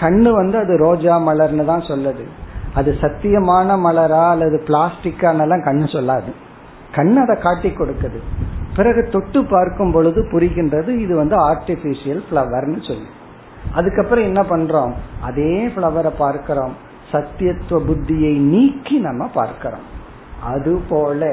கண்ணு 0.00 0.30
வந்து 0.30 0.58
அது 0.58 0.76
ரோஜா 0.76 1.18
மலர்னு 1.18 1.64
தான் 1.64 1.80
சொல்லுது. 1.80 2.24
அது 2.74 2.96
சத்தியமான 3.00 3.68
மலரா 3.84 4.28
அல்லது 4.28 4.62
பிளாஸ்டிக்கானெல்லாம் 4.66 5.66
கண்ணு 5.68 5.86
சொல்லாது. 5.92 6.32
கண் 6.94 7.16
அதை 7.16 7.36
காட்டி 7.36 7.68
கொடுக்குது. 7.68 8.18
பிறகு 8.76 9.08
தொட்டு 9.12 9.44
பார்க்கும் 9.44 9.92
பொழுது 9.92 10.22
புரிகின்றது 10.22 10.88
இது 10.88 11.16
வந்து 11.16 11.36
ஆர்டிபிஷியல் 11.36 12.22
பிளவர்னு 12.30 12.86
சொல்லி. 12.86 13.06
அதுக்கப்புறம் 13.74 14.24
என்ன 14.24 14.40
பண்றோம்? 14.42 14.92
அதே 15.22 15.66
பிளவரை 15.66 16.10
பார்க்கிறோம். 16.18 16.74
சத்தியத்துவ 17.12 17.78
புத்தியை 17.88 18.36
நீக்கி 18.36 18.98
நம்ம 18.98 19.26
பார்க்கிறோம். 19.26 19.86
அது 20.42 20.80
போல 20.88 21.30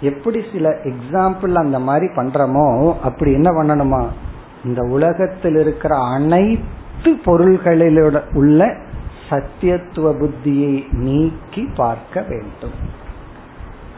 எப்படி 0.00 0.42
சில 0.52 0.68
எக்ஸாம்பிள் 0.68 1.54
அந்த 1.54 1.78
மாதிரி 1.78 2.06
பண்றோமோ 2.06 2.94
அப்படி 3.02 3.32
என்ன 3.32 3.50
பண்ணணுமா? 3.50 4.06
இந்த 4.64 4.82
உலகத்தில் 4.82 5.56
இருக்கிற 5.56 5.96
அனைத்து 5.96 6.74
பொருள்களிலோட 7.10 8.22
உள்ள 8.34 8.74
சத்தியத்துவ 9.28 10.12
புத்தியை 10.12 10.92
நீக்கி 10.92 11.68
பார்க்க 11.76 12.24
வேண்டும். 12.28 13.04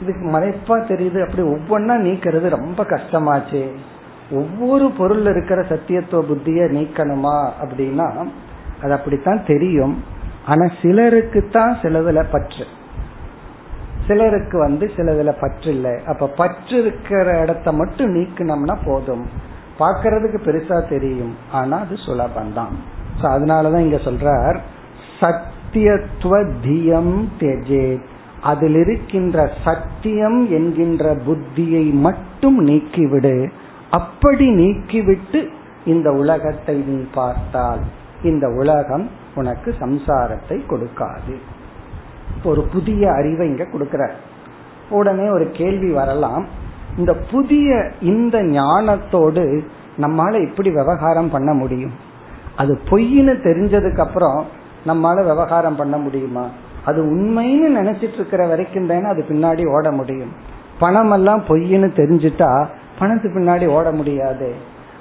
இதுக்கு 0.03 0.29
மறைப்பா 0.29 0.81
தெரியுது 0.81 1.21
அப்படி 1.21 1.49
ஒவ்வொன்னா 1.49 1.97
நீக்கிறது 1.97 2.49
ரொம்ப 2.49 2.83
கஷ்டமாச்சு. 2.83 3.71
ஒவ்வொரு 4.31 4.91
பொருள் 4.91 5.27
இருக்கிற 5.27 5.63
சத்தியத்துவ 5.63 6.21
புத்திய 6.23 6.65
நீக்கணுமா 6.65 7.51
அப்படின்னா 7.65 8.27
அது 8.83 8.93
அப்படித்தான் 8.93 9.45
தெரியும். 9.47 10.05
ஆனா 10.47 10.69
சிலருக்கு 10.83 11.49
தான் 11.49 11.79
சிலதுல 11.83 12.25
பற்று. 12.31 12.67
சிலருக்கு 14.07 14.59
வந்து 14.59 14.91
சிலதுல 14.97 15.37
பற்று 15.41 15.71
இல்லை. 15.71 16.01
அப்ப 16.07 16.27
பற்று 16.27 16.79
இருக்கிற 16.79 17.41
இடத்த 17.41 17.73
மட்டும் 17.73 18.15
நீக்கினோம்னா 18.15 18.77
போதும். 18.85 19.27
பார்க்கறதுக்கு 19.79 20.39
பெருசா 20.45 20.89
தெரியும். 20.89 21.37
ஆனா 21.53 21.79
அது 21.79 21.97
சுலபந்தான் 23.21 23.37
அதனாலதான் 23.37 23.79
இங்க 23.79 23.97
சொல்றார் 23.97 24.59
சத்தியத்துவ 25.21 26.53
தியம் 26.65 27.25
தெஜே 27.39 28.03
அதில் 28.41 28.75
இருக்கின்ற 28.75 29.51
சத்தியம் 29.65 30.51
என்கின்ற 30.51 31.17
புத்தியை 31.17 31.93
மட்டும் 31.93 32.67
நீக்கிவிடு. 32.67 33.51
அப்படி 33.91 34.49
நீக்கிவிட்டு 34.49 35.49
இந்த 35.85 36.13
உலகத்தை 36.13 36.77
நீ 36.77 37.05
பார்த்தால் 37.15 37.81
இந்த 38.23 38.49
உலகம் 38.49 39.11
உனக்கு 39.35 39.75
சம்சாரத்தை 39.81 40.49
கொடுக்காது. 40.49 41.35
ஒரு 42.45 42.63
புதிய 42.63 43.13
அறிவை 43.13 43.49
இங்க 43.49 43.65
கொடுக்கிற 43.65 44.15
உடனே 44.91 45.31
ஒரு 45.31 45.51
கேள்வி 45.51 45.91
வரலாம். 45.91 46.47
இந்த 46.97 47.15
புதிய 47.15 47.91
இந்த 48.01 48.43
ஞானத்தோடு 48.43 49.65
நம்மால 50.01 50.49
எப்படி 50.49 50.71
விவகாரம் 50.71 51.31
பண்ண 51.31 51.53
முடியும்? 51.53 52.07
அது 52.59 52.73
பொய்ன்னு 52.91 53.35
தெரிஞ்சதுக்கு 53.47 54.01
அப்புறம் 54.07 54.39
நம்மால 54.87 55.19
விவகாரம் 55.27 55.77
பண்ண 55.77 55.97
முடியுமா? 55.97 56.45
அது 56.85 57.01
உண்மைன்னு 57.03 57.69
நினைச்சிட்டு 57.79 58.19
இருக்கிற 58.19 58.47
வரைக்கும் 58.47 58.87
தானே 58.87 59.07
அது 59.09 59.25
பின்னாடி 59.29 59.65
ஓட 59.69 59.91
முடியும். 59.91 60.33
பணம் 60.79 61.11
எல்லாம் 61.11 61.43
பொய்ன்னு 61.49 61.89
தெரிஞ்சுட்டா 62.01 62.51
பணத்து 63.01 63.29
பின்னாடி 63.37 63.67
ஓட 63.69 63.91
முடியாது. 63.91 64.49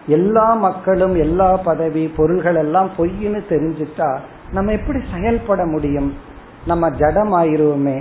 எல்லா 0.07 0.53
மக்களும் 0.53 1.15
எல்லா 1.15 1.49
பதவி 1.57 2.03
பொருள்கள் 2.17 2.55
எல்லாம் 2.55 2.89
பொய்ன்னு 2.97 3.41
தெரிஞ்சுட்டா 3.49 4.09
நம்ம 4.51 4.71
எப்படி 4.71 4.99
செயல்பட 5.13 5.65
முடியும்? 5.65 6.13
நம்ம 6.65 6.89
ஜடம் 6.89 7.33
ஆயிருவோமே 7.33 7.97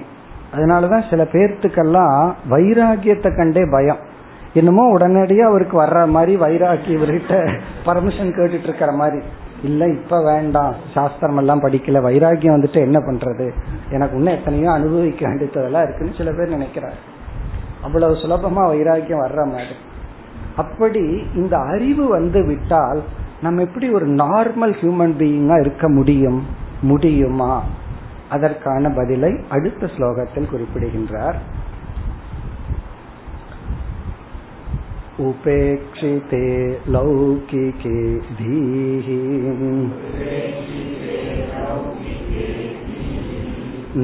அதனாலதான் 0.54 1.08
சில 1.10 1.22
பேர்த்துக்கெல்லாம் 1.32 2.20
வைராகியத்தை 2.50 3.30
கண்டே 3.36 3.64
பயம். 3.72 4.02
என்னமோ 4.52 4.84
உடனடியா 4.96 5.46
அவருக்கு 5.48 5.76
வர்ற 5.82 6.08
மாதிரி 6.08 6.34
வைராகி 6.36 6.90
இவர்கிட்ட 6.96 7.34
பர்மிஷன் 7.86 8.34
கேட்டுட்டு 8.36 8.68
இருக்கிற 8.68 8.92
மாதிரி. 8.92 9.20
இல்ல 9.66 9.88
இப்ப 9.88 10.22
வேண்டாம். 10.22 10.74
சாஸ்திரம் 10.94 11.36
எல்லாம் 11.36 11.62
படிக்கல. 11.62 12.00
வைராகியம் 12.08 12.56
வந்துட்டு 12.56 12.74
என்ன 12.74 12.98
பண்றது? 12.98 13.50
எனக்கு 13.90 14.16
இன்னும் 14.16 14.34
எத்தனையோ 14.34 14.70
அனுபவிக்க 14.70 15.26
வேண்டியதெல்லாம் 15.26 15.82
இருக்குன்னு 15.82 16.14
சில 16.16 16.30
பேர் 16.30 16.48
நினைக்கிறார் 16.48 16.96
அவ்வளவு 17.82 18.14
சுலபமா 18.14 18.64
வைராகியம் 18.64 19.24
வர்ற 19.26 19.46
மாதிரி. 19.46 19.74
அப்படி 20.56 21.26
இந்த 21.34 21.58
அறிவு 21.58 22.08
வந்து 22.08 22.44
விட்டால் 22.44 23.02
நம்ம 23.42 23.62
எப்படி 23.62 23.90
ஒரு 23.90 24.06
நார்மல் 24.06 24.74
ஹியூமன் 24.80 25.14
பீயிங்கா 25.18 25.60
இருக்க 25.60 25.88
முடியும்? 25.88 26.46
முடியுமா? 26.82 27.62
அதற்கான 28.30 28.90
பதிலை 28.90 29.40
அடுத்த 29.48 29.86
ஸ்லோகத்தில் 29.86 30.50
குறிப்பிடுகின்றார். 30.50 31.36
उपेक्षिते 35.19 36.45
लौकिके 36.89 37.97
धीः 38.39 39.07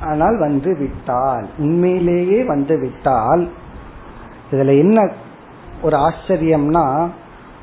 ஆனால் 0.02 0.38
வந்து 0.38 0.78
விட்டால் 0.78 1.48
உண்மையிலேயே 1.58 2.44
வந்து 2.44 2.80
விட்டால் 2.80 3.50
இதுல 4.52 4.78
என்ன 4.78 5.12
ஒரு 5.82 5.98
ஆச்சரியம்னா 5.98 7.08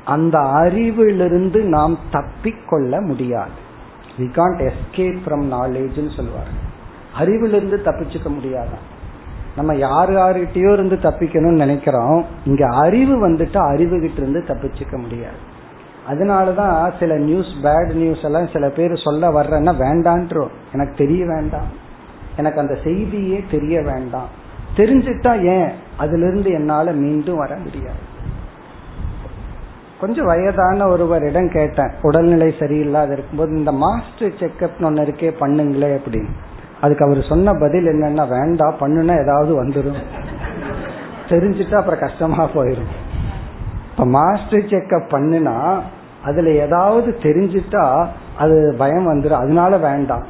அந்த 0.09 0.39
அறிவிலிருந்து 0.39 1.63
நாம் 1.63 1.99
தப்பிக்கொள்ள 2.11 3.01
முடியாது. 3.01 3.67
வி 4.17 4.21
காண்ட் 4.21 4.69
எஸ்கேப் 4.69 5.17
ஃப்ரம் 5.25 5.45
நாலேஜ்னு 5.51 6.15
சொல்லுவார் 6.15 6.67
அறிவிலிருந்து 7.19 7.77
தப்பிச்சுக்க 7.77 8.33
முடியாது. 8.33 8.97
நம்ம 9.55 9.75
யார் 9.75 10.11
யாருகிட்டயோ 10.11 10.73
இருந்து 10.73 10.95
தப்பிக்கணும்னு 10.95 11.55
நினைக்கிறோம். 11.55 12.25
இங்க 12.45 12.67
அறிவு 12.67 13.29
வந்துட்டு 13.29 13.57
அறிவு 13.57 13.99
கிட்ட 13.99 14.21
இருந்து 14.21 14.43
தப்பிச்சுக்க 14.47 14.97
முடியாது. 14.97 15.57
அதனாலதான் 16.09 16.99
சில 16.99 17.17
நியூஸ் 17.17 17.51
பேட் 17.63 17.93
நியூஸ் 17.93 18.23
எல்லாம் 18.23 18.47
சில 18.53 18.69
பேர் 18.69 19.01
சொல்ல 19.03 19.29
வர்றேன்னா 19.29 19.73
வேண்டான்றோம். 19.75 20.51
எனக்கு 20.73 20.95
தெரிய 20.97 21.25
வேண்டாம். 21.25 21.87
எனக்கு 22.37 22.59
அந்த 22.59 22.77
செய்தியே 22.83 23.43
தெரிய 23.51 23.81
வேண்டாம். 23.81 24.27
தெரிஞ்சுட்டா 24.75 25.43
ஏன்? 25.43 25.71
அதுல 25.97 26.27
இருந்து 26.27 26.51
என்னால 26.51 26.91
மீண்டும் 26.91 27.37
வர 27.37 27.55
முடியாது. 27.55 28.08
கொஞ்சம் 30.01 30.25
வயதான 30.25 30.87
ஒருவரிடம் 30.87 31.49
கேட்டேன். 31.49 31.91
உடல்நிலை 32.01 32.49
சரியில்லாத 32.59 33.11
இருக்கும்போது 33.11 33.51
இந்த 33.57 33.71
மாஸ்டர் 33.71 34.37
செக்அப் 34.41 34.85
ஒன்னு 34.89 35.05
இருக்கே 35.05 35.29
பண்ணுங்களே 35.41 35.89
அப்படின்னு. 35.97 36.31
அதுக்கு 36.81 37.05
அவர் 37.05 37.21
சொன்ன 37.21 37.53
பதில் 37.53 37.85
என்னன்னா 37.85 38.25
வேண்டாம் 38.27 38.79
பண்ணுனா 38.81 39.15
ஏதாவது 39.23 39.51
வந்துடும் 39.61 40.01
தெரிஞ்சுட்டா 41.29 41.75
அப்புறம் 41.75 41.99
கஷ்டமா 41.99 42.43
போயிடும் 42.55 42.91
இப்ப 43.91 44.05
மாஸ்டர் 44.05 44.69
செக்அப் 44.73 45.11
பண்ணுனா 45.11 45.55
அதுல 46.23 46.51
ஏதாவது 46.65 47.09
தெரிஞ்சிட்டா 47.21 48.07
அது 48.37 48.75
பயம் 48.77 49.09
வந்துடும் 49.11 49.43
அதனால 49.43 49.77
வேண்டாம் 49.77 50.25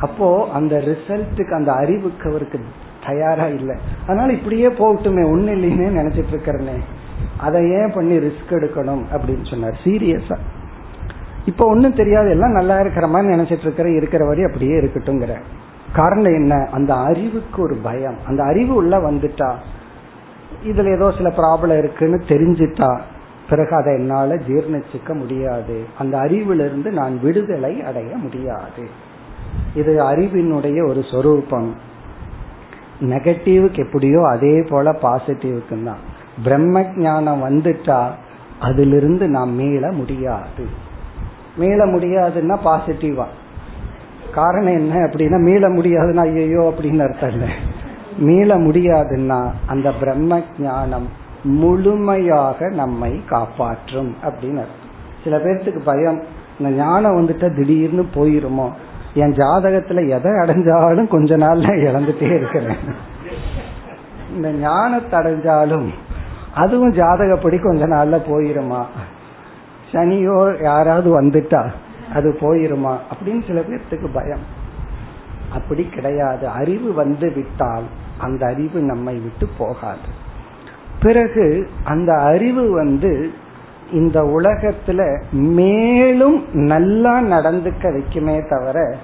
அப்போ 0.00 0.48
அந்த 0.52 0.74
ரிசல்ட்டுக்கு 0.90 1.54
அந்த 1.54 1.72
அறிவுக்கு 1.72 2.30
அவருக்கு 2.30 2.58
தயாரா 3.06 3.46
இல்லை. 3.46 3.76
அதனால 4.06 4.32
இப்படியே 4.32 4.68
போகட்டுமே 4.68 5.22
ஒண்ணு 5.34 5.50
இல்லைன்னு 5.56 5.98
நினைச்சிட்டு 6.00 6.32
இருக்கிறனே. 6.34 6.76
அதை 7.40 7.70
ஏன் 7.70 7.92
பண்ணி 7.94 8.16
ரிஸ்க் 8.16 8.50
எடுக்கணும் 8.50 9.04
அப்படின்னு 9.12 9.50
சொன்னார். 9.50 9.80
சீரியஸா 9.84 10.36
இப்ப 11.46 11.66
ஒன்னும் 11.66 11.94
தெரியாது. 11.94 12.30
எல்லாம் 12.30 12.52
நல்லா 12.52 12.80
இருக்கிற 12.80 13.06
மாதிரி 13.06 13.34
நினைச்சிட்டு 13.34 13.60
இருக்கிற 13.60 13.90
இருக்கிற 13.90 14.24
வரை 14.24 14.44
அப்படியே 14.44 14.80
இருக்கட்டும்ங்கிற. 14.80 15.34
காரணம் 15.92 16.34
என்ன? 16.34 16.68
அந்த 16.72 16.94
அறிவுக்கு 16.94 17.62
ஒரு 17.62 17.76
பயம். 17.82 18.18
அந்த 18.26 18.44
அறிவு 18.44 18.74
உள்ள 18.74 18.98
வந்துட்டா 18.98 19.54
இதுல 20.64 20.94
ஏதோ 20.94 21.10
சில 21.10 21.28
ப்ராப்ளம் 21.28 21.78
இருக்குன்னு 21.78 22.16
தெரிஞ்சிட்டா 22.28 23.00
பிறகு 23.48 23.76
அதை 23.76 23.94
என்னால 23.94 24.34
ஜீர்ணிச்சுக்க 24.34 25.14
முடியாது. 25.14 25.84
அந்த 25.98 26.18
அறிவிலிருந்து 26.18 26.90
நான் 26.90 27.20
விடுதலை 27.22 27.82
அடைய 27.82 28.16
முடியாது. 28.16 28.88
இது 29.74 30.02
அறிவினுடைய 30.02 30.88
ஒரு 30.88 31.04
சொரூபம். 31.10 31.74
நெகட்டிவ்க்கு 33.00 33.78
எப்படியோ 33.78 34.28
அதே 34.28 34.62
போல 34.62 34.92
பாசிட்டிவ்க்கு 35.02 35.84
தான் 35.84 36.16
பிரம்ம 36.44 36.84
ஞானம் 36.96 37.44
வந்துட்டா 37.48 38.00
அதிலிருந்து 38.60 39.28
நாம் 39.28 39.52
மீள 39.54 39.92
முடியாது. 39.92 40.64
மீள 41.56 41.86
முடியாதுன்னா 41.86 42.56
பாசிட்டிவா 42.64 43.26
காரணம் 44.34 44.78
என்ன 44.78 44.94
அப்படின்னா 45.06 45.38
மீள 45.42 45.68
முடியாதுன்னா 45.68 46.24
ஐயோ 46.42 46.74
அப்படின்னு 46.74 47.02
அர்த்தம் 47.02 47.30
இல்லை. 47.30 47.50
மீள 48.18 48.56
முடியாதுன்னா 48.58 49.50
அந்த 49.66 49.92
பிரம்ம 49.92 50.40
ஞானம் 50.58 51.08
முழுமையாக 51.42 52.68
நம்மை 52.70 53.24
காப்பாற்றும் 53.26 54.12
அப்படின்னு 54.22 54.60
அர்த்தம். 54.64 54.92
சில 55.24 55.36
பேர்த்துக்கு 55.36 55.80
பயம் 55.84 56.22
இந்த 56.58 56.70
ஞானம் 56.82 57.16
வந்துட்டா 57.18 57.48
திடீர்னு 57.56 58.04
போயிருமோ? 58.14 58.68
என் 59.14 59.32
ஜாதகத்துல 59.32 60.00
எதை 60.08 60.32
அடைஞ்சாலும் 60.32 61.08
கொஞ்ச 61.08 61.36
நாள்ல 61.36 61.68
இழந்துட்டே 61.86 62.28
இருக்கிறேன். 62.34 62.82
இந்த 64.34 64.48
ஞானத்தை 64.52 65.20
அடைஞ்சாலும் 65.20 65.88
அதுவும் 66.54 66.92
ஜாதகப்படி 66.92 67.62
கொஞ்ச 67.62 67.86
நாள்ல 67.86 68.20
போயிருமா? 68.30 68.84
சனியோ 69.92 70.62
யாராவது 70.62 71.22
வந்துட்டா 71.22 71.70
அது 72.14 72.38
போயிருமா? 72.40 72.96
அப்படின்னு 73.10 73.46
சில 73.46 73.60
பேர்த்துக்கு 73.60 74.06
பயம். 74.12 74.56
அப்படி 75.52 75.88
கிடையாது. 75.88 76.48
அறிவு 76.48 76.92
வந்து 76.92 77.32
விட்டால் 77.34 77.82
அந்த 78.18 78.46
அறிவு 78.46 78.80
நம்மை 78.80 79.14
விட்டு 79.14 79.48
போகாது. 79.58 80.26
பிறகு 81.02 81.70
அந்த 81.84 82.14
அறிவு 82.14 82.70
வந்து 82.70 83.30
இந்த 83.92 84.22
உலகத்துல 84.22 85.22
மேலும் 85.32 86.44
நல்லா 86.52 87.20
நடந்துக்க 87.20 87.82
வைக்குமே 87.82 88.48
தவிர 88.48 88.96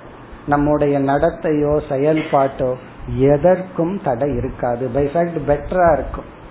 நம்முடைய 0.47 1.01
நடத்தையோ 1.01 1.81
செயல்பாட்டோ 1.89 2.75
எதற்கும் 3.17 4.01
தடை 4.05 4.37
இருக்காது. 4.37 4.89
பை 4.89 5.07
ஃபேக்ட் 5.07 5.39
பெட்டரா 5.47 5.93
இருக்கும். 5.93 6.43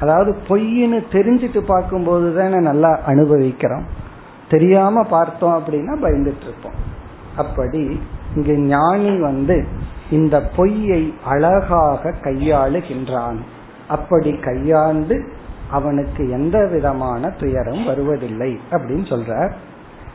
அதாவது 0.00 0.36
பொய்ன்னு 0.48 0.98
தெரிஞ்சுட்டு 1.12 1.60
பார்க்கும்போது 1.66 2.34
தானே 2.36 2.58
நல்லா 2.58 2.98
அனுபவிக்கிறோம். 3.06 3.86
தெரியாம 4.50 5.02
பார்த்தோம் 5.02 5.56
அப்படின்னா 5.58 5.94
பயந்துட்டு 6.02 6.46
இருப்போம் 6.48 6.78
அப்படி 7.36 8.00
இங்கு 8.34 8.54
ஞானி 8.58 9.20
வந்து 9.20 9.66
இந்த 10.10 10.42
பொய்யை 10.56 11.14
அழகாக 11.24 12.14
கையாளுகின்றான். 12.22 13.38
அப்படி 13.88 14.32
கையாண்டு 14.38 15.16
அவனுக்கு 15.70 16.30
எந்த 16.30 16.66
விதமான 16.66 17.30
துயரம் 17.30 17.84
வருவதில்லை 17.84 18.60
அப்படின்னு 18.70 19.06
சொல்றார். 19.12 19.52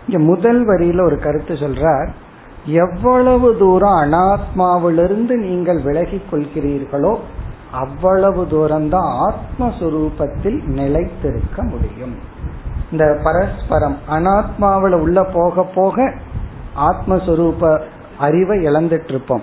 இங்க 0.08 0.20
முதல் 0.20 0.68
வரியில 0.68 1.06
ஒரு 1.06 1.18
கருத்து 1.20 1.54
சொல்றார். 1.54 2.10
எவ்வளவு 2.66 3.58
தூரம் 3.58 4.00
அனாத்மாவிலிருந்து 4.02 5.36
நீங்கள் 5.38 5.82
விலகிக் 5.82 6.30
கொள்கிறீர்களோ 6.32 7.14
அவ்வளவு 7.72 8.48
தூரம் 8.48 8.90
தான் 8.90 9.34
ஆத்மஸ்வரூபத்தில் 9.34 10.64
நிலைத்திருக்க 10.66 11.64
முடியும். 11.64 12.16
இந்த 12.92 13.20
பரஸ்பரம் 13.24 13.98
அனாத்மாவில 14.10 14.92
உள்ள 14.92 15.24
போக 15.24 15.64
போக 15.64 16.14
ஆத்மஸ்வரூப 16.76 17.82
அறிவை 18.18 18.66
இழந்துட்டு 18.66 19.08
இருப்போம் 19.08 19.42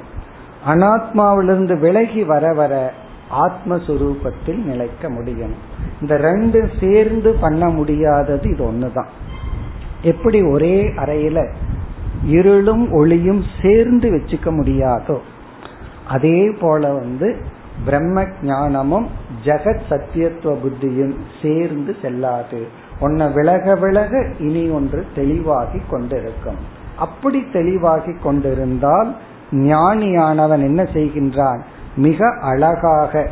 அனாத்மாவிலிருந்து 0.66 1.78
விலகி 1.78 2.24
வர 2.24 2.52
வர 2.52 2.92
ஆத்மஸ்வரூபத்தில் 3.32 4.64
நிலைக்க 4.64 5.10
முடியும். 5.10 5.54
இந்த 6.00 6.16
ரெண்டு 6.16 6.70
சேர்ந்து 6.80 7.36
பண்ண 7.40 7.68
முடியாதது 7.68 8.50
இது 8.50 8.64
ஒண்ணுதான். 8.70 9.08
எப்படி 10.02 10.42
ஒரே 10.42 10.82
அறையில 10.82 11.48
இருளும் 12.24 12.92
ஒளியும் 12.92 13.44
சேர்ந்து 13.62 14.10
வச்சுக்க 14.10 14.50
முடியாதோ 14.50 15.18
அதே 16.08 16.50
போல 16.60 16.92
வந்து 16.92 17.36
பிரம்ம 17.84 18.24
ஞானமும் 18.42 19.08
ஜெகத் 19.44 19.80
சத்தியத்துவ 19.90 20.56
புத்தியும் 20.60 21.14
சேர்ந்து 21.42 21.96
செல்லாது. 22.02 22.68
ஒன்ன 23.00 23.32
விலக 23.32 23.74
விலக 23.74 24.26
இனி 24.38 24.68
ஒன்று 24.68 25.06
தெளிவாகி 25.14 25.78
கொண்டிருக்கும். 25.90 26.56
அப்படி 26.96 27.44
தெளிவாகி 27.52 28.12
கொண்டிருந்தால் 28.12 29.16
ஞானியானவன் 29.50 30.62
என்ன 30.62 30.82
செய்கின்றான்? 30.82 31.60
மிக 31.96 32.36
அழகாக 32.40 33.30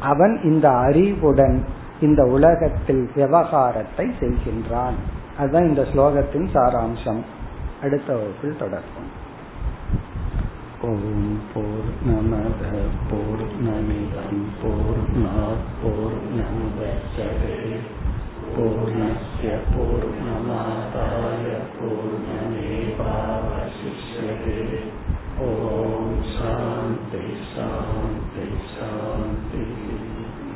அவன் 0.00 0.40
இந்த 0.42 0.70
அறிவுடன் 0.70 1.64
இந்த 2.00 2.24
உலகத்தில் 2.24 3.10
விவகாரத்தை 3.14 4.12
செய்கின்றான். 4.20 4.94
அதுதான் 5.38 5.68
இந்த 5.68 5.82
ஸ்லோகத்தின் 5.82 6.48
சாராம்சம். 6.54 7.22
அடுத்த 7.82 8.12
வகுப்பில் 8.12 8.56
தொடர்போம் 8.60 9.10
ஓம் 10.82 11.40
போ 11.54 11.60
पूर्णमदः 12.04 12.72
पूर्णमिदं 13.10 14.38
पूर्णात् 14.60 15.66
पूर्णस्य 18.54 19.58
पूर्ण 19.74 20.11